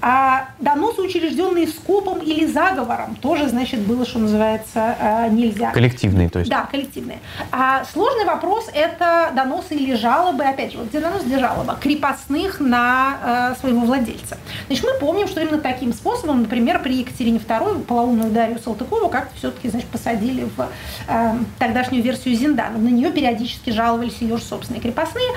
а 0.02 0.50
доносы, 0.60 1.02
учрежденные 1.02 1.68
скопом 1.68 2.20
или 2.20 2.46
заговором, 2.46 3.16
тоже, 3.16 3.48
значит, 3.50 3.82
было, 3.82 4.06
что 4.06 4.20
называется, 4.20 4.96
э, 5.00 5.30
нельзя. 5.32 5.72
Коллективные, 5.72 6.30
то 6.30 6.40
есть? 6.40 6.50
Да, 6.50 6.68
коллективные. 6.70 7.20
А 7.52 7.84
сложный 7.86 8.26
вопрос– 8.26 8.70
это 8.74 9.32
доносы 9.36 9.76
или 9.76 9.96
жалобы, 9.96 10.44
опять 10.44 10.72
же, 10.72 10.80
вот 10.80 10.90
где 10.90 11.00
донос, 11.00 11.24
где 11.24 11.40
жалоба, 11.40 11.78
крепостных 11.80 12.60
на 12.60 13.54
э, 13.54 13.60
своего 13.60 13.82
владельца. 13.82 14.38
Значит, 14.68 14.86
мы 14.86 15.00
помним, 15.00 15.28
что 15.28 15.42
именно 15.42 15.60
таким 15.60 15.94
способом, 15.94 16.42
например, 16.42 16.82
при 16.82 16.96
Екатерине 16.96 17.40
II 17.40 17.84
полоумную 17.84 18.32
Дарью 18.32 18.60
Салтыкову 18.60 19.10
как-то 19.10 19.36
все-таки, 19.36 19.70
значит, 19.70 19.90
посадили 19.90 20.48
в 20.56 20.68
э, 21.08 21.34
тогдашнюю 21.60 22.04
версию 22.04 22.36
Зиндана. 22.36 22.78
На 22.78 22.90
нее 22.90 23.12
периодически 23.12 23.70
жаловались 23.70 24.18
ее 24.20 24.38
же 24.38 24.44
собственные 24.44 24.82
крепостные 24.82 25.30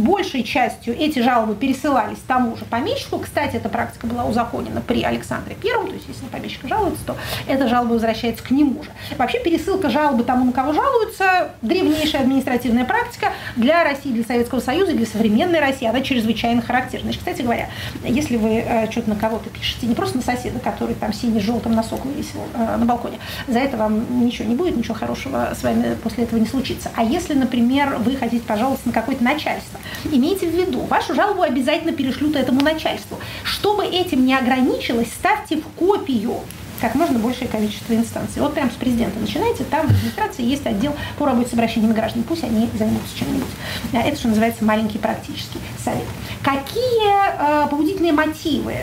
большей 0.00 0.42
частью 0.42 0.96
эти 0.98 1.20
жалобы 1.20 1.54
пересылались 1.54 2.18
тому 2.26 2.56
же 2.56 2.64
помещику. 2.64 3.18
Кстати, 3.18 3.56
эта 3.56 3.68
практика 3.68 4.06
была 4.06 4.24
узаконена 4.24 4.80
при 4.80 5.02
Александре 5.02 5.56
Первом, 5.60 5.88
то 5.88 5.94
есть 5.94 6.06
если 6.08 6.26
помещик 6.26 6.66
жалуется, 6.66 7.04
то 7.04 7.16
эта 7.46 7.68
жалоба 7.68 7.92
возвращается 7.92 8.42
к 8.42 8.50
нему 8.50 8.82
же. 8.82 8.90
Вообще 9.16 9.40
пересылка 9.40 9.90
жалобы 9.90 10.24
тому, 10.24 10.46
на 10.46 10.52
кого 10.52 10.72
жалуются, 10.72 11.50
древнейшая 11.62 12.22
административная 12.22 12.84
практика 12.84 13.32
для 13.56 13.84
России, 13.84 14.10
для 14.10 14.24
Советского 14.24 14.60
Союза, 14.60 14.92
для 14.92 15.06
современной 15.06 15.60
России, 15.60 15.86
она 15.86 16.00
чрезвычайно 16.00 16.62
характерна. 16.62 17.04
Значит, 17.04 17.20
кстати 17.20 17.42
говоря, 17.42 17.68
если 18.04 18.36
вы 18.36 18.64
э, 18.66 18.90
что-то 18.90 19.10
на 19.10 19.16
кого-то 19.16 19.50
пишете, 19.50 19.86
не 19.86 19.94
просто 19.94 20.18
на 20.18 20.22
соседа, 20.22 20.58
который 20.58 20.94
там 20.94 21.12
синий-желтым 21.12 21.72
носок 21.72 22.04
вывесил 22.04 22.40
э, 22.54 22.76
на 22.76 22.84
балконе, 22.84 23.18
за 23.48 23.58
это 23.58 23.76
вам 23.76 24.24
ничего 24.24 24.48
не 24.48 24.54
будет, 24.54 24.76
ничего 24.76 24.94
хорошего 24.94 25.52
с 25.58 25.62
вами 25.62 25.96
после 26.02 26.24
этого 26.24 26.38
не 26.38 26.46
случится. 26.46 26.90
А 26.94 27.02
если, 27.02 27.34
например, 27.34 27.96
вы 27.98 28.16
хотите 28.16 28.44
пожаловаться 28.44 28.86
на 28.86 28.92
какое-то 28.92 29.22
начальство, 29.22 29.78
Имейте 30.10 30.46
в 30.46 30.54
виду, 30.54 30.80
вашу 30.82 31.14
жалобу 31.14 31.42
обязательно 31.42 31.92
перешлют 31.92 32.36
этому 32.36 32.60
начальству. 32.60 33.18
Чтобы 33.44 33.84
этим 33.84 34.24
не 34.24 34.34
ограничилось, 34.34 35.08
ставьте 35.08 35.56
в 35.56 35.64
копию 35.78 36.40
как 36.80 36.94
можно 36.94 37.18
большее 37.18 37.46
количество 37.46 37.92
инстанций. 37.92 38.40
Вот 38.40 38.54
прямо 38.54 38.70
с 38.70 38.74
президента 38.74 39.18
начинайте, 39.18 39.64
там 39.64 39.86
в 39.86 39.90
администрации 39.90 40.42
есть 40.42 40.66
отдел 40.66 40.94
по 41.18 41.26
работе 41.26 41.50
с 41.50 41.52
обращениями 41.52 41.92
граждан, 41.92 42.22
пусть 42.22 42.42
они 42.42 42.68
займутся 42.78 43.18
чем-нибудь. 43.18 43.48
Это, 43.92 44.16
что 44.16 44.28
называется, 44.28 44.64
маленький 44.64 44.98
практический 44.98 45.58
совет. 45.84 46.06
Какие 46.42 47.64
э, 47.64 47.68
побудительные 47.68 48.12
мотивы 48.12 48.76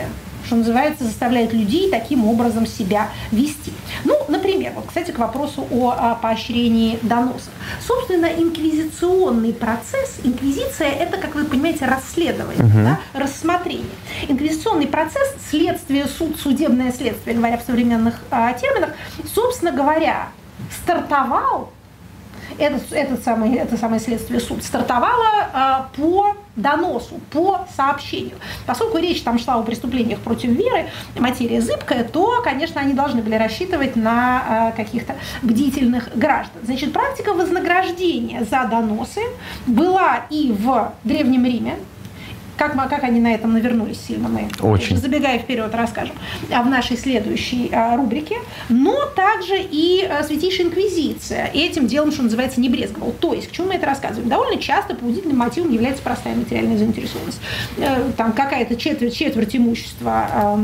что 0.48 0.56
называется, 0.56 1.04
заставляет 1.04 1.52
людей 1.52 1.90
таким 1.90 2.26
образом 2.26 2.66
себя 2.66 3.08
вести. 3.30 3.72
Ну, 4.04 4.18
например, 4.28 4.72
вот, 4.74 4.86
кстати, 4.86 5.10
к 5.10 5.18
вопросу 5.18 5.66
о, 5.70 5.90
о 5.90 6.14
поощрении 6.14 6.98
доносов. 7.02 7.50
Собственно, 7.86 8.26
инквизиционный 8.26 9.52
процесс, 9.52 10.20
инквизиция– 10.24 10.88
это, 11.00 11.18
как 11.18 11.34
вы 11.34 11.44
понимаете, 11.44 11.84
расследование, 11.84 12.64
угу. 12.64 12.78
да, 12.78 13.00
рассмотрение. 13.12 13.90
Инквизиционный 14.26 14.86
процесс, 14.86 15.34
следствие, 15.50 16.06
суд, 16.06 16.40
судебное 16.40 16.92
следствие, 16.92 17.36
говоря 17.36 17.58
в 17.58 17.62
современных 17.62 18.14
а, 18.30 18.54
терминах, 18.54 18.90
собственно 19.34 19.72
говоря, 19.72 20.30
стартовал 20.82 21.72
этот, 22.58 22.92
этот 22.92 23.24
самый, 23.24 23.54
это 23.54 23.76
самое 23.76 24.00
следствие 24.00 24.40
суд 24.40 24.62
стартовало 24.62 25.48
а, 25.52 25.88
по 25.96 26.34
доносу, 26.56 27.20
по 27.30 27.66
сообщению. 27.76 28.36
Поскольку 28.66 28.98
речь 28.98 29.22
там 29.22 29.38
шла 29.38 29.54
о 29.54 29.62
преступлениях 29.62 30.18
против 30.20 30.50
веры, 30.50 30.86
материя 31.16 31.60
зыбкая, 31.60 32.04
то, 32.04 32.42
конечно, 32.42 32.80
они 32.80 32.94
должны 32.94 33.22
были 33.22 33.36
рассчитывать 33.36 33.96
на 33.96 34.42
а, 34.48 34.72
каких-то 34.72 35.14
бдительных 35.42 36.16
граждан. 36.16 36.62
Значит, 36.64 36.92
практика 36.92 37.32
вознаграждения 37.32 38.44
за 38.44 38.64
доносы 38.64 39.22
была 39.66 40.26
и 40.30 40.52
в 40.52 40.92
Древнем 41.04 41.44
Риме, 41.44 41.76
как, 42.58 42.74
как 42.90 43.04
они 43.04 43.20
на 43.20 43.32
этом 43.32 43.52
навернулись 43.52 44.00
сильно, 44.00 44.28
мы, 44.28 44.48
Очень. 44.60 44.96
забегая 44.96 45.38
вперед, 45.38 45.70
расскажем 45.72 46.16
а, 46.52 46.62
в 46.62 46.68
нашей 46.68 46.96
следующей 46.96 47.70
а, 47.72 47.96
рубрике. 47.96 48.36
Но 48.68 49.06
также 49.14 49.54
и 49.58 50.04
а, 50.04 50.24
Святейшая 50.24 50.66
Инквизиция 50.66 51.50
этим 51.54 51.86
делом, 51.86 52.12
что 52.12 52.24
называется, 52.24 52.60
не 52.60 52.68
брезговал. 52.68 53.12
То 53.12 53.32
есть, 53.32 53.48
к 53.48 53.52
чему 53.52 53.68
мы 53.68 53.74
это 53.74 53.86
рассказываем? 53.86 54.28
Довольно 54.28 54.60
часто 54.60 54.94
побудительным 54.94 55.38
мотивом 55.38 55.72
является 55.72 56.02
простая 56.02 56.34
материальная 56.34 56.76
заинтересованность. 56.76 57.40
Э, 57.78 58.10
там 58.16 58.32
какая-то 58.32 58.76
четверть, 58.76 59.16
четверть 59.16 59.56
имущества 59.56 60.58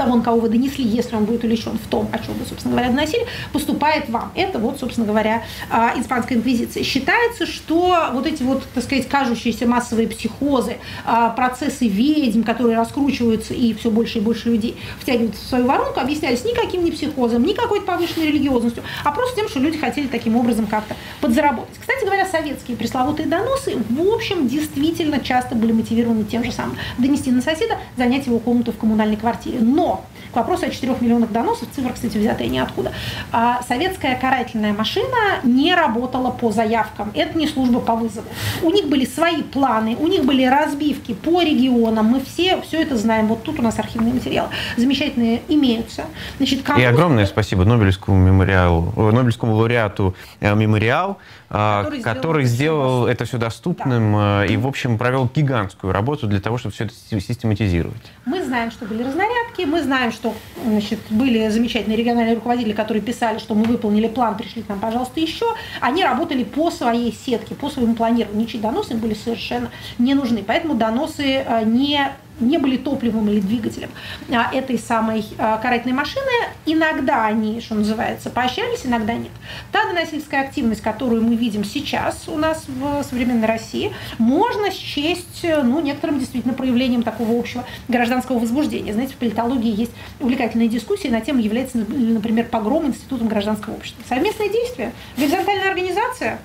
того, 0.00 0.16
на 0.16 0.22
кого 0.22 0.40
вы 0.40 0.48
донесли, 0.48 0.82
если 0.82 1.14
он 1.14 1.26
будет 1.26 1.44
увлечен 1.44 1.78
в 1.78 1.86
том, 1.88 2.08
о 2.10 2.18
чем 2.18 2.34
вы, 2.34 2.46
собственно 2.46 2.72
говоря, 2.72 2.90
доносили, 2.90 3.26
поступает 3.52 4.08
вам. 4.08 4.32
Это 4.34 4.58
вот, 4.58 4.80
собственно 4.80 5.06
говоря, 5.06 5.42
а, 5.68 5.92
испанская 5.98 6.38
инквизиция. 6.38 6.82
Считается, 6.82 7.44
что 7.44 8.08
вот 8.12 8.26
эти 8.26 8.42
вот, 8.42 8.62
так 8.74 8.82
сказать, 8.82 9.06
кажущиеся 9.08 9.66
массовые 9.66 10.08
психозы, 10.08 10.78
а, 11.04 11.30
процессы 11.30 11.86
ведьм, 11.86 12.42
которые 12.44 12.78
раскручиваются 12.78 13.52
и 13.52 13.74
все 13.74 13.90
больше 13.90 14.18
и 14.18 14.20
больше 14.22 14.48
людей 14.48 14.76
втягивают 14.98 15.36
в 15.36 15.46
свою 15.46 15.66
воронку, 15.66 16.00
объяснялись 16.00 16.44
никаким 16.44 16.82
не 16.82 16.92
психозом, 16.92 17.42
ни 17.42 17.52
какой-то 17.52 17.84
повышенной 17.84 18.28
религиозностью, 18.28 18.82
а 19.04 19.12
просто 19.12 19.36
тем, 19.36 19.48
что 19.50 19.60
люди 19.60 19.76
хотели 19.76 20.06
таким 20.06 20.36
образом 20.36 20.66
как-то 20.66 20.96
подзаработать. 21.20 21.76
Кстати 21.78 22.04
говоря, 22.06 22.24
советские 22.26 22.76
пресловутые 22.78 23.28
доносы, 23.28 23.76
в 23.76 24.00
общем, 24.08 24.48
действительно 24.48 25.20
часто 25.20 25.54
были 25.54 25.72
мотивированы 25.72 26.24
тем 26.24 26.42
же 26.42 26.52
самым. 26.52 26.76
Донести 26.96 27.30
на 27.30 27.42
соседа, 27.42 27.76
занять 27.98 28.26
его 28.26 28.38
комнату 28.38 28.72
в 28.72 28.78
коммунальной 28.78 29.16
квартире. 29.16 29.58
Но 29.60 29.89
foca. 29.90 30.19
К 30.32 30.36
вопросу 30.36 30.66
о 30.66 30.70
4 30.70 30.96
миллионах 31.00 31.30
доносов, 31.30 31.68
цифра, 31.74 31.92
кстати, 31.92 32.16
взятая 32.16 32.48
ниоткуда. 32.48 32.92
А 33.32 33.62
советская 33.66 34.18
карательная 34.18 34.72
машина 34.72 35.40
не 35.42 35.74
работала 35.74 36.30
по 36.30 36.52
заявкам. 36.52 37.10
Это 37.14 37.36
не 37.38 37.46
служба 37.46 37.80
по 37.80 37.94
вызову. 37.94 38.26
У 38.62 38.70
них 38.70 38.88
были 38.88 39.04
свои 39.04 39.42
планы, 39.42 39.96
у 39.98 40.06
них 40.06 40.24
были 40.24 40.44
разбивки 40.44 41.14
по 41.14 41.42
регионам. 41.42 42.06
Мы 42.06 42.20
все 42.20 42.60
все 42.62 42.82
это 42.82 42.96
знаем. 42.96 43.26
Вот 43.26 43.42
тут 43.42 43.58
у 43.58 43.62
нас 43.62 43.78
архивные 43.78 44.14
материалы 44.14 44.50
замечательные 44.76 45.42
имеются. 45.48 46.04
Значит, 46.38 46.62
кому... 46.62 46.80
И 46.80 46.84
огромное 46.84 47.26
спасибо 47.26 47.64
Нобелевскому 47.64 48.16
мемориалу, 48.16 48.92
э, 48.96 49.10
Нобелевскому 49.10 49.54
лауреату 49.54 50.14
э, 50.40 50.54
мемориал, 50.54 51.18
а, 51.48 51.84
который, 51.84 52.02
который 52.02 52.44
сделал, 52.44 53.06
это 53.06 53.24
все 53.24 53.38
доступным 53.38 54.12
да. 54.12 54.44
Э, 54.44 54.48
и, 54.48 54.56
в 54.56 54.66
общем, 54.66 54.98
провел 54.98 55.28
гигантскую 55.34 55.92
работу 55.92 56.26
для 56.26 56.40
того, 56.40 56.58
чтобы 56.58 56.74
все 56.74 56.84
это 56.84 56.94
систематизировать. 57.20 58.12
Мы 58.24 58.44
знаем, 58.44 58.70
что 58.70 58.84
были 58.84 59.02
разнарядки, 59.02 59.62
мы 59.62 59.82
знаем, 59.82 60.12
что 60.12 60.19
значит, 60.64 60.98
были 61.10 61.48
замечательные 61.48 61.96
региональные 61.96 62.34
руководители, 62.34 62.72
которые 62.72 63.02
писали, 63.02 63.38
что 63.38 63.54
мы 63.54 63.64
выполнили 63.64 64.08
план, 64.08 64.36
пришли 64.36 64.62
к 64.62 64.68
нам, 64.68 64.80
пожалуйста, 64.80 65.20
еще. 65.20 65.46
Они 65.80 66.04
работали 66.04 66.44
по 66.44 66.70
своей 66.70 67.12
сетке, 67.12 67.54
по 67.54 67.70
своему 67.70 67.94
планированию. 67.94 68.42
Ничьи 68.42 68.60
доносы 68.60 68.94
были 68.94 69.14
совершенно 69.14 69.70
не 69.98 70.14
нужны. 70.14 70.42
Поэтому 70.46 70.74
доносы 70.74 71.44
э, 71.46 71.64
не 71.64 72.12
не 72.40 72.58
были 72.58 72.76
топливом 72.76 73.28
или 73.28 73.40
двигателем 73.40 73.90
а, 74.30 74.52
этой 74.52 74.78
самой 74.78 75.24
а, 75.38 75.58
карательной 75.58 75.94
машины. 75.94 76.30
Иногда 76.66 77.26
они, 77.26 77.60
что 77.60 77.74
называется, 77.74 78.30
поощрялись, 78.30 78.84
иногда 78.84 79.14
нет. 79.14 79.30
Та 79.72 79.86
доносительская 79.86 80.42
активность, 80.42 80.80
которую 80.80 81.22
мы 81.22 81.36
видим 81.36 81.64
сейчас 81.64 82.24
у 82.28 82.36
нас 82.36 82.64
в 82.66 83.02
современной 83.04 83.46
России, 83.46 83.92
можно 84.18 84.70
счесть 84.70 85.44
ну, 85.44 85.80
некоторым 85.80 86.18
действительно 86.18 86.54
проявлением 86.54 87.02
такого 87.02 87.38
общего 87.38 87.64
гражданского 87.88 88.38
возбуждения. 88.38 88.92
Знаете, 88.92 89.14
в 89.14 89.16
политологии 89.16 89.74
есть 89.74 89.92
увлекательные 90.20 90.68
дискуссии 90.68 91.08
на 91.08 91.20
тему, 91.20 91.40
является, 91.40 91.78
например, 91.78 92.46
погром 92.46 92.86
институтом 92.86 93.28
гражданского 93.28 93.74
общества. 93.74 94.02
Совместное 94.08 94.48
действие, 94.48 94.92
горизонтальная 95.16 95.68
организация, 95.68 96.38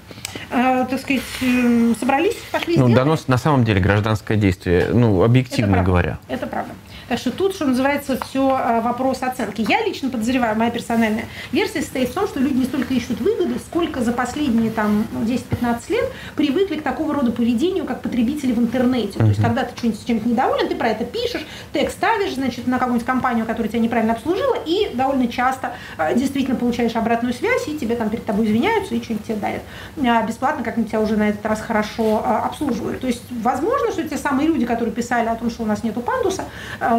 э, 0.50 0.86
так 0.90 1.00
сказать, 1.00 1.22
э, 1.42 1.94
собрались, 2.00 2.36
пошли 2.52 2.78
Ну, 2.78 2.90
донос 2.90 3.28
на 3.28 3.38
самом 3.38 3.64
деле 3.64 3.80
гражданское 3.80 4.38
действие, 4.38 4.90
ну, 4.94 5.24
объективно 5.24 5.84
говоря. 5.86 6.18
Это 6.28 6.48
правда. 6.48 6.74
Так 7.08 7.20
что 7.20 7.32
тут, 7.32 7.54
что 7.54 7.66
называется, 7.66 8.18
все 8.26 8.50
а, 8.50 8.82
вопрос 8.82 9.22
оценки. 9.22 9.66
Я 9.68 9.86
лично 9.86 10.10
подозреваю, 10.10 10.58
моя 10.58 10.72
персональная 10.72 11.26
версия 11.52 11.82
состоит 11.82 12.10
в 12.10 12.14
том, 12.14 12.28
что 12.28 12.40
люди 12.40 12.56
не 12.56 12.66
столько 12.66 12.94
ищут 12.94 13.20
выгоды, 13.22 13.60
сколько 13.60 14.02
за 14.02 14.12
последние 14.12 14.72
там 14.72 15.06
10-15 15.14 15.42
ну, 15.62 15.96
лет 15.96 16.12
привыкли 16.36 16.76
к 16.78 16.84
такого 16.84 17.14
рода 17.14 17.32
поведению, 17.32 17.86
как 17.86 18.02
потребители 18.02 18.52
в 18.52 18.60
интернете. 18.60 19.20
То 19.20 19.26
есть, 19.26 19.42
когда 19.42 19.64
ты 19.64 19.78
что-нибудь 19.78 20.00
с 20.00 20.04
чем-то 20.04 20.28
недоволен, 20.28 20.68
ты 20.68 20.76
про 20.76 20.90
это 20.90 21.06
пишешь, 21.06 21.46
текст 21.74 21.98
ставишь, 21.98 22.34
значит, 22.34 22.66
на 22.68 22.80
какую-нибудь 22.80 23.06
компанию, 23.06 23.46
которая 23.46 23.70
тебя 23.70 23.82
неправильно 23.82 24.14
обслужила, 24.14 24.56
и 24.66 24.92
довольно 24.94 25.28
часто 25.28 25.74
а, 25.98 26.14
действительно 26.14 26.56
получаешь 26.56 26.96
обратную 26.96 27.34
связь, 27.34 27.68
и 27.68 27.78
тебе 27.78 27.96
там 27.96 28.10
перед 28.10 28.26
тобой 28.26 28.48
извиняются, 28.48 28.96
и 28.96 29.04
что-нибудь 29.04 29.26
тебе 29.28 29.38
дарят 29.38 29.62
а, 30.04 30.26
бесплатно, 30.26 30.64
как 30.64 30.78
они 30.78 30.88
тебя 30.88 31.02
уже 31.02 31.18
на 31.18 31.30
этот 31.30 31.46
раз 31.46 31.62
хорошо 31.62 32.24
обслуживают. 32.26 33.02
То 33.02 33.08
есть, 33.08 33.24
возможно, 33.30 33.92
что 33.92 34.08
те 34.08 34.18
самые 34.18 34.48
люди, 34.48 34.66
которые 34.66 34.94
писали 34.94 35.28
о 35.28 35.36
том, 35.36 35.50
что 35.50 35.64
у 35.64 35.66
нас 35.66 35.84
нету 35.84 36.02
пандуса, 36.02 36.46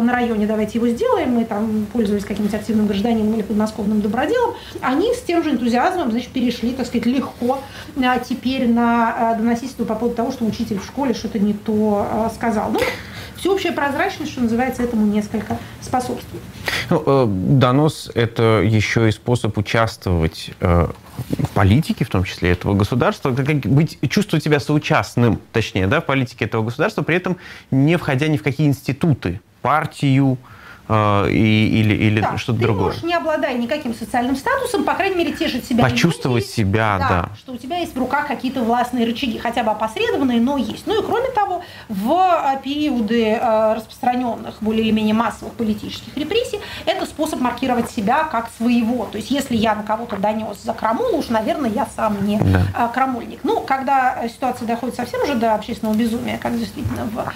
на 0.01 0.13
районе, 0.13 0.47
давайте 0.47 0.77
его 0.77 0.87
сделаем, 0.87 1.31
мы 1.31 1.45
там 1.45 1.87
пользовались 1.91 2.25
каким-нибудь 2.25 2.55
активным 2.55 2.87
гражданином 2.87 3.33
или 3.33 3.41
подмосковным 3.41 4.01
доброделом, 4.01 4.55
они 4.81 5.13
с 5.13 5.21
тем 5.21 5.43
же 5.43 5.51
энтузиазмом, 5.51 6.11
значит, 6.11 6.29
перешли, 6.29 6.73
так 6.73 6.87
сказать, 6.87 7.05
легко 7.05 7.59
а 8.03 8.19
теперь 8.19 8.67
на 8.67 9.31
а, 9.31 9.35
доносительство 9.35 9.85
по 9.85 9.95
поводу 9.95 10.15
того, 10.15 10.31
что 10.31 10.45
учитель 10.45 10.79
в 10.79 10.85
школе 10.85 11.13
что-то 11.13 11.39
не 11.39 11.53
то 11.53 12.07
а, 12.09 12.31
сказал. 12.33 12.71
Ну, 12.71 12.79
всеобщая 13.35 13.71
прозрачность, 13.71 14.31
что 14.31 14.41
называется, 14.41 14.83
этому 14.83 15.05
несколько 15.05 15.57
способствует. 15.81 16.43
Ну, 16.89 17.03
э, 17.05 17.25
донос– 17.27 18.09
это 18.15 18.61
еще 18.63 19.09
и 19.09 19.11
способ 19.11 19.57
участвовать 19.57 20.51
э, 20.59 20.87
в 21.27 21.49
политике, 21.49 22.05
в 22.05 22.09
том 22.09 22.23
числе 22.23 22.51
этого 22.51 22.73
государства, 22.73 23.33
как 23.33 23.47
быть, 23.47 23.99
чувствовать 24.09 24.43
себя 24.43 24.59
соучастным, 24.59 25.39
точнее, 25.51 25.87
да, 25.87 26.01
в 26.01 26.05
политике 26.05 26.45
этого 26.45 26.63
государства, 26.63 27.03
при 27.03 27.15
этом 27.15 27.37
не 27.71 27.97
входя 27.97 28.27
ни 28.27 28.37
в 28.37 28.43
какие 28.43 28.67
институты 28.67 29.41
партию, 29.67 30.37
э, 30.87 31.31
и, 31.31 31.79
или, 31.79 31.93
или 31.93 32.21
да, 32.21 32.37
что-то 32.37 32.59
другое. 32.59 32.77
Ты 32.77 32.85
можешь, 32.85 33.03
не 33.03 33.13
обладая 33.13 33.57
никаким 33.57 33.93
социальным 33.93 34.35
статусом, 34.35 34.83
по 34.83 34.93
крайней 34.93 35.15
мере, 35.15 35.33
тешить 35.33 35.65
себя. 35.65 35.83
Почувствовать 35.83 36.43
есть, 36.43 36.55
себя, 36.55 36.97
да, 36.99 37.09
да. 37.09 37.29
Что 37.37 37.53
у 37.53 37.57
тебя 37.57 37.77
есть 37.77 37.95
в 37.95 37.99
руках 37.99 38.27
какие-то 38.27 38.63
властные 38.63 39.05
рычаги, 39.05 39.37
хотя 39.37 39.63
бы 39.63 39.71
опосредованные, 39.71 40.39
но 40.39 40.57
есть. 40.57 40.87
Ну 40.87 41.01
и 41.01 41.05
кроме 41.05 41.29
того, 41.31 41.63
в 41.89 42.11
э, 42.11 42.61
периоды 42.63 43.37
э, 43.39 43.73
распространенных, 43.75 44.57
более 44.61 44.83
или 44.83 44.91
менее 44.91 45.13
массовых 45.13 45.53
политических 45.53 46.15
репрессий, 46.17 46.59
это 46.85 47.05
способ 47.05 47.39
маркировать 47.41 47.89
себя 47.91 48.23
как 48.23 48.49
своего. 48.57 49.05
То 49.05 49.17
есть 49.17 49.31
если 49.31 49.55
я 49.55 49.75
на 49.75 49.83
кого-то 49.83 50.17
донес 50.17 50.61
за 50.63 50.73
крамолу, 50.73 51.17
уж, 51.17 51.29
наверное, 51.29 51.69
я 51.69 51.87
сам 51.95 52.25
не 52.25 52.39
да. 52.39 52.87
крамольник. 52.93 53.39
Ну, 53.43 53.61
когда 53.61 54.27
ситуация 54.27 54.67
доходит 54.67 54.95
совсем 54.95 55.21
уже 55.23 55.35
до 55.35 55.55
общественного 55.55 55.95
безумия, 55.95 56.37
как 56.37 56.57
действительно 56.57 57.05
в 57.05 57.33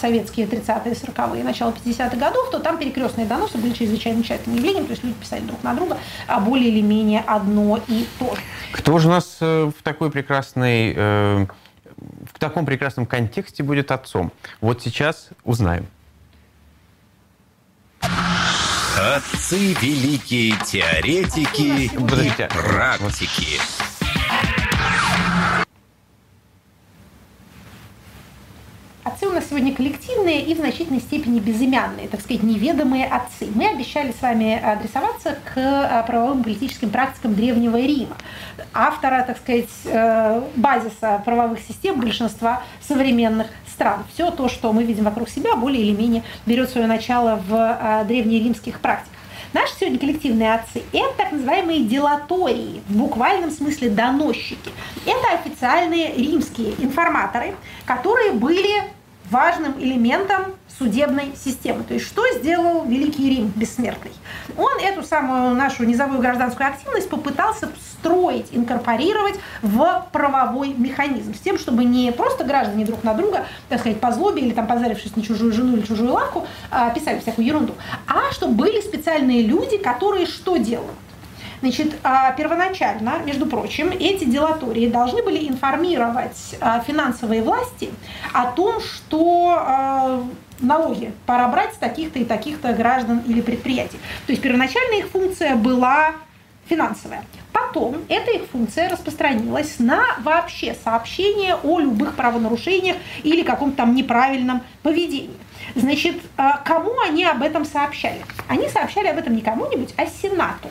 советские 0.00 0.46
30-е, 0.46 0.94
40-е, 0.94 1.44
начало 1.44 1.70
50-х 1.70 2.16
годов, 2.16 2.50
то 2.50 2.58
там 2.58 2.78
перекрестные 2.94 3.26
доносы 3.26 3.58
были 3.58 3.72
чрезвычайно 3.72 4.22
тщательным 4.22 4.56
явлением, 4.58 4.86
то 4.86 4.92
есть 4.92 5.04
люди 5.04 5.16
писали 5.16 5.42
друг 5.42 5.62
на 5.62 5.74
друга 5.74 5.98
а 6.26 6.40
более 6.40 6.68
или 6.68 6.80
менее 6.80 7.20
одно 7.20 7.80
и 7.88 8.06
то 8.18 8.34
же. 8.34 8.40
Кто 8.72 8.98
же 8.98 9.08
у 9.08 9.10
нас 9.10 9.36
э, 9.40 9.70
в 9.76 9.82
такой 9.82 10.10
прекрасной 10.10 10.94
э, 10.94 11.46
в 12.32 12.38
таком 12.38 12.66
прекрасном 12.66 13.06
контексте 13.06 13.62
будет 13.62 13.90
отцом? 13.90 14.32
Вот 14.60 14.82
сейчас 14.82 15.28
узнаем. 15.44 15.86
Отцы 18.96 19.74
великие 19.80 20.56
теоретики 20.64 21.88
Подождите. 21.94 22.44
и 22.44 22.48
практики. 22.48 23.60
Отцы 29.04 29.26
у 29.26 29.32
нас 29.32 29.44
сегодня 29.50 29.74
коллективные 29.74 30.40
и 30.40 30.54
в 30.54 30.56
значительной 30.56 31.00
степени 31.00 31.38
безымянные, 31.38 32.08
так 32.08 32.22
сказать, 32.22 32.42
неведомые 32.42 33.04
отцы. 33.06 33.46
Мы 33.54 33.68
обещали 33.68 34.14
с 34.18 34.22
вами 34.22 34.58
адресоваться 34.58 35.36
к 35.44 35.58
а, 35.58 36.02
правовым 36.04 36.42
политическим 36.42 36.88
практикам 36.88 37.34
Древнего 37.34 37.76
Рима, 37.76 38.16
автора, 38.72 39.22
так 39.26 39.36
сказать, 39.36 39.68
э, 39.84 40.42
базиса 40.56 41.20
правовых 41.22 41.58
систем 41.60 42.00
большинства 42.00 42.62
современных 42.80 43.48
стран. 43.70 44.04
Все 44.14 44.30
то, 44.30 44.48
что 44.48 44.72
мы 44.72 44.84
видим 44.84 45.04
вокруг 45.04 45.28
себя, 45.28 45.54
более 45.54 45.82
или 45.82 45.94
менее 45.94 46.22
берет 46.46 46.70
свое 46.70 46.86
начало 46.86 47.42
в 47.46 47.52
а, 47.52 48.04
древнеримских 48.04 48.80
практиках. 48.80 49.13
Наши 49.54 49.72
сегодня 49.78 50.00
коллективные 50.00 50.52
отцы– 50.52 50.82
это 50.92 51.14
так 51.16 51.30
называемые 51.30 51.84
делатории, 51.84 52.82
в 52.88 52.96
буквальном 52.96 53.52
смысле 53.52 53.88
доносчики. 53.88 54.72
Это 55.06 55.28
официальные 55.32 56.12
римские 56.16 56.74
информаторы, 56.80 57.54
которые 57.86 58.32
были 58.32 58.82
важным 59.34 59.74
элементом 59.80 60.54
судебной 60.78 61.32
системы. 61.36 61.82
То 61.82 61.94
есть 61.94 62.06
что 62.06 62.22
сделал 62.34 62.84
Великий 62.84 63.28
Рим 63.28 63.52
бессмертный? 63.56 64.12
Он 64.56 64.78
эту 64.80 65.02
самую 65.02 65.56
нашу 65.56 65.82
низовую 65.82 66.20
гражданскую 66.20 66.68
активность 66.68 67.10
попытался 67.10 67.68
встроить, 67.76 68.46
инкорпорировать 68.52 69.34
в 69.60 70.06
правовой 70.12 70.68
механизм, 70.68 71.34
с 71.34 71.40
тем, 71.40 71.58
чтобы 71.58 71.84
не 71.84 72.12
просто 72.12 72.44
граждане 72.44 72.84
друг 72.84 73.02
на 73.02 73.14
друга, 73.14 73.46
так 73.68 73.80
сказать, 73.80 73.98
по 74.00 74.12
злобе 74.12 74.42
или 74.42 74.52
там 74.52 74.68
позарившись 74.68 75.16
на 75.16 75.22
чужую 75.22 75.52
жену 75.52 75.76
или 75.76 75.84
чужую 75.84 76.12
лавку, 76.12 76.46
а, 76.70 76.90
писали 76.90 77.18
всякую 77.18 77.44
ерунду, 77.44 77.74
а 78.06 78.32
чтобы 78.32 78.54
были 78.54 78.80
специальные 78.80 79.42
люди, 79.42 79.78
которые 79.78 80.26
что 80.26 80.58
делают? 80.58 80.92
Значит, 81.64 81.94
а, 82.02 82.32
первоначально, 82.32 83.20
между 83.24 83.46
прочим, 83.46 83.88
эти 83.88 84.24
делатории 84.24 84.86
должны 84.86 85.22
были 85.22 85.48
информировать 85.48 86.56
а, 86.60 86.80
финансовые 86.80 87.40
власти 87.40 87.88
о 88.34 88.52
том, 88.52 88.82
что 88.82 90.26
налоги 90.60 91.14
пора 91.24 91.48
брать 91.48 91.72
с 91.72 91.78
таких-то 91.78 92.18
и 92.18 92.26
таких-то 92.26 92.74
граждан 92.74 93.22
или 93.26 93.40
предприятий. 93.40 93.96
То 94.26 94.32
есть 94.32 94.42
первоначальная 94.42 94.98
их 94.98 95.08
функция 95.08 95.56
была 95.56 96.12
финансовая. 96.68 97.24
потом 97.50 97.96
эта 98.10 98.32
их 98.32 98.42
функция 98.52 98.90
распространилась 98.90 99.78
на 99.78 100.04
вообще 100.22 100.76
сообщение 100.84 101.54
о 101.54 101.80
любых 101.80 102.14
правонарушениях 102.14 102.98
или 103.22 103.42
каком-то 103.42 103.78
там 103.78 103.94
неправильном 103.94 104.60
поведении. 104.82 105.38
Значит, 105.74 106.16
а, 106.36 106.58
кому 106.58 106.92
они 107.00 107.24
об 107.24 107.42
этом 107.42 107.64
сообщали? 107.64 108.20
Они 108.48 108.68
сообщали 108.68 109.06
об 109.06 109.16
этом 109.16 109.34
не 109.34 109.40
кому-нибудь, 109.40 109.94
а 109.96 110.04
Сенату 110.04 110.68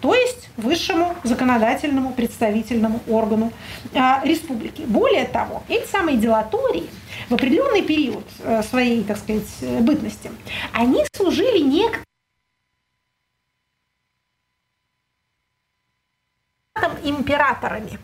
то 0.00 0.14
есть 0.14 0.48
высшему 0.56 1.16
законодательному 1.24 2.12
представительному 2.12 3.00
органу 3.08 3.52
э, 3.92 3.98
республики. 4.24 4.82
Более 4.82 5.26
того, 5.26 5.62
эти 5.68 5.86
самые 5.86 6.16
делатории 6.18 6.88
в 7.28 7.34
определенный 7.34 7.82
период 7.82 8.24
э, 8.40 8.62
своей, 8.62 9.04
так 9.04 9.18
сказать, 9.18 9.48
бытности, 9.80 10.30
они 10.72 11.04
служили 11.12 11.58
некоторым 11.58 12.04
императорами. 17.02 17.98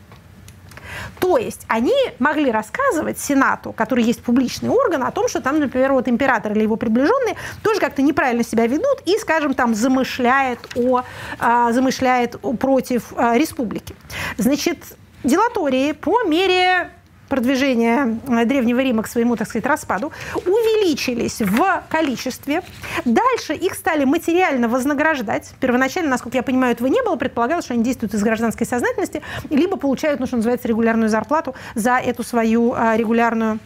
То 1.22 1.38
есть 1.38 1.64
они 1.68 1.94
могли 2.18 2.50
рассказывать 2.50 3.16
Сенату, 3.20 3.72
который 3.72 4.02
есть 4.02 4.24
публичный 4.24 4.70
орган, 4.70 5.04
о 5.04 5.12
том, 5.12 5.28
что 5.28 5.40
там, 5.40 5.60
например, 5.60 5.92
вот 5.92 6.08
император 6.08 6.50
или 6.50 6.62
его 6.62 6.74
приближенные 6.74 7.36
тоже 7.62 7.78
как-то 7.78 8.02
неправильно 8.02 8.42
себя 8.42 8.66
ведут 8.66 9.02
и, 9.06 9.16
скажем, 9.18 9.54
там 9.54 9.72
замышляет, 9.76 10.58
о, 10.74 11.02
а, 11.38 11.70
замышляет 11.70 12.40
против 12.58 13.12
а, 13.14 13.38
республики. 13.38 13.94
Значит, 14.36 14.78
делатории 15.22 15.92
по 15.92 16.24
мере 16.24 16.90
продвижения 17.33 18.18
э, 18.28 18.45
Древнего 18.45 18.80
Рима 18.80 19.03
к 19.03 19.09
своему, 19.09 19.37
так 19.37 19.49
сказать, 19.49 19.64
распаду, 19.64 20.12
увеличились 20.35 21.41
в 21.41 21.83
количестве. 21.89 22.62
Дальше 23.07 23.55
их 23.55 23.72
стали 23.72 24.05
материально 24.05 24.68
вознаграждать. 24.68 25.55
Первоначально, 25.59 26.11
насколько 26.11 26.37
я 26.37 26.43
понимаю, 26.43 26.74
этого 26.74 26.89
не 26.89 27.03
было. 27.03 27.16
Предполагалось, 27.16 27.64
что 27.64 27.72
они 27.72 27.83
действуют 27.83 28.12
из 28.12 28.22
гражданской 28.22 28.66
сознательности, 28.66 29.22
либо 29.49 29.78
получают, 29.78 30.20
ну, 30.20 30.26
что 30.26 30.37
называется, 30.37 30.68
регулярную 30.68 31.09
зарплату 31.09 31.55
за 31.74 31.97
эту 31.97 32.22
свою 32.22 32.74
а, 32.74 32.99
регулярную 32.99 33.61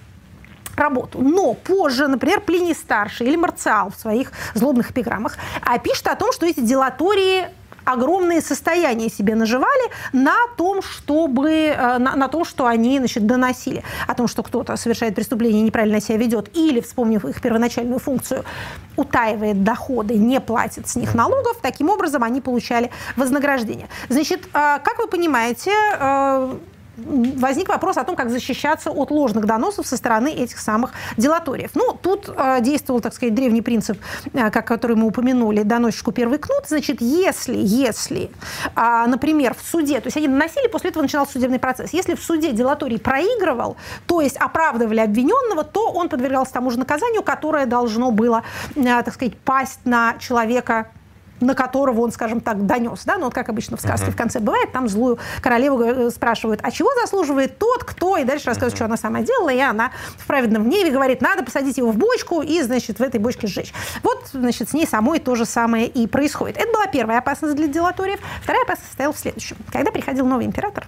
работу. 0.76 1.18
Но 1.20 1.54
позже, 1.54 2.06
например, 2.06 2.42
Плиний 2.42 2.74
Старший 2.74 3.26
или 3.26 3.34
Марциал 3.34 3.90
в 3.90 3.96
своих 3.96 4.30
злобных 4.54 4.92
эпиграммах 4.92 5.38
а, 5.62 5.76
пишет 5.80 6.06
о 6.06 6.14
том, 6.14 6.30
что 6.30 6.46
эти 6.46 6.60
делатории 6.60 7.48
огромные 7.86 8.40
состояния 8.40 9.08
себе 9.08 9.34
наживали 9.34 9.90
на 10.12 10.34
том, 10.56 10.82
чтобы, 10.82 11.50
э, 11.50 11.98
на, 11.98 12.16
на 12.16 12.28
том, 12.28 12.44
что 12.44 12.66
они 12.66 12.98
значит, 12.98 13.26
доносили. 13.26 13.82
О 14.06 14.14
том, 14.14 14.28
что 14.28 14.42
кто-то 14.42 14.76
совершает 14.76 15.14
преступление, 15.14 15.62
неправильно 15.62 16.00
себя 16.00 16.18
ведет, 16.18 16.56
или, 16.56 16.80
вспомнив 16.80 17.24
их 17.24 17.40
первоначальную 17.40 17.98
функцию, 17.98 18.44
утаивает 18.96 19.62
доходы, 19.62 20.14
не 20.14 20.40
платит 20.40 20.88
с 20.88 20.96
них 20.96 21.14
налогов, 21.14 21.58
таким 21.62 21.90
образом 21.90 22.24
они 22.24 22.40
получали 22.40 22.90
вознаграждение. 23.16 23.88
Значит, 24.08 24.46
э, 24.46 24.50
как 24.52 24.98
вы 24.98 25.06
понимаете, 25.06 25.70
э, 25.98 26.58
возник 26.96 27.68
вопрос 27.68 27.96
о 27.96 28.04
том, 28.04 28.16
как 28.16 28.30
защищаться 28.30 28.90
от 28.90 29.10
ложных 29.10 29.46
доносов 29.46 29.86
со 29.86 29.96
стороны 29.96 30.28
этих 30.28 30.58
самых 30.58 30.92
делаториев. 31.16 31.70
Ну, 31.74 31.96
тут 32.00 32.28
э, 32.28 32.60
действовал, 32.60 33.00
так 33.00 33.14
сказать, 33.14 33.34
древний 33.34 33.62
принцип, 33.62 33.98
э, 34.32 34.50
как, 34.50 34.66
который 34.66 34.96
мы 34.96 35.06
упомянули, 35.06 35.62
доносчику 35.62 36.12
первый 36.12 36.38
кнут. 36.38 36.64
Значит, 36.68 37.00
если, 37.00 37.56
если, 37.56 38.30
э, 38.74 39.04
например, 39.06 39.54
в 39.54 39.68
суде, 39.68 40.00
то 40.00 40.06
есть 40.06 40.16
они 40.16 40.28
доносили, 40.28 40.68
после 40.68 40.90
этого 40.90 41.02
начинался 41.02 41.32
судебный 41.32 41.58
процесс. 41.58 41.92
Если 41.92 42.14
в 42.14 42.22
суде 42.22 42.52
делаторий 42.52 42.98
проигрывал, 42.98 43.76
то 44.06 44.20
есть 44.20 44.36
оправдывали 44.36 45.00
обвиненного, 45.00 45.64
то 45.64 45.90
он 45.90 46.08
подвергался 46.08 46.52
тому 46.52 46.70
же 46.70 46.78
наказанию, 46.78 47.22
которое 47.22 47.66
должно 47.66 48.10
было, 48.10 48.42
э, 48.74 48.82
так 48.84 49.12
сказать, 49.12 49.36
пасть 49.38 49.80
на 49.84 50.16
человека 50.18 50.88
на 51.40 51.54
которого 51.54 52.00
он, 52.00 52.12
скажем 52.12 52.40
так, 52.40 52.66
донес. 52.66 53.04
Да? 53.04 53.16
Ну, 53.16 53.24
вот 53.24 53.34
как 53.34 53.48
обычно 53.48 53.76
в 53.76 53.80
сказке 53.80 54.08
uh-huh. 54.08 54.12
в 54.12 54.16
конце 54.16 54.40
бывает, 54.40 54.72
там 54.72 54.88
злую 54.88 55.18
королеву 55.40 55.82
э, 55.82 56.10
спрашивают, 56.10 56.60
а 56.62 56.70
чего 56.70 56.90
заслуживает 57.00 57.58
тот, 57.58 57.84
кто, 57.84 58.16
и 58.16 58.24
дальше 58.24 58.46
рассказывает, 58.46 58.74
uh-huh. 58.74 58.76
что 58.76 58.84
она 58.86 58.96
сама 58.96 59.20
делала, 59.22 59.50
и 59.50 59.58
она 59.58 59.92
в 60.16 60.26
праведном 60.26 60.64
гневе 60.64 60.90
говорит, 60.90 61.20
надо 61.20 61.44
посадить 61.44 61.78
его 61.78 61.90
в 61.90 61.96
бочку 61.96 62.42
и, 62.42 62.62
значит, 62.62 62.98
в 62.98 63.02
этой 63.02 63.20
бочке 63.20 63.46
сжечь. 63.46 63.72
Вот, 64.02 64.28
значит, 64.32 64.70
с 64.70 64.72
ней 64.72 64.86
самой 64.86 65.18
то 65.18 65.34
же 65.34 65.44
самое 65.44 65.86
и 65.86 66.06
происходит. 66.06 66.56
Это 66.56 66.72
была 66.72 66.86
первая 66.86 67.18
опасность 67.18 67.56
для 67.56 67.68
делаториев. 67.68 68.20
Вторая 68.42 68.62
опасность 68.62 68.88
состояла 68.88 69.12
в 69.12 69.18
следующем. 69.18 69.56
Когда 69.72 69.90
приходил 69.90 70.26
новый 70.26 70.46
император, 70.46 70.86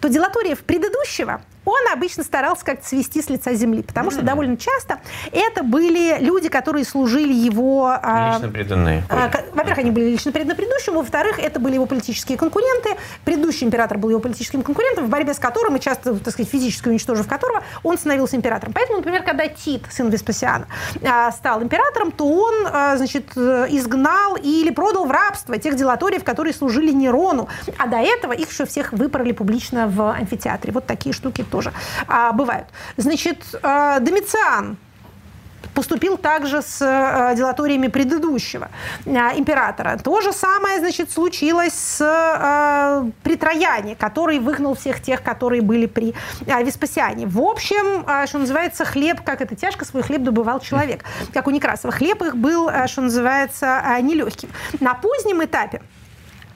то 0.00 0.08
делаториев 0.08 0.60
предыдущего 0.60 1.42
он 1.64 1.92
обычно 1.92 2.24
старался 2.24 2.64
как-то 2.64 2.86
свести 2.86 3.22
с 3.22 3.28
лица 3.28 3.54
земли, 3.54 3.82
потому 3.82 4.10
что 4.10 4.22
довольно 4.22 4.56
часто 4.56 5.00
это 5.30 5.62
были 5.62 6.18
люди, 6.20 6.48
которые 6.48 6.84
служили 6.84 7.32
его... 7.32 7.98
А, 8.02 8.34
лично 8.34 8.48
преданные. 8.48 9.04
А, 9.08 9.30
во-первых, 9.52 9.78
они 9.78 9.90
были 9.90 10.06
лично 10.06 10.32
преданы 10.32 10.54
предыдущему, 10.54 11.00
во-вторых, 11.00 11.38
это 11.38 11.60
были 11.60 11.74
его 11.74 11.86
политические 11.86 12.38
конкуренты. 12.38 12.96
Предыдущий 13.24 13.66
император 13.66 13.98
был 13.98 14.10
его 14.10 14.20
политическим 14.20 14.62
конкурентом, 14.62 15.06
в 15.06 15.08
борьбе 15.08 15.34
с 15.34 15.38
которым, 15.38 15.76
и 15.76 15.80
часто, 15.80 16.14
так 16.14 16.32
сказать, 16.32 16.50
физически 16.50 16.88
уничтожив 16.88 17.28
которого, 17.28 17.62
он 17.82 17.98
становился 17.98 18.36
императором. 18.36 18.72
Поэтому, 18.72 18.98
например, 18.98 19.22
когда 19.22 19.46
Тит, 19.46 19.84
сын 19.90 20.08
Веспасиана, 20.08 20.66
а, 21.02 21.30
стал 21.30 21.62
императором, 21.62 22.12
то 22.12 22.26
он, 22.26 22.66
значит, 22.96 23.36
изгнал 23.36 24.36
или 24.36 24.70
продал 24.70 25.04
в 25.04 25.10
рабство 25.10 25.58
тех 25.58 25.76
делаториев, 25.76 26.24
которые 26.24 26.54
служили 26.54 26.90
Нерону. 26.90 27.48
А 27.78 27.86
до 27.86 27.98
этого 27.98 28.32
их 28.32 28.50
еще 28.50 28.64
всех 28.64 28.92
выпороли 28.92 29.32
публично 29.32 29.59
в 29.88 30.12
амфитеатре. 30.12 30.72
Вот 30.72 30.86
такие 30.86 31.12
штуки 31.12 31.44
тоже 31.44 31.72
а, 32.06 32.32
бывают. 32.32 32.68
Значит, 32.96 33.44
а, 33.62 34.00
Домициан 34.00 34.78
поступил 35.74 36.16
также 36.16 36.62
с 36.62 36.80
э, 36.80 37.36
делаториями 37.36 37.88
предыдущего 37.88 38.68
э, 39.04 39.10
императора. 39.36 39.98
То 40.02 40.20
же 40.20 40.32
самое, 40.32 40.78
значит, 40.78 41.10
случилось 41.10 41.74
с 41.74 42.00
э, 42.00 43.10
при 43.22 43.36
Трояне, 43.36 43.96
который 43.96 44.38
выгнал 44.38 44.74
всех 44.74 45.00
тех, 45.00 45.22
которые 45.22 45.62
были 45.62 45.86
при 45.86 46.14
э, 46.46 46.64
Веспасиане. 46.64 47.26
В 47.26 47.40
общем, 47.40 48.04
э, 48.06 48.26
что 48.26 48.38
называется, 48.38 48.84
хлеб, 48.84 49.22
как 49.22 49.40
это 49.40 49.54
тяжко, 49.56 49.84
свой 49.84 50.02
хлеб 50.02 50.22
добывал 50.22 50.60
человек. 50.60 51.04
Как 51.32 51.46
у 51.46 51.50
Некрасова. 51.50 51.92
Хлеб 51.92 52.22
их 52.22 52.36
был, 52.36 52.68
э, 52.68 52.86
что 52.86 53.02
называется, 53.02 53.82
э, 53.84 54.00
нелегким. 54.02 54.50
На 54.80 54.94
позднем 54.94 55.44
этапе 55.44 55.82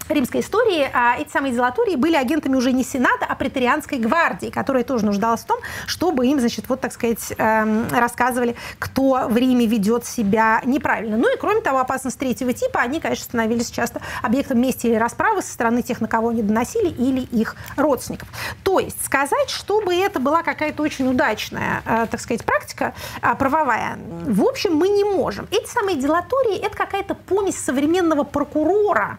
римской 0.09 0.41
истории 0.41 0.89
а 0.93 1.17
эти 1.19 1.31
самые 1.31 1.55
золотурии 1.55 1.97
были 1.97 2.17
агентами 2.17 2.57
уже 2.57 2.73
не 2.73 2.85
Сената, 2.85 3.27
а 3.29 3.35
преторианской 3.35 3.99
гвардии, 3.99 4.49
которая 4.49 4.85
тоже 4.85 5.05
нуждалась 5.07 5.41
в 5.41 5.47
том, 5.47 5.59
чтобы 5.87 6.27
им, 6.27 6.41
значит, 6.41 6.69
вот, 6.69 6.81
так 6.81 6.93
сказать, 6.93 7.33
эм, 7.37 7.87
рассказывали, 7.91 8.57
кто 8.79 9.27
в 9.29 9.37
Риме 9.37 9.67
ведет 9.67 10.07
себя 10.07 10.61
неправильно. 10.65 11.17
Ну 11.17 11.35
и, 11.35 11.39
кроме 11.39 11.61
того, 11.61 11.79
опасность 11.79 12.19
третьего 12.19 12.53
типа, 12.53 12.81
они, 12.81 13.01
конечно, 13.01 13.25
становились 13.25 13.71
часто 13.71 14.01
объектом 14.23 14.61
мести 14.61 14.87
или 14.87 14.95
расправы 14.95 15.43
со 15.43 15.53
стороны 15.53 15.83
тех, 15.83 16.01
на 16.01 16.09
кого 16.09 16.29
они 16.29 16.43
доносили, 16.43 16.89
или 16.89 17.21
их 17.21 17.57
родственников. 17.77 18.29
То 18.63 18.79
есть 18.81 19.05
сказать, 19.05 19.51
чтобы 19.51 19.95
это 19.95 20.21
была 20.21 20.43
какая-то 20.43 20.83
очень 20.83 21.09
удачная, 21.09 21.83
э, 21.87 22.07
так 22.11 22.21
сказать, 22.21 22.45
практика 22.45 22.95
э, 23.23 23.35
правовая, 23.35 23.99
в 24.27 24.43
общем, 24.45 24.77
мы 24.77 24.89
не 24.89 25.05
можем. 25.05 25.47
Эти 25.51 25.69
самые 25.69 25.97
делатории– 25.97 26.57
это 26.63 26.77
какая-то 26.77 27.15
помесь 27.15 27.59
современного 27.59 28.25
прокурора, 28.25 29.19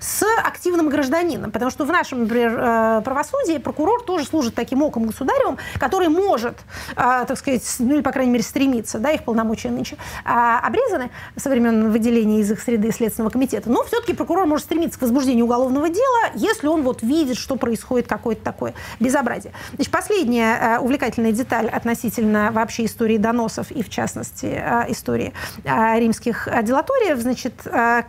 с 0.00 0.24
активным 0.42 0.88
гражданином. 0.88 1.50
Потому 1.50 1.70
что 1.70 1.84
в 1.84 1.88
нашем, 1.88 2.20
например, 2.20 2.58
э, 2.58 3.02
правосудии 3.04 3.58
прокурор 3.58 4.02
тоже 4.02 4.24
служит 4.24 4.54
таким 4.54 4.82
оком 4.82 5.06
государевым, 5.06 5.58
который 5.78 6.08
может, 6.08 6.56
э, 6.96 7.24
так 7.26 7.38
сказать, 7.38 7.62
ну 7.78 7.94
или, 7.94 8.02
по 8.02 8.12
крайней 8.12 8.32
мере, 8.32 8.44
стремиться, 8.44 8.98
да, 8.98 9.10
их 9.10 9.24
полномочия 9.24 9.70
нынче 9.70 9.96
а, 10.24 10.60
обрезаны 10.60 11.10
со 11.36 11.50
времен 11.50 11.90
выделения 11.90 12.40
из 12.40 12.50
их 12.50 12.60
среды 12.60 12.90
Следственного 12.92 13.30
комитета. 13.30 13.70
Но 13.70 13.84
все-таки 13.84 14.14
прокурор 14.14 14.46
может 14.46 14.66
стремиться 14.66 14.98
к 14.98 15.02
возбуждению 15.02 15.44
уголовного 15.44 15.88
дела, 15.88 16.30
если 16.34 16.66
он 16.66 16.82
вот 16.82 17.02
видит, 17.02 17.36
что 17.36 17.56
происходит 17.56 18.06
какое-то 18.06 18.42
такое 18.42 18.74
безобразие. 19.00 19.52
Значит, 19.74 19.92
последняя 19.92 20.76
э, 20.76 20.78
увлекательная 20.78 21.32
деталь 21.32 21.68
относительно 21.68 22.50
вообще 22.52 22.84
истории 22.84 23.18
доносов 23.18 23.70
и, 23.70 23.82
в 23.82 23.90
частности, 23.90 24.46
истории 24.88 25.32
римских 25.64 26.48
делаториев, 26.62 27.18
значит, 27.18 27.54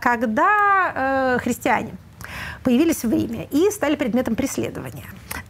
когда 0.00 1.38
христиане 1.42 1.65
появились 2.62 3.04
в 3.04 3.12
Риме 3.12 3.46
и 3.50 3.70
стали 3.70 3.96
предметом 3.96 4.34
преследования, 4.34 5.06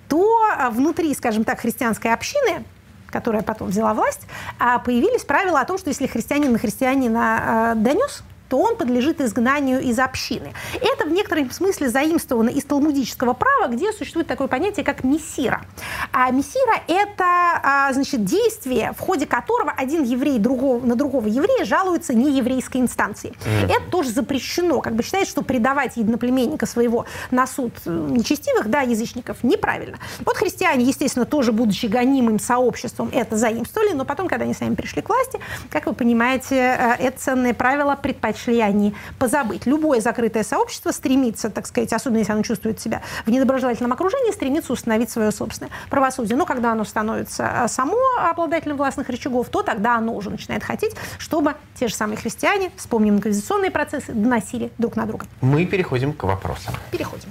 то 0.09 0.39
а, 0.59 0.71
внутри, 0.71 1.15
скажем 1.15 1.45
так, 1.45 1.61
христианской 1.61 2.13
общины 2.13 2.65
которая 3.09 3.43
потом 3.43 3.69
взяла 3.69 3.95
власть, 3.95 4.23
а, 4.59 4.79
появились 4.79 5.25
правила 5.25 5.61
о 5.61 5.65
том, 5.65 5.79
что 5.79 5.89
если 5.89 6.07
христианин 6.07 6.53
на 6.53 6.59
христианина 6.59 7.71
а, 7.71 7.75
донес 7.75 8.23
то 8.49 8.59
он 8.59 8.77
подлежит 8.77 9.21
изгнанию 9.21 9.81
из 9.81 9.99
общины. 9.99 10.53
Это 10.75 11.09
в 11.09 11.13
некотором 11.13 11.51
смысле 11.51 11.89
заимствовано 11.89 12.49
из 12.49 12.65
талмудического 12.65 13.33
права, 13.33 13.69
где 13.69 13.93
существует 13.93 14.27
такое 14.27 14.49
понятие, 14.49 14.85
как 14.85 15.05
мессира. 15.05 15.65
А 16.13 16.31
мессира– 16.31 16.81
это 16.89 17.25
а, 17.63 17.93
значит, 17.93 18.25
действие, 18.25 18.93
в 18.97 19.01
ходе 19.01 19.27
которого 19.27 19.73
один 19.77 20.03
еврей 20.03 20.39
другого, 20.39 20.85
на 20.85 20.95
другого 20.95 21.27
еврея 21.27 21.65
жалуется 21.65 22.15
нееврейской 22.15 22.81
инстанции. 22.81 23.33
Mm. 23.45 23.65
Это 23.65 23.91
тоже 23.91 24.11
запрещено. 24.11 24.81
Как 24.81 24.95
бы 24.95 25.03
считается, 25.03 25.33
что 25.33 25.43
предавать 25.43 25.97
единоплеменника 25.97 26.67
своего 26.67 27.07
на 27.31 27.47
суд 27.47 27.73
нечестивых, 27.85 28.69
да, 28.69 28.83
язычников, 28.83 29.43
неправильно. 29.43 29.99
Вот 30.25 30.37
христиане, 30.37 30.85
естественно, 30.85 31.27
тоже, 31.27 31.53
будучи 31.53 31.87
гонимым 31.87 32.39
сообществом, 32.39 33.11
это 33.13 33.37
заимствовали, 33.37 33.93
но 33.93 34.05
потом, 34.05 34.29
когда 34.29 34.45
они 34.45 34.55
сами 34.55 34.75
пришли 34.75 35.03
к 35.03 35.09
власти, 35.09 35.41
как 35.71 35.87
вы 35.87 35.93
понимаете, 35.93 36.57
э, 36.57 36.97
это 36.99 37.19
ценное 37.19 37.55
правило 37.55 37.97
предпочли 38.01 38.36
предпочли 38.37 38.61
они 38.61 38.95
позабыть. 39.19 39.67
Любое 39.67 40.01
закрытое 40.01 40.45
сообщество 40.45 40.91
стремится, 40.91 41.51
так 41.51 41.67
сказать, 41.67 41.93
особенно 41.93 42.19
если 42.19 42.33
оно 42.33 42.43
чувствует 42.43 42.81
себя 42.81 43.03
в 43.25 43.31
недоброжелательном 43.31 43.93
окружении, 43.93 44.33
стремится 44.33 44.73
установить 44.73 45.11
свое 45.11 45.33
собственное 45.33 45.71
правосудие. 45.91 46.37
Но 46.37 46.47
когда 46.47 46.73
оно 46.73 46.85
становится 46.85 47.65
а, 47.65 47.69
само 47.69 47.97
обладателем 48.19 48.77
властных 48.77 49.09
рычагов, 49.09 49.49
то 49.49 49.63
тогда 49.63 49.97
оно 49.97 50.15
уже 50.15 50.31
начинает 50.31 50.63
хотеть, 50.63 50.95
чтобы 51.19 51.55
те 51.75 51.89
же 51.89 51.95
самые 51.95 52.17
христиане, 52.17 52.71
вспомним 52.77 53.17
инквизиционные 53.17 53.71
процессы, 53.71 54.13
доносили 54.13 54.71
друг 54.79 54.97
на 54.97 55.07
друга. 55.07 55.27
Мы 55.41 55.67
переходим 55.67 56.13
к 56.13 56.23
вопросам. 56.25 56.75
Переходим. 56.91 57.31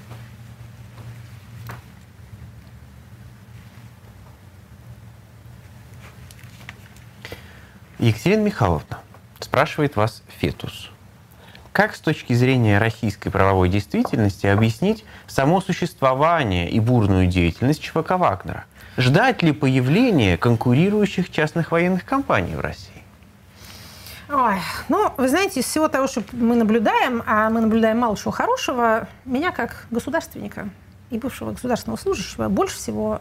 Екатерина 7.98 8.42
Михайловна, 8.42 9.00
спрашивает 9.40 9.96
вас 9.96 10.22
Фетус. 10.28 10.92
Как 11.76 11.94
с 11.94 12.00
точки 12.00 12.32
зрения 12.32 12.78
российской 12.78 13.30
правовой 13.30 13.68
действительности 13.68 14.48
объяснить 14.48 15.04
само 15.28 15.60
существование 15.60 16.70
и 16.70 16.80
бурную 16.80 17.28
деятельность 17.28 17.82
ЧВК 17.82 18.12
«Вагнера»? 18.12 18.64
Ждать 18.96 19.44
ли 19.44 19.52
появления 19.52 20.38
конкурирующих 20.38 21.30
частных 21.30 21.74
военных 21.74 22.06
компаний 22.06 22.56
в 22.56 22.62
России? 22.62 23.04
Ой, 24.30 24.56
ну, 24.88 25.12
вы 25.18 25.28
знаете, 25.28 25.60
из 25.60 25.66
всего 25.66 25.90
того, 25.90 26.08
что 26.08 26.24
мы 26.32 26.56
наблюдаем, 26.56 27.22
а 27.26 27.50
мы 27.50 27.60
наблюдаем 27.60 28.00
мало 28.00 28.16
чего 28.16 28.32
хорошего, 28.32 29.10
меня 29.26 29.52
как 29.52 29.88
государственника 29.92 30.70
и 31.10 31.18
бывшего 31.18 31.52
государственного 31.52 32.00
служащего 32.00 32.48
больше 32.48 32.78
всего 32.78 33.20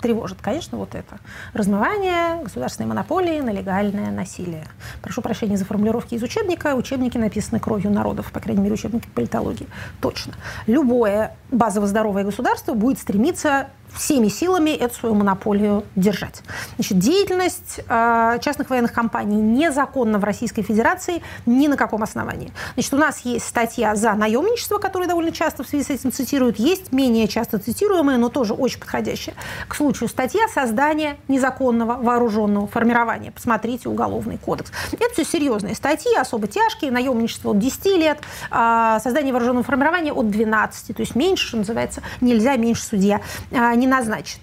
тревожит, 0.00 0.38
конечно, 0.40 0.78
вот 0.78 0.94
это. 0.94 1.18
Размывание 1.52 2.42
государственной 2.42 2.86
монополии 2.86 3.40
на 3.40 3.50
легальное 3.50 4.10
насилие. 4.10 4.66
Прошу 5.02 5.22
прощения 5.22 5.56
за 5.56 5.64
формулировки 5.64 6.14
из 6.14 6.22
учебника. 6.22 6.74
Учебники 6.74 7.18
написаны 7.18 7.60
кровью 7.60 7.90
народов, 7.90 8.32
по 8.32 8.40
крайней 8.40 8.62
мере, 8.62 8.74
учебники 8.74 9.08
политологии. 9.08 9.66
Точно. 10.00 10.34
Любое 10.66 11.36
базово 11.50 11.86
здоровое 11.86 12.24
государство 12.24 12.74
будет 12.74 12.98
стремиться 12.98 13.68
всеми 13.94 14.28
силами 14.28 14.70
эту 14.70 14.94
свою 14.94 15.14
монополию 15.14 15.84
держать. 15.96 16.42
Значит, 16.76 16.98
деятельность 16.98 17.80
э, 17.88 18.38
частных 18.40 18.70
военных 18.70 18.92
компаний 18.92 19.36
незаконна 19.36 20.18
в 20.18 20.24
Российской 20.24 20.62
Федерации 20.62 21.22
ни 21.46 21.68
на 21.68 21.76
каком 21.76 22.02
основании. 22.02 22.52
Значит, 22.74 22.94
у 22.94 22.96
нас 22.96 23.20
есть 23.20 23.46
статья 23.46 23.94
за 23.94 24.14
наемничество, 24.14 24.78
которую 24.78 25.08
довольно 25.08 25.32
часто 25.32 25.64
в 25.64 25.68
связи 25.68 25.84
с 25.84 25.90
этим 25.90 26.12
цитируют. 26.12 26.58
Есть 26.58 26.92
менее 26.92 27.28
часто 27.28 27.58
цитируемая, 27.58 28.18
но 28.18 28.28
тоже 28.28 28.54
очень 28.54 28.80
подходящая 28.80 29.34
к 29.68 29.74
случаю 29.74 30.08
статья 30.08 30.48
создания 30.48 31.16
незаконного 31.28 31.94
вооруженного 31.94 32.66
формирования. 32.66 33.32
Посмотрите 33.32 33.88
Уголовный 33.88 34.38
кодекс. 34.38 34.70
Это 34.92 35.12
все 35.12 35.24
серьезные 35.24 35.74
статьи, 35.74 36.14
особо 36.16 36.46
тяжкие. 36.46 36.90
Наемничество 36.90 37.50
от 37.50 37.58
10 37.58 37.96
лет, 37.96 38.18
э, 38.50 38.98
создание 39.02 39.32
вооруженного 39.32 39.64
формирования 39.64 40.12
от 40.12 40.30
12. 40.30 40.96
То 40.96 41.00
есть 41.00 41.14
меньше, 41.14 41.48
что 41.48 41.56
называется, 41.58 42.02
нельзя, 42.20 42.56
меньше 42.56 42.82
судья 42.82 43.20
э, 43.50 43.74
не 43.80 43.86
назначит. 43.86 44.40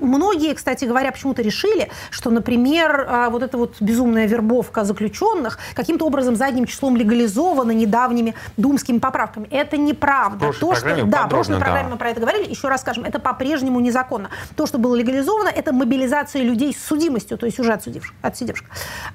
Многие, 0.00 0.54
кстати 0.54 0.84
говоря, 0.84 1.12
почему-то 1.12 1.42
решили, 1.42 1.90
что, 2.10 2.30
например, 2.30 3.06
а, 3.08 3.30
вот 3.30 3.42
эта 3.42 3.56
вот 3.56 3.76
безумная 3.80 4.26
вербовка 4.26 4.84
заключенных 4.84 5.58
каким-то 5.74 6.06
образом 6.06 6.36
задним 6.36 6.66
числом 6.66 6.96
легализована 6.96 7.72
недавними 7.72 8.34
думскими 8.56 8.98
поправками. 8.98 9.46
Это 9.50 9.76
неправда. 9.76 10.52
В 10.52 10.58
То, 10.58 10.74
что, 10.74 11.04
да, 11.04 11.26
в 11.26 11.28
прошлой 11.28 11.58
да. 11.58 11.60
программе 11.60 11.90
мы 11.90 11.96
про 11.96 12.10
это 12.10 12.20
говорили. 12.20 12.48
Еще 12.48 12.68
раз 12.68 12.80
скажем, 12.80 13.04
это 13.04 13.18
по-прежнему 13.18 13.80
незаконно. 13.80 14.30
То, 14.56 14.66
что 14.66 14.78
было 14.78 14.94
легализовано, 14.94 15.48
это 15.48 15.72
мобилизация 15.72 16.42
людей 16.42 16.74
с 16.74 16.82
судимостью, 16.82 17.38
то 17.38 17.46
есть 17.46 17.58
уже 17.58 17.72
отсудивших. 17.72 18.14
отсидевших. 18.22 18.68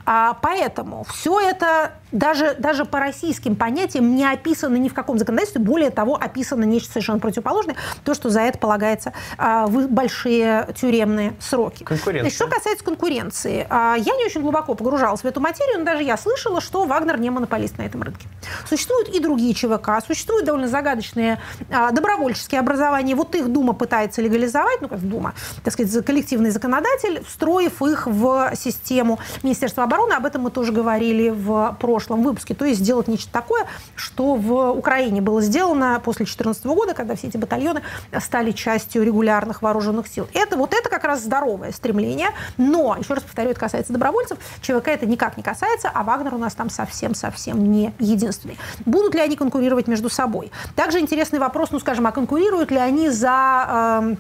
А, 0.06 0.38
поэтому 0.42 1.06
все 1.06 1.40
это 1.40 1.92
даже, 2.12 2.56
даже 2.58 2.86
по 2.86 3.00
российским 3.00 3.56
понятиям 3.56 4.16
не 4.16 4.26
описано 4.26 4.76
ни 4.76 4.90
в 4.90 4.94
каком 4.94 5.18
законодательстве. 5.18 5.62
Более 5.62 5.90
того, 5.90 6.16
описано 6.16 6.64
нечто 6.64 6.92
совершенно 6.92 7.20
противоположное. 7.20 7.76
То, 8.04 8.14
что 8.14 8.30
за 8.30 8.42
это 8.42 8.58
полагается 8.58 9.14
а, 9.38 9.68
в 9.68 9.88
большие 9.90 10.68
тюремные 10.76 11.34
сроки. 11.40 11.84
Конкуренция. 11.84 12.30
Что 12.30 12.48
касается 12.48 12.84
конкуренции, 12.84 13.66
а, 13.70 13.96
я 13.96 14.16
не 14.16 14.26
очень 14.26 14.42
глубоко 14.42 14.76
погружалась 14.76 15.22
в 15.22 15.26
эту 15.26 15.40
материю, 15.40 15.80
но 15.80 15.86
даже 15.86 16.04
я 16.04 16.18
слышала, 16.18 16.62
что 16.62 16.86
Вагнер 16.86 17.20
не 17.20 17.30
монополист 17.30 17.78
на 17.78 17.84
этом 17.84 18.04
рынке. 18.04 18.28
Существуют 18.68 19.10
и 19.10 19.20
другие 19.20 19.54
ЧВК, 19.54 20.04
существуют 20.06 20.46
довольно 20.46 20.68
загадочные 20.68 21.40
а, 21.72 21.92
добровольческие 21.92 22.60
образования. 22.60 23.16
Вот 23.16 23.36
их 23.36 23.48
Дума 23.48 23.74
пытается 23.74 24.22
легализовать, 24.22 24.82
ну 24.82 24.88
как 24.88 25.00
Дума, 25.00 25.34
так 25.64 25.74
сказать, 25.74 26.06
коллективный 26.06 26.50
законодатель, 26.50 27.24
встроив 27.26 27.82
их 27.82 28.08
в 28.08 28.52
систему 28.56 29.20
Министерства 29.44 29.84
обороны. 29.84 30.14
Об 30.14 30.26
этом 30.26 30.44
мы 30.44 30.52
тоже 30.52 30.72
говорили 30.72 31.30
в 31.30 31.78
прошлом 31.80 32.24
выпуске. 32.24 32.54
То 32.54 32.66
есть 32.66 32.82
сделать 32.82 33.08
нечто 33.08 33.32
такое, 33.32 33.66
что 33.96 34.36
в 34.36 34.72
Украине 34.72 35.22
было 35.22 35.42
сделано 35.42 36.02
после 36.04 36.26
2014 36.26 36.66
года, 36.66 36.94
когда 36.94 37.16
все 37.16 37.28
эти 37.28 37.38
батальоны 37.38 37.82
стали 38.20 38.52
частью 38.52 39.04
регулярных 39.04 39.62
вооруженных 39.62 40.08
сил. 40.08 40.28
Это 40.34 40.58
вот 40.58 40.65
это 40.74 40.90
как 40.90 41.04
раз 41.04 41.22
здоровое 41.22 41.72
стремление. 41.72 42.30
Но, 42.58 42.96
еще 42.98 43.14
раз 43.14 43.24
повторю, 43.24 43.52
это 43.52 43.60
касается 43.60 43.94
добровольцев. 43.94 44.38
ЧВК 44.62 44.90
это 44.90 45.06
никак 45.06 45.38
не 45.38 45.44
касается, 45.44 45.92
а 45.94 46.04
Вагнер 46.04 46.34
у 46.34 46.38
нас 46.38 46.54
там 46.56 46.70
совсем-совсем 46.70 47.72
не 47.72 47.94
единственный. 48.00 48.58
Будут 48.86 49.16
ли 49.16 49.22
они 49.22 49.36
конкурировать 49.36 49.88
между 49.88 50.10
собой? 50.10 50.52
Также 50.76 51.00
интересный 51.00 51.40
вопрос, 51.40 51.72
ну, 51.72 51.80
скажем, 51.80 52.08
а 52.08 52.12
конкурируют 52.12 52.72
ли 52.72 52.78
они 52.78 53.10
за 53.10 54.02
э, 54.02 54.16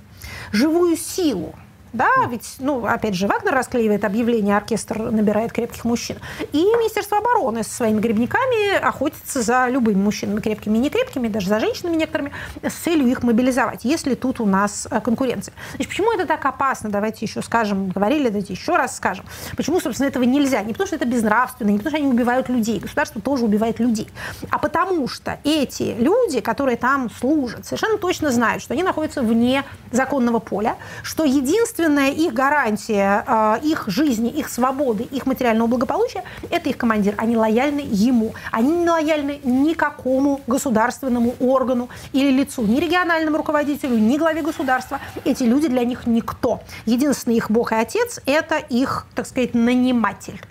живую 0.51 0.97
силу? 0.97 1.55
Да, 1.95 2.09
ведь, 2.29 2.57
ну, 2.59 2.85
опять 2.85 3.15
же, 3.15 3.25
Вагнер 3.25 3.53
расклеивает 3.53 4.03
объявление, 4.03 4.57
оркестр 4.57 4.99
набирает 5.11 5.53
крепких 5.53 5.85
мужчин. 5.85 6.17
И 6.51 6.57
Министерство 6.57 7.19
обороны 7.19 7.63
со 7.63 7.69
своими 7.69 8.01
грибниками 8.01 8.75
охотится 8.75 9.41
за 9.41 9.69
любыми 9.69 10.01
мужчинами, 10.01 10.41
крепкими 10.41 10.77
и 10.77 10.81
некрепкими, 10.81 11.29
даже 11.29 11.47
за 11.47 11.61
женщинами 11.61 11.95
некоторыми, 11.95 12.33
с 12.61 12.73
целью 12.73 13.07
их 13.07 13.23
мобилизовать, 13.23 13.85
если 13.85 14.15
тут 14.15 14.41
у 14.41 14.45
нас 14.45 14.89
э, 14.91 14.99
конкуренция. 14.99 15.53
Значит, 15.69 15.87
почему 15.87 16.11
это 16.11 16.25
так 16.25 16.45
опасно? 16.45 16.89
Давайте 16.89 17.25
еще 17.25 17.41
скажем, 17.41 17.87
говорили, 17.91 18.27
давайте 18.27 18.51
еще 18.51 18.75
раз 18.75 18.97
скажем. 18.97 19.25
Почему, 19.55 19.79
собственно, 19.79 20.09
этого 20.09 20.23
нельзя? 20.23 20.61
Не 20.63 20.73
потому, 20.73 20.87
что 20.87 20.97
это 20.97 21.05
безнравственно, 21.05 21.69
не 21.69 21.77
потому, 21.77 21.95
что 21.95 22.03
они 22.03 22.13
убивают 22.13 22.49
людей. 22.49 22.79
Государство 22.79 23.21
тоже 23.21 23.45
убивает 23.45 23.79
людей. 23.79 24.09
А 24.49 24.59
потому 24.59 25.07
что 25.07 25.39
эти 25.45 25.95
люди, 25.97 26.41
которые 26.41 26.75
там 26.75 27.09
служат, 27.09 27.65
совершенно 27.65 27.97
точно 27.97 28.31
знают, 28.31 28.61
что 28.61 28.73
они 28.73 28.83
находятся 28.83 29.21
вне 29.21 29.63
законного 29.93 30.39
поля, 30.39 30.75
что 31.01 31.23
единственное 31.23 31.84
единственная 31.85 32.11
их 32.11 32.33
гарантия 32.33 33.23
э, 33.27 33.59
их 33.63 33.85
жизни, 33.87 34.29
их 34.29 34.49
свободы, 34.49 35.03
их 35.03 35.25
материального 35.25 35.67
благополучия– 35.67 36.23
это 36.49 36.69
их 36.69 36.77
командир. 36.77 37.13
Они 37.17 37.37
лояльны 37.37 37.83
ему. 37.85 38.33
Они 38.51 38.75
не 38.75 38.89
лояльны 38.89 39.39
никакому 39.43 40.41
государственному 40.47 41.35
органу 41.39 41.89
или 42.13 42.31
лицу, 42.31 42.63
ни 42.63 42.79
региональному 42.79 43.37
руководителю, 43.37 43.97
ни 43.97 44.17
главе 44.17 44.41
государства. 44.41 44.99
Эти 45.23 45.43
люди 45.43 45.67
для 45.67 45.83
них 45.85 46.07
никто. 46.07 46.61
Единственный 46.85 47.37
их 47.37 47.51
бог 47.51 47.71
и 47.71 47.75
отец– 47.75 48.19
это 48.25 48.57
их, 48.57 49.05
так 49.15 49.27
сказать, 49.27 49.53
наниматель 49.53 50.41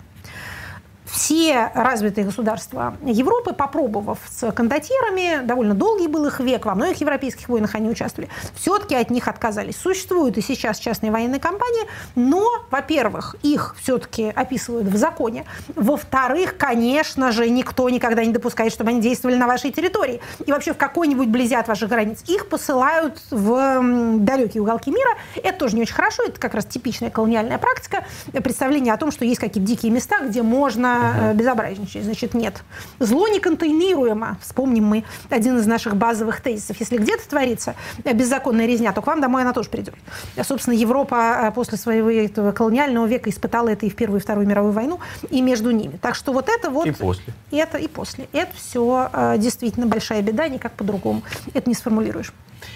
все 1.15 1.71
развитые 1.73 2.25
государства 2.25 2.97
Европы, 3.01 3.53
попробовав 3.53 4.19
с 4.29 4.51
кондотьерами, 4.51 5.45
довольно 5.45 5.73
долгий 5.73 6.07
был 6.07 6.25
их 6.25 6.41
век, 6.41 6.65
во 6.65 6.75
многих 6.75 6.99
европейских 6.99 7.47
войнах 7.47 7.73
они 7.75 7.89
участвовали, 7.89 8.29
все-таки 8.53 8.95
от 8.95 9.09
них 9.09 9.29
отказались. 9.29 9.77
Существуют 9.77 10.37
и 10.37 10.41
сейчас 10.41 10.77
частные 10.77 11.11
военные 11.11 11.39
компании, 11.39 11.83
но, 12.15 12.45
во-первых, 12.69 13.37
их 13.43 13.77
все-таки 13.81 14.25
описывают 14.35 14.87
в 14.87 14.97
законе, 14.97 15.45
во-вторых, 15.73 16.57
конечно 16.57 17.31
же, 17.31 17.49
никто 17.49 17.89
никогда 17.89 18.25
не 18.25 18.33
допускает, 18.33 18.73
чтобы 18.73 18.89
они 18.89 18.99
действовали 18.99 19.37
на 19.37 19.47
вашей 19.47 19.71
территории 19.71 20.19
и 20.45 20.51
вообще 20.51 20.73
в 20.73 20.77
какой-нибудь 20.77 21.29
близи 21.29 21.55
от 21.55 21.69
ваших 21.69 21.89
границ. 21.89 22.23
Их 22.27 22.49
посылают 22.49 23.21
в 23.31 24.17
далекие 24.19 24.61
уголки 24.61 24.91
мира. 24.91 25.11
Это 25.35 25.57
тоже 25.59 25.77
не 25.77 25.83
очень 25.83 25.95
хорошо, 25.95 26.23
это 26.23 26.41
как 26.41 26.53
раз 26.53 26.65
типичная 26.65 27.09
колониальная 27.09 27.57
практика, 27.57 28.03
представление 28.33 28.93
о 28.93 28.97
том, 28.97 29.11
что 29.11 29.23
есть 29.23 29.39
какие-то 29.39 29.67
дикие 29.67 29.93
места, 29.93 30.19
где 30.19 30.41
можно 30.41 31.04
uh-huh. 31.05 31.33
безобразничать. 31.35 32.03
Значит, 32.03 32.33
нет. 32.33 32.63
Зло 32.99 33.27
неконтейнируемо. 33.27 34.37
Вспомним 34.41 34.85
мы 34.85 35.03
один 35.29 35.57
из 35.57 35.65
наших 35.65 35.95
базовых 35.95 36.41
тезисов. 36.41 36.77
Если 36.79 36.97
где-то 36.97 37.27
творится 37.27 37.75
беззаконная 38.03 38.65
резня, 38.65 38.91
то 38.93 39.01
к 39.01 39.07
вам 39.07 39.21
домой 39.21 39.41
она 39.41 39.53
тоже 39.53 39.69
придет. 39.69 39.95
Собственно, 40.41 40.73
Европа 40.73 41.47
э, 41.47 41.51
после 41.51 41.77
своего 41.77 42.09
этого 42.09 42.51
колониального 42.51 43.05
века 43.05 43.29
испытала 43.29 43.69
это 43.69 43.85
и 43.85 43.89
в 43.89 43.95
Первую, 43.95 44.19
и 44.19 44.23
Вторую 44.23 44.47
мировую 44.47 44.73
войну, 44.73 44.99
и 45.29 45.41
между 45.41 45.71
ними. 45.71 45.97
Так 45.97 46.15
что 46.15 46.33
вот 46.33 46.49
это 46.49 46.69
вот... 46.69 46.87
И 46.87 46.91
после. 46.91 47.33
Это 47.51 47.77
и 47.77 47.87
после. 47.87 48.27
Это 48.31 48.51
все 48.55 49.09
действительно 49.37 49.87
большая 49.87 50.21
беда, 50.21 50.47
никак 50.47 50.73
по-другому. 50.73 51.23
Это 51.53 51.69
не 51.69 51.75
сформулируешь. 51.75 52.33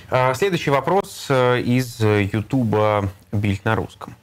А, 0.10 0.34
следующий 0.34 0.72
вопрос 0.72 1.28
из 1.30 2.00
Ютуба 2.00 3.10
«Бильд 3.32 3.66
на 3.66 3.76
русском». 3.76 4.16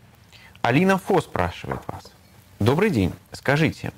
Алина 0.62 0.98
Фо 0.98 1.20
спрашивает 1.20 1.80
вас. 1.86 2.10
Добрый 2.58 2.88
день. 2.88 3.12
Скажите, 3.32 3.92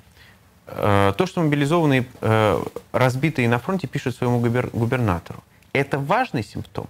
э, 0.67 1.13
то, 1.17 1.25
что 1.25 1.41
мобилизованные 1.41 2.05
э, 2.19 2.61
разбитые 2.91 3.47
на 3.47 3.57
фронте 3.57 3.87
пишут 3.87 4.15
своему 4.15 4.39
губернатору, 4.39 5.43
это 5.71 5.97
важный 5.97 6.43
симптом? 6.43 6.87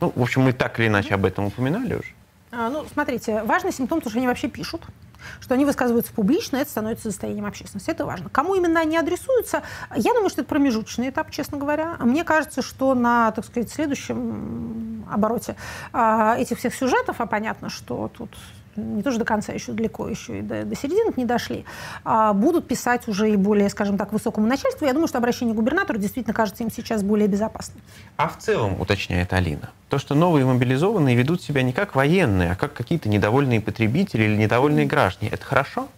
Ну, 0.00 0.12
в 0.14 0.22
общем, 0.22 0.42
мы 0.42 0.52
так 0.52 0.80
или 0.80 0.86
иначе 0.86 1.14
об 1.14 1.26
этом 1.26 1.46
упоминали 1.46 1.94
уже. 1.94 2.14
А, 2.50 2.70
ну, 2.70 2.86
смотрите, 2.90 3.42
важный 3.42 3.72
симптом, 3.72 4.00
то, 4.00 4.08
что 4.08 4.18
они 4.18 4.26
вообще 4.26 4.48
пишут. 4.48 4.82
что 5.40 5.52
они 5.52 5.66
высказываются 5.66 6.12
публично, 6.12 6.56
это 6.56 6.70
становится 6.70 7.10
состоянием 7.10 7.44
общественности. 7.44 7.90
Это 7.90 8.06
важно. 8.06 8.30
Кому 8.30 8.54
именно 8.54 8.80
они 8.80 8.96
адресуются, 8.96 9.62
я 9.94 10.14
думаю, 10.14 10.30
что 10.30 10.40
это 10.40 10.48
промежуточный 10.48 11.10
этап, 11.10 11.30
честно 11.30 11.58
говоря. 11.58 11.96
Мне 12.00 12.24
кажется, 12.24 12.62
что 12.62 12.94
на, 12.94 13.30
так 13.32 13.44
сказать, 13.44 13.70
следующем 13.70 15.04
обороте 15.10 15.56
а, 15.92 16.36
этих 16.38 16.58
всех 16.58 16.74
сюжетов, 16.74 17.20
а 17.20 17.26
понятно, 17.26 17.68
что 17.68 18.10
тут 18.16 18.30
не 18.78 19.02
тоже 19.02 19.18
до 19.18 19.24
конца 19.24 19.52
еще 19.52 19.72
далеко, 19.72 20.08
еще 20.08 20.38
и 20.38 20.42
до, 20.42 20.64
до 20.64 20.76
середины 20.76 21.12
не 21.16 21.24
дошли, 21.24 21.64
а 22.04 22.32
будут 22.32 22.66
писать 22.66 23.08
уже 23.08 23.30
и 23.30 23.36
более, 23.36 23.68
скажем 23.68 23.98
так, 23.98 24.12
высокому 24.12 24.46
начальству. 24.46 24.86
Я 24.86 24.92
думаю, 24.92 25.08
что 25.08 25.18
обращение 25.18 25.54
к 25.54 25.56
губернатору 25.56 25.98
действительно 25.98 26.34
кажется 26.34 26.62
им 26.62 26.70
сейчас 26.70 27.02
более 27.02 27.28
безопасным. 27.28 27.80
А 28.16 28.28
в 28.28 28.38
целом, 28.38 28.80
уточняет 28.80 29.32
Алина, 29.32 29.70
то, 29.88 29.98
что 29.98 30.14
новые 30.14 30.44
мобилизованные 30.44 31.16
ведут 31.16 31.42
себя 31.42 31.62
не 31.62 31.72
как 31.72 31.94
военные, 31.94 32.52
а 32.52 32.54
как 32.56 32.72
какие-то 32.72 33.08
недовольные 33.08 33.60
потребители 33.60 34.24
или 34.24 34.36
недовольные 34.36 34.86
граждане, 34.86 35.30
это 35.30 35.44
хорошо? 35.44 35.88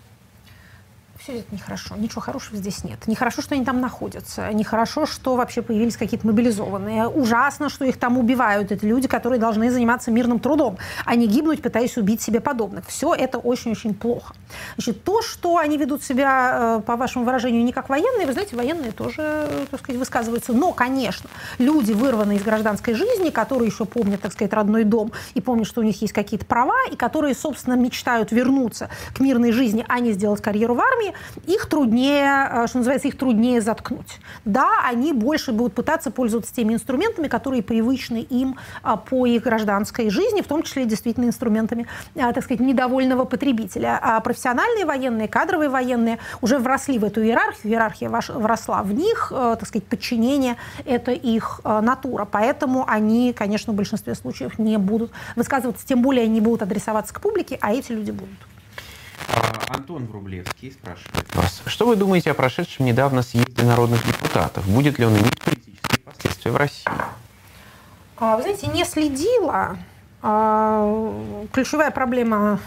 Все 1.22 1.38
это 1.38 1.54
нехорошо. 1.54 1.96
Ничего 1.96 2.20
хорошего 2.22 2.56
здесь 2.56 2.82
нет. 2.82 3.06
Нехорошо, 3.06 3.42
что 3.42 3.54
они 3.54 3.64
там 3.64 3.80
находятся. 3.80 4.50
Нехорошо, 4.52 5.04
что 5.04 5.36
вообще 5.36 5.60
появились 5.60 5.96
какие-то 5.96 6.26
мобилизованные. 6.26 7.08
Ужасно, 7.08 7.68
что 7.68 7.84
их 7.84 7.98
там 7.98 8.16
убивают. 8.18 8.72
Это 8.72 8.86
люди, 8.86 9.06
которые 9.06 9.38
должны 9.38 9.70
заниматься 9.70 10.10
мирным 10.10 10.40
трудом, 10.40 10.78
а 11.04 11.14
не 11.16 11.26
гибнуть, 11.26 11.60
пытаясь 11.60 11.96
убить 11.98 12.22
себе 12.22 12.40
подобных. 12.40 12.86
Все 12.86 13.14
это 13.14 13.38
очень-очень 13.38 13.94
плохо. 13.94 14.34
Значит, 14.76 15.04
то, 15.04 15.20
что 15.20 15.58
они 15.58 15.76
ведут 15.76 16.02
себя, 16.02 16.78
э, 16.78 16.82
по 16.86 16.96
вашему 16.96 17.24
выражению, 17.26 17.64
не 17.64 17.72
как 17.72 17.90
военные, 17.90 18.26
вы 18.26 18.32
знаете, 18.32 18.56
военные 18.56 18.92
тоже, 18.92 19.66
так 19.70 19.80
сказать, 19.80 19.98
высказываются. 19.98 20.52
Но, 20.54 20.72
конечно, 20.72 21.28
люди, 21.58 21.92
вырванные 21.92 22.38
из 22.38 22.42
гражданской 22.42 22.94
жизни, 22.94 23.28
которые 23.28 23.68
еще 23.68 23.84
помнят, 23.84 24.22
так 24.22 24.32
сказать, 24.32 24.54
родной 24.54 24.84
дом 24.84 25.12
и 25.34 25.40
помнят, 25.42 25.66
что 25.66 25.82
у 25.82 25.84
них 25.84 26.00
есть 26.00 26.14
какие-то 26.14 26.46
права, 26.46 26.78
и 26.90 26.96
которые, 26.96 27.34
собственно, 27.34 27.74
мечтают 27.74 28.32
вернуться 28.32 28.88
к 29.14 29.20
мирной 29.20 29.52
жизни, 29.52 29.84
а 29.86 30.00
не 30.00 30.12
сделать 30.12 30.40
карьеру 30.40 30.74
в 30.74 30.80
армии, 30.80 31.10
их 31.46 31.66
труднее, 31.66 32.48
э, 32.50 32.66
что 32.66 32.78
называется, 32.78 33.08
их 33.08 33.18
труднее 33.18 33.60
заткнуть. 33.60 34.20
Да, 34.44 34.70
они 34.84 35.12
больше 35.12 35.52
будут 35.52 35.74
пытаться 35.74 36.10
пользоваться 36.10 36.54
теми 36.54 36.74
инструментами, 36.74 37.28
которые 37.28 37.62
привычны 37.62 38.18
им 38.18 38.56
а, 38.82 38.96
по 38.96 39.26
их 39.26 39.42
гражданской 39.42 40.10
жизни, 40.10 40.40
в 40.40 40.46
том 40.46 40.62
числе 40.62 40.84
действительно 40.84 41.26
инструментами, 41.26 41.86
а, 42.16 42.32
так 42.32 42.44
сказать, 42.44 42.60
недовольного 42.60 43.24
потребителя. 43.24 43.98
А 44.02 44.20
профессиональные 44.20 44.84
военные, 44.84 45.28
кадровые 45.28 45.68
военные 45.68 46.18
уже 46.40 46.58
вросли 46.58 46.98
в 46.98 47.04
эту 47.04 47.22
иерархию, 47.22 47.72
иерархия 47.72 48.08
вросла 48.08 48.82
в 48.82 48.92
них, 48.92 49.32
э, 49.34 49.56
так 49.58 49.68
сказать, 49.68 49.86
подчинение– 49.86 50.56
это 50.84 51.12
их 51.12 51.60
э, 51.64 51.80
натура. 51.80 52.26
Поэтому 52.30 52.84
они, 52.88 53.32
конечно, 53.32 53.72
в 53.72 53.76
большинстве 53.76 54.14
случаев 54.14 54.58
не 54.58 54.78
будут 54.78 55.12
высказываться, 55.36 55.86
тем 55.86 56.02
более 56.02 56.24
они 56.24 56.40
будут 56.40 56.62
адресоваться 56.62 57.14
к 57.14 57.20
публике, 57.20 57.58
а 57.60 57.72
эти 57.72 57.92
люди 57.92 58.10
будут. 58.10 58.38
А, 59.34 59.74
Антон 59.74 60.06
Врублевский 60.06 60.72
спрашивает 60.72 61.34
вас, 61.34 61.62
что 61.66 61.86
вы 61.86 61.96
думаете 61.96 62.30
о 62.30 62.34
прошедшем 62.34 62.86
недавно 62.86 63.22
съезде 63.22 63.62
народных 63.62 64.04
депутатов? 64.06 64.66
Будет 64.66 64.98
ли 64.98 65.06
он 65.06 65.14
иметь 65.14 65.40
политические 65.40 65.98
последствия 66.04 66.50
в 66.50 66.56
России? 66.56 66.90
А, 68.16 68.36
вы 68.36 68.42
знаете, 68.42 68.66
не 68.68 68.84
следила. 68.84 69.78
А, 70.22 71.46
ключевая 71.52 71.90
проблема 71.90 72.60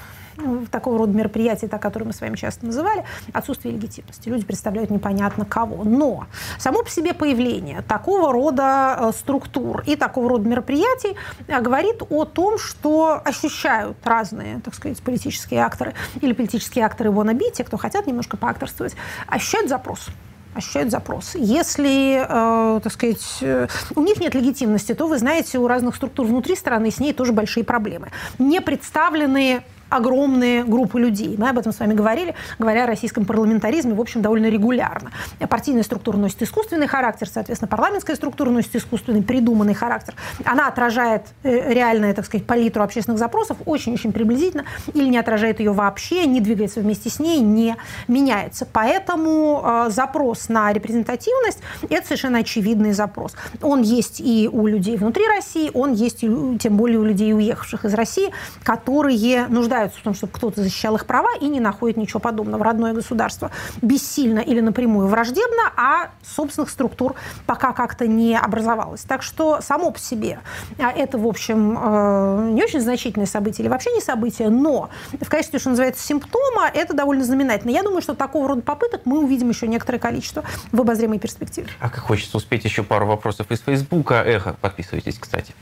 такого 0.71 0.97
рода 0.97 1.13
мероприятий, 1.13 1.67
так, 1.67 1.81
которые 1.81 2.07
мы 2.07 2.13
с 2.13 2.21
вами 2.21 2.35
часто 2.35 2.65
называли, 2.65 3.03
отсутствие 3.31 3.73
легитимности. 3.73 4.29
Люди 4.29 4.45
представляют 4.45 4.89
непонятно 4.89 5.45
кого. 5.45 5.83
Но 5.83 6.25
само 6.59 6.83
по 6.83 6.89
себе 6.89 7.13
появление 7.13 7.81
такого 7.87 8.31
рода 8.31 8.97
э, 8.99 9.11
структур 9.17 9.83
и 9.85 9.95
такого 9.95 10.29
рода 10.29 10.47
мероприятий 10.47 11.15
э, 11.47 11.61
говорит 11.61 12.01
о 12.09 12.25
том, 12.25 12.57
что 12.57 13.21
ощущают 13.23 13.97
разные, 14.03 14.59
так 14.61 14.73
сказать, 14.75 15.01
политические 15.01 15.63
акторы 15.63 15.93
или 16.21 16.33
политические 16.33 16.85
акторы 16.85 17.09
wannabe, 17.09 17.51
те, 17.51 17.63
кто 17.63 17.77
хотят 17.77 18.07
немножко 18.07 18.37
поакторствовать, 18.37 18.95
ощущают 19.27 19.69
запрос 19.69 20.09
ощущают 20.55 20.91
запрос. 20.91 21.35
Если, 21.35 22.23
э, 22.27 22.79
так 22.81 22.93
сказать, 22.93 23.37
э, 23.41 23.67
у 23.95 24.01
них 24.01 24.19
нет 24.19 24.35
легитимности, 24.35 24.93
то 24.93 25.07
вы 25.07 25.17
знаете, 25.17 25.57
у 25.57 25.67
разных 25.67 25.95
структур 25.95 26.25
внутри 26.25 26.55
страны 26.55 26.91
с 26.91 26.99
ней 26.99 27.13
тоже 27.13 27.33
большие 27.33 27.63
проблемы. 27.63 28.09
Не 28.39 28.61
представленные 28.61 29.63
огромные 29.95 30.63
группы 30.63 30.99
людей. 30.99 31.35
Мы 31.37 31.49
об 31.49 31.57
этом 31.57 31.71
с 31.71 31.79
вами 31.79 31.93
говорили, 31.93 32.35
говоря 32.59 32.85
о 32.85 32.87
российском 32.87 33.25
парламентаризме, 33.25 33.93
в 33.93 34.01
общем, 34.01 34.21
довольно 34.21 34.47
регулярно. 34.47 35.11
Партийная 35.49 35.83
структура 35.83 36.17
носит 36.17 36.41
искусственный 36.41 36.87
характер, 36.87 37.27
соответственно, 37.31 37.69
парламентская 37.69 38.15
структура 38.15 38.49
носит 38.49 38.75
искусственный, 38.75 39.21
придуманный 39.21 39.73
характер. 39.73 40.15
Она 40.45 40.67
отражает 40.67 41.27
э, 41.43 41.73
реальную, 41.73 42.13
так 42.15 42.25
сказать, 42.25 42.45
палитру 42.47 42.83
общественных 42.83 43.19
запросов 43.19 43.57
очень-очень 43.65 44.11
приблизительно 44.11 44.65
или 44.93 45.07
не 45.07 45.17
отражает 45.17 45.59
ее 45.59 45.71
вообще, 45.71 46.25
не 46.25 46.41
двигается 46.41 46.79
вместе 46.79 47.09
с 47.09 47.19
ней, 47.19 47.39
не 47.39 47.75
меняется. 48.07 48.67
Поэтому 48.71 49.61
э, 49.63 49.89
запрос 49.89 50.49
на 50.49 50.73
репрезентативность– 50.73 51.59
это 51.89 52.05
совершенно 52.05 52.39
очевидный 52.39 52.93
запрос. 52.93 53.35
Он 53.61 53.81
есть 53.81 54.19
и 54.19 54.49
у 54.51 54.65
людей 54.65 54.97
внутри 54.97 55.27
России, 55.27 55.69
он 55.73 55.93
есть 55.93 56.23
и, 56.23 56.57
тем 56.59 56.77
более 56.77 56.99
у 56.99 57.03
людей, 57.03 57.33
уехавших 57.33 57.85
из 57.85 57.93
России, 57.93 58.31
которые 58.63 59.47
нуждаются 59.47 59.82
нуждаются 59.83 59.99
в 59.99 60.03
том, 60.03 60.13
чтобы 60.13 60.33
кто-то 60.33 60.61
защищал 60.61 60.95
их 60.95 61.05
права 61.05 61.29
и 61.39 61.47
не 61.47 61.59
находят 61.59 61.97
ничего 61.97 62.19
подобного. 62.19 62.63
Родное 62.63 62.93
государство 62.93 63.51
бессильно 63.81 64.39
или 64.39 64.61
напрямую 64.61 65.07
враждебно, 65.07 65.71
а 65.75 66.11
собственных 66.23 66.69
структур 66.69 67.15
пока 67.45 67.73
как-то 67.73 68.07
не 68.07 68.37
образовалось. 68.37 69.01
Так 69.01 69.23
что 69.23 69.61
само 69.61 69.91
по 69.91 69.99
себе 69.99 70.39
а, 70.79 70.91
это, 70.91 71.17
в 71.17 71.27
общем, 71.27 71.77
э, 71.79 72.49
не 72.51 72.63
очень 72.63 72.79
значительное 72.79 73.27
событие 73.27 73.63
или 73.63 73.69
вообще 73.69 73.91
не 73.91 74.01
событие, 74.01 74.49
но 74.49 74.89
в 75.19 75.29
качестве, 75.29 75.59
что 75.59 75.69
называется, 75.69 76.05
симптома 76.05 76.69
это 76.73 76.93
довольно 76.93 77.23
знаменательно. 77.23 77.71
Я 77.71 77.83
думаю, 77.83 78.01
что 78.01 78.13
такого 78.13 78.47
рода 78.47 78.61
попыток 78.61 79.01
мы 79.05 79.19
увидим 79.19 79.49
еще 79.49 79.67
некоторое 79.67 79.99
количество 79.99 80.43
в 80.71 80.79
обозримой 80.79 81.19
перспективе. 81.19 81.67
А 81.79 81.89
как 81.89 81.99
хочется 81.99 82.37
успеть 82.37 82.63
еще 82.63 82.83
пару 82.83 83.05
вопросов 83.05 83.51
из 83.51 83.59
Фейсбука. 83.61 84.23
Эхо, 84.25 84.55
подписывайтесь, 84.61 85.17
кстати. 85.19 85.53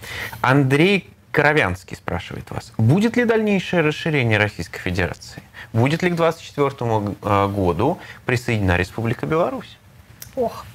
Андрей 0.42 1.10
Коровянский 1.32 1.96
спрашивает 1.96 2.52
вас, 2.52 2.74
будет 2.78 3.16
ли 3.16 3.26
дальнейшее 3.26 3.82
расширение 3.82 4.38
Российской 4.38 4.80
Федерации? 4.80 5.42
Будет 5.72 6.04
ли 6.04 6.10
к 6.10 6.16
2024 6.16 7.16
э, 7.22 7.48
году 7.48 8.00
присоединена 8.26 8.76
Республика 8.78 9.26
Беларусь? 9.26 9.78
Ох, 10.36 10.66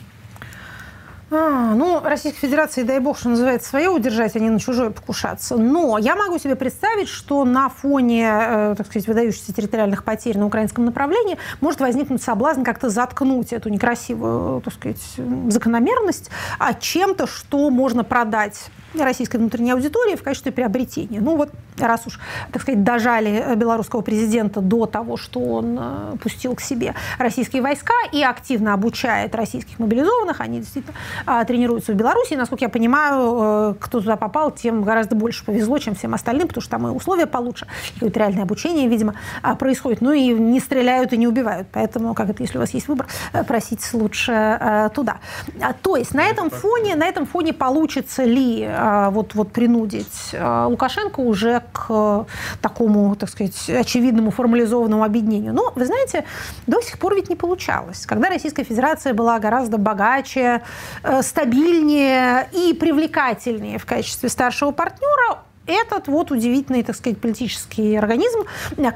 а, 1.29 1.75
ну, 1.75 2.01
Российской 2.05 2.39
Федерации, 2.39 2.85
дай 2.85 3.01
бог, 3.01 3.19
что 3.19 3.29
называется, 3.29 3.69
свое 3.69 3.89
удержать, 3.89 4.37
а 4.37 4.39
не 4.39 4.49
на 4.49 4.61
чужое 4.61 4.91
покушаться. 4.91 5.57
Но 5.57 5.99
я 5.99 6.15
могу 6.15 6.39
себе 6.39 6.55
представить, 6.55 7.09
что 7.09 7.45
на 7.45 7.69
фоне, 7.69 8.29
э, 8.31 8.75
так 8.77 8.87
сказать, 8.87 9.09
выдающихся 9.09 9.53
территориальных 9.53 10.05
потерь 10.05 10.39
на 10.39 10.47
украинском 10.47 10.85
направлении 10.85 11.37
может 11.61 11.81
возникнуть 11.81 12.23
соблазн 12.23 12.63
как-то 12.63 12.91
заткнуть 12.91 13.53
эту 13.53 13.71
некрасивую, 13.71 14.61
так 14.61 14.75
сказать, 14.75 15.03
закономерность 15.49 16.31
а 16.61 16.75
чем-то, 16.75 17.27
что 17.27 17.71
можно 17.71 18.05
продать 18.05 18.71
российской 18.95 19.37
внутренней 19.37 19.73
аудитории 19.73 20.17
в 20.17 20.23
качестве 20.23 20.53
приобретения. 20.53 21.21
Ну 21.21 21.37
вот, 21.37 21.51
раз 21.79 22.07
уж, 22.07 22.19
так 22.53 22.63
сказать, 22.63 22.83
дожали 22.83 23.55
белорусского 23.57 24.01
президента 24.01 24.61
до 24.61 24.87
того, 24.87 25.17
что 25.17 25.41
он 25.41 25.79
э, 25.79 26.17
пустил 26.23 26.55
к 26.55 26.61
себе 26.61 26.95
российские 27.19 27.63
войска 27.63 27.95
и 28.13 28.23
активно 28.23 28.75
обучает 28.75 29.35
российских 29.35 29.79
мобилизованных, 29.79 30.41
они 30.41 30.61
действительно 30.61 30.95
э, 31.27 31.45
тренируются 31.47 31.93
в 31.93 31.97
Беларуси. 31.97 32.35
И, 32.35 32.37
насколько 32.37 32.65
я 32.65 32.69
понимаю, 32.69 33.73
э, 33.73 33.75
кто 33.81 34.01
туда 34.01 34.17
попал, 34.17 34.51
тем 34.51 34.83
гораздо 34.83 35.17
больше 35.17 35.45
повезло, 35.45 35.79
чем 35.79 35.95
всем 35.95 36.15
остальным, 36.15 36.49
потому 36.49 36.63
что 36.63 36.71
там 36.71 36.87
и 36.87 36.91
условия 36.91 37.27
получше, 37.27 37.67
какое-то 37.95 38.19
реальное 38.21 38.43
обучение, 38.43 38.89
видимо, 38.89 39.15
э, 39.43 39.55
происходит. 39.57 40.01
Ну 40.01 40.13
и 40.13 40.29
не 40.29 40.61
стреляют 40.61 41.13
и 41.13 41.17
не 41.17 41.27
убивают. 41.27 41.69
Поэтому, 41.73 42.15
как 42.15 42.31
это, 42.31 42.43
если 42.43 42.59
у 42.59 42.61
вас 42.61 42.71
есть 42.71 42.89
выбор, 42.89 43.07
э, 43.33 43.45
просить 43.45 43.83
лучше 43.93 44.33
э, 44.33 44.89
туда. 44.95 45.19
А, 45.61 45.73
то 45.73 45.97
есть 45.97 46.15
на 46.15 46.25
этом 46.25 46.51
фоне, 46.51 46.97
на 46.97 47.07
этом 47.07 47.27
фоне 47.27 47.53
получится 47.53 48.25
ли 48.25 48.63
э, 48.63 48.69
а, 48.69 48.76
вот, 49.11 49.35
вот 49.35 49.53
принудить 49.53 50.35
а, 50.35 50.67
Лукашенко 50.67 51.21
уже 51.21 51.63
к 51.73 52.27
такому, 52.61 53.17
так 53.17 53.29
сказать, 53.29 53.69
очевидному 53.69 54.31
формализованному 54.31 55.05
объединению. 55.05 55.55
Но, 55.55 55.73
вы 55.75 55.87
знаете, 55.87 56.25
до 56.67 56.81
сих 56.81 56.99
пор 56.99 57.15
ведь 57.15 57.29
не 57.29 57.37
получалось. 57.37 58.07
Когда 58.07 58.29
Российская 58.29 58.65
Федерация 58.65 59.15
была 59.15 59.39
гораздо 59.39 59.79
богаче, 59.79 60.63
э, 61.03 61.23
стабильнее 61.23 62.49
и 62.53 62.75
привлекательнее 62.75 63.79
в 63.79 63.87
качестве 63.87 64.29
старшего 64.29 64.71
партнера, 64.73 65.46
этот 65.67 66.09
вот 66.09 66.31
удивительный, 66.31 66.83
так 66.83 66.97
сказать, 66.97 67.19
политический 67.19 67.97
организм 67.97 68.41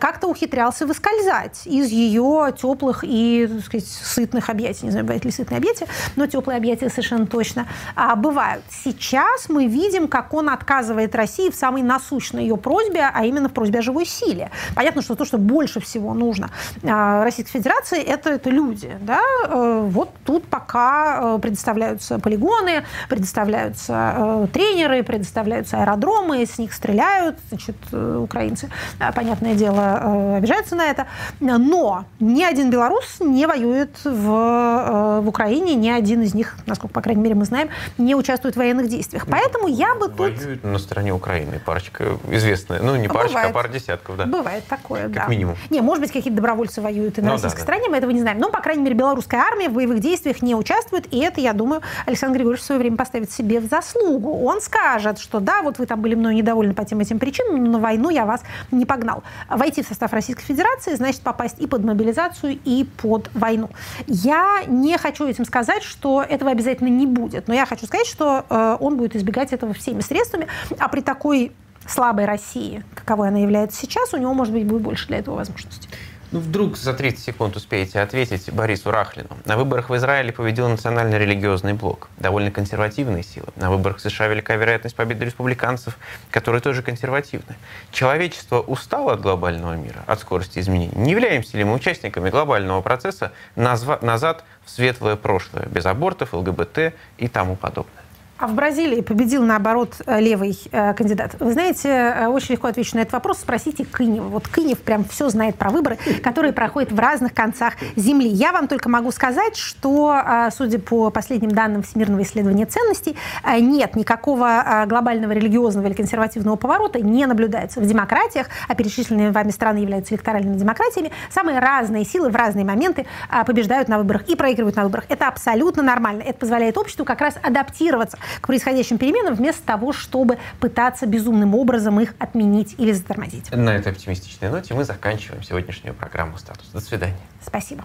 как-то 0.01 0.29
ухитрялся 0.29 0.87
выскользать 0.87 1.67
из 1.67 1.89
ее 1.89 2.55
теплых 2.61 3.05
и, 3.07 3.49
так 3.51 3.65
сказать, 3.65 3.87
сытных 3.87 4.49
объятий. 4.51 4.87
Не 4.87 4.91
знаю, 4.91 5.05
бывают 5.05 5.25
ли 5.25 5.31
сытные 5.31 5.59
объятия, 5.59 5.87
но 6.17 6.27
теплые 6.27 6.57
объятия 6.57 6.89
совершенно 6.89 7.27
точно 7.27 7.67
а, 7.95 8.17
бывают. 8.17 8.65
Сейчас 8.85 9.49
мы 9.49 9.67
видим, 9.67 10.09
как 10.09 10.33
он 10.35 10.49
отказывает 10.49 11.15
России 11.15 11.51
в 11.51 11.55
самой 11.55 11.83
насущной 11.83 12.43
ее 12.43 12.57
просьбе, 12.57 13.11
а 13.13 13.25
именно 13.25 13.49
в 13.49 13.53
просьбе 13.53 13.81
о 13.81 13.83
живой 13.83 14.07
силе. 14.07 14.51
Понятно, 14.75 15.03
что 15.03 15.15
то, 15.15 15.25
что 15.25 15.39
больше 15.39 15.81
всего 15.81 16.15
нужно 16.15 16.51
а, 16.85 17.25
Российской 17.25 17.59
Федерации, 17.59 18.01
это, 18.01 18.31
это 18.31 18.51
люди. 18.51 18.97
Да? 19.01 19.21
Э, 19.49 19.83
вот 19.89 20.11
тут 20.25 20.45
пока 20.47 21.21
э, 21.37 21.39
предоставляются 21.41 22.19
полигоны, 22.19 22.85
предоставляются 23.09 24.15
э, 24.17 24.47
тренеры, 24.53 25.03
предоставляются 25.03 25.79
аэродромы, 25.79 26.47
с 26.47 26.60
них 26.61 26.73
стреляют, 26.73 27.37
значит, 27.49 27.77
э, 27.93 28.17
украинцы, 28.23 28.71
э, 28.99 29.13
понятное 29.13 29.55
дело, 29.55 30.37
обижаются 30.37 30.77
на 30.77 30.87
это. 30.87 31.07
Но 31.41 32.05
ни 32.21 32.43
один 32.43 32.71
белорус 32.71 33.17
не 33.21 33.47
воюет 33.47 33.97
в, 34.05 35.21
в 35.21 35.29
Украине, 35.29 35.75
ни 35.75 35.89
один 35.89 36.23
из 36.23 36.35
них, 36.35 36.57
насколько, 36.67 36.95
по 36.95 37.01
крайней 37.01 37.23
мере, 37.23 37.35
мы 37.35 37.45
знаем, 37.45 37.71
не 37.99 38.15
участвует 38.15 38.55
в 38.55 38.59
военных 38.59 38.89
действиях. 38.89 39.27
Ну, 39.27 39.33
Поэтому 39.33 39.69
я 39.69 39.95
бы 39.95 40.09
тут... 40.09 40.19
Воюют 40.39 40.65
на 40.65 40.79
стороне 40.79 41.13
Украины 41.13 41.61
парочка 41.65 42.19
известная. 42.31 42.81
Ну, 42.83 42.97
не 42.97 43.09
парочка, 43.09 43.41
а 43.41 43.49
Бывает. 43.49 43.51
а 43.51 43.55
пара 43.55 43.69
десятков, 43.69 44.17
да. 44.17 44.27
Бывает 44.27 44.65
такое, 44.69 45.03
как 45.03 45.13
да. 45.13 45.21
Как 45.21 45.31
минимум. 45.31 45.57
Не, 45.71 45.81
может 45.81 46.03
быть, 46.03 46.13
какие-то 46.13 46.37
добровольцы 46.37 46.81
воюют 46.81 47.19
и 47.19 47.23
на 47.23 47.29
ну, 47.29 47.33
российской 47.35 47.59
да, 47.59 47.63
стороне, 47.63 47.85
да. 47.85 47.91
мы 47.91 47.97
этого 47.97 48.11
не 48.11 48.21
знаем. 48.21 48.39
Но, 48.39 48.51
по 48.51 48.61
крайней 48.61 48.83
мере, 48.83 48.95
белорусская 48.95 49.39
армия 49.41 49.69
в 49.69 49.73
боевых 49.73 50.01
действиях 50.01 50.43
не 50.43 50.55
участвует, 50.55 51.13
и 51.13 51.19
это, 51.19 51.41
я 51.41 51.53
думаю, 51.53 51.83
Александр 52.07 52.39
Григорьевич 52.39 52.63
в 52.63 52.67
свое 52.67 52.81
время 52.81 52.97
поставит 52.97 53.31
себе 53.31 53.61
в 53.61 53.67
заслугу. 53.67 54.45
Он 54.45 54.61
скажет, 54.61 55.19
что 55.19 55.41
да, 55.41 55.63
вот 55.63 55.79
вы 55.79 55.87
там 55.87 56.01
были 56.01 56.15
мной 56.15 56.35
недовольны 56.35 56.50
по 56.75 56.85
тем 56.85 57.01
этим 57.01 57.19
причинам, 57.19 57.65
но 57.65 57.73
на 57.73 57.79
войну 57.79 58.11
я 58.11 58.27
вас 58.27 58.43
не 58.71 58.87
погнал. 58.87 59.23
Войти 59.49 59.83
в 59.83 59.87
состав 59.87 60.13
Российской 60.13 60.45
Федерации 60.45 60.95
значит 60.95 61.23
попасть 61.23 61.59
и 61.59 61.67
под 61.67 61.85
мобилизацию, 61.85 62.59
и 62.65 62.87
под 63.01 63.31
войну. 63.35 63.71
Я 64.07 64.63
не 64.67 64.97
хочу 64.99 65.27
этим 65.27 65.45
сказать, 65.45 65.83
что 65.83 66.23
этого 66.23 66.51
обязательно 66.51 66.89
не 66.89 67.07
будет, 67.07 67.49
но 67.49 67.55
я 67.55 67.67
хочу 67.67 67.87
сказать, 67.87 68.07
что 68.07 68.45
э, 68.49 68.77
он 68.81 68.97
будет 68.97 69.17
избегать 69.17 69.53
этого 69.53 69.73
всеми 69.75 70.01
средствами, 70.01 70.47
а 70.79 70.89
при 70.89 71.01
такой 71.01 71.53
слабой 71.87 72.27
России, 72.27 72.85
каковой 72.95 73.29
она 73.29 73.39
является 73.39 73.81
сейчас, 73.81 74.13
у 74.15 74.17
него, 74.17 74.35
может 74.35 74.53
быть, 74.53 74.67
будет 74.67 74.83
больше 74.83 75.09
для 75.09 75.19
этого 75.19 75.37
возможностей. 75.37 75.89
Ну, 76.33 76.39
вдруг 76.39 76.77
за 76.77 76.95
30 76.95 77.19
секунд 77.19 77.57
успеете 77.57 77.99
ответить 78.01 78.53
Борису 78.53 78.93
Рахлину. 78.93 79.31
На 79.47 79.57
выборах 79.57 79.91
в 79.91 79.97
Израиле 79.97 80.33
победил 80.33 80.69
национально-религиозный 80.69 81.73
блок. 81.73 82.09
Довольно 82.19 82.53
консервативные 82.53 83.25
силы. 83.25 83.49
На 83.57 83.69
выборах 83.69 83.97
в 83.97 84.01
США 84.01 84.29
велика 84.29 84.55
вероятность 84.55 84.95
победы 84.95 85.25
республиканцев, 85.25 85.99
которые 86.31 86.61
тоже 86.61 86.83
консервативны. 86.83 87.57
Человечество 87.91 88.61
устало 88.61 89.15
от 89.15 89.21
глобального 89.21 89.75
мира, 89.75 90.05
от 90.07 90.21
скорости 90.21 90.61
изменений. 90.61 90.93
Не 90.95 91.11
являемся 91.11 91.59
ли 91.59 91.65
мы 91.65 91.75
участниками 91.75 92.31
глобального 92.31 92.81
процесса 92.81 93.33
назад 93.57 94.45
в 94.65 94.71
светлое 94.71 95.17
прошлое, 95.17 95.67
без 95.67 95.85
абортов, 95.85 96.33
ЛГБТ 96.33 96.95
и 97.19 97.27
тому 97.27 97.57
подобное? 97.57 98.00
А 98.41 98.47
в 98.47 98.55
Бразилии 98.55 99.03
победил, 99.03 99.43
наоборот, 99.43 99.97
э, 100.07 100.19
левый 100.19 100.59
э, 100.73 100.95
кандидат. 100.95 101.37
Вы 101.39 101.53
знаете, 101.53 101.89
э, 101.89 102.27
очень 102.27 102.55
легко 102.55 102.69
отвечу 102.69 102.97
на 102.97 103.01
этот 103.01 103.13
вопрос. 103.13 103.41
Спросите 103.41 103.85
Кынева. 103.85 104.29
Вот 104.29 104.49
Кынев 104.49 104.79
прям 104.79 105.05
все 105.05 105.29
знает 105.29 105.57
про 105.57 105.69
выборы, 105.69 105.99
которые 106.23 106.55
проходят 106.55 106.91
в 106.91 106.99
разных 106.99 107.35
концах 107.35 107.75
Земли. 107.97 108.31
Я 108.31 108.53
вам 108.53 108.67
только 108.67 108.89
могу 108.89 109.13
сказать, 109.13 109.59
что, 109.59 110.19
э, 110.27 110.49
судя 110.57 110.79
по 110.79 111.11
последним 111.11 111.51
данным 111.51 111.83
Всемирного 111.83 112.23
исследования 112.23 112.65
ценностей, 112.65 113.15
нет 113.61 113.95
никакого 113.95 114.85
глобального 114.87 115.33
религиозного 115.33 115.89
или 115.89 115.95
консервативного 115.95 116.57
поворота 116.57 116.99
не 117.01 117.27
наблюдается. 117.27 117.81
В 117.81 117.87
демократиях, 117.87 118.47
а 118.69 118.75
перечисленные 118.75 119.33
вами 119.33 119.51
страны 119.51 119.79
являются 119.79 120.15
электоральными 120.15 120.57
демократиями, 120.57 121.11
самые 121.31 121.59
разные 121.59 122.07
силы 122.07 122.31
в 122.31 122.37
разные 122.37 122.65
моменты 122.65 123.07
побеждают 123.47 123.89
на 123.89 123.99
выборах 123.99 124.23
и 124.29 124.35
проигрывают 124.35 124.77
на 124.77 124.85
выборах. 124.85 125.05
Это 125.11 125.29
абсолютно 125.29 125.83
нормально. 125.83 126.23
Это 126.23 126.39
позволяет 126.39 126.79
обществу 126.79 127.05
как 127.05 127.21
раз 127.21 127.35
адаптироваться 127.43 128.19
к 128.41 128.47
происходящим 128.47 128.99
переменам, 128.99 129.35
вместо 129.35 129.63
того, 129.63 129.93
чтобы 129.93 130.39
пытаться 130.61 131.07
безумным 131.07 131.55
образом 131.55 132.01
их 132.01 132.15
отменить 132.19 132.75
или 132.79 132.93
затормозить. 132.93 133.51
На 133.51 133.71
этой 133.71 133.93
оптимистичной 133.93 134.51
ноте 134.51 134.75
мы 134.75 134.85
заканчиваем 134.85 135.43
сегодняшнюю 135.43 135.95
программу 135.95 136.39
«Статус». 136.39 136.67
До 136.73 136.81
свидания. 136.81 137.17
Спасибо. 137.45 137.85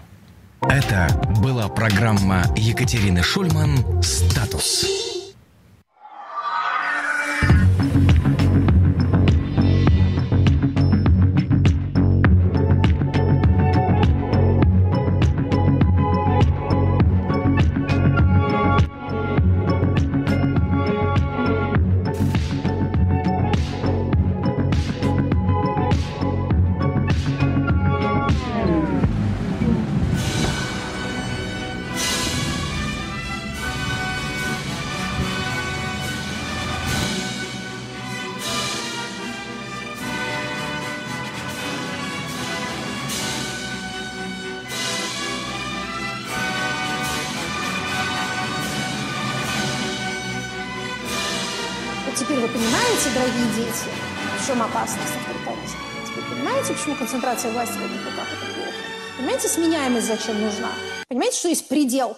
Это 0.62 1.08
была 1.40 1.68
программа 1.68 2.42
Екатерины 2.56 3.22
Шульман 3.22 4.02
«Статус». 4.02 5.25
Зачем 60.06 60.40
нужна? 60.40 60.70
Понимаете, 61.08 61.36
что 61.36 61.48
есть 61.48 61.68
предел? 61.68 62.16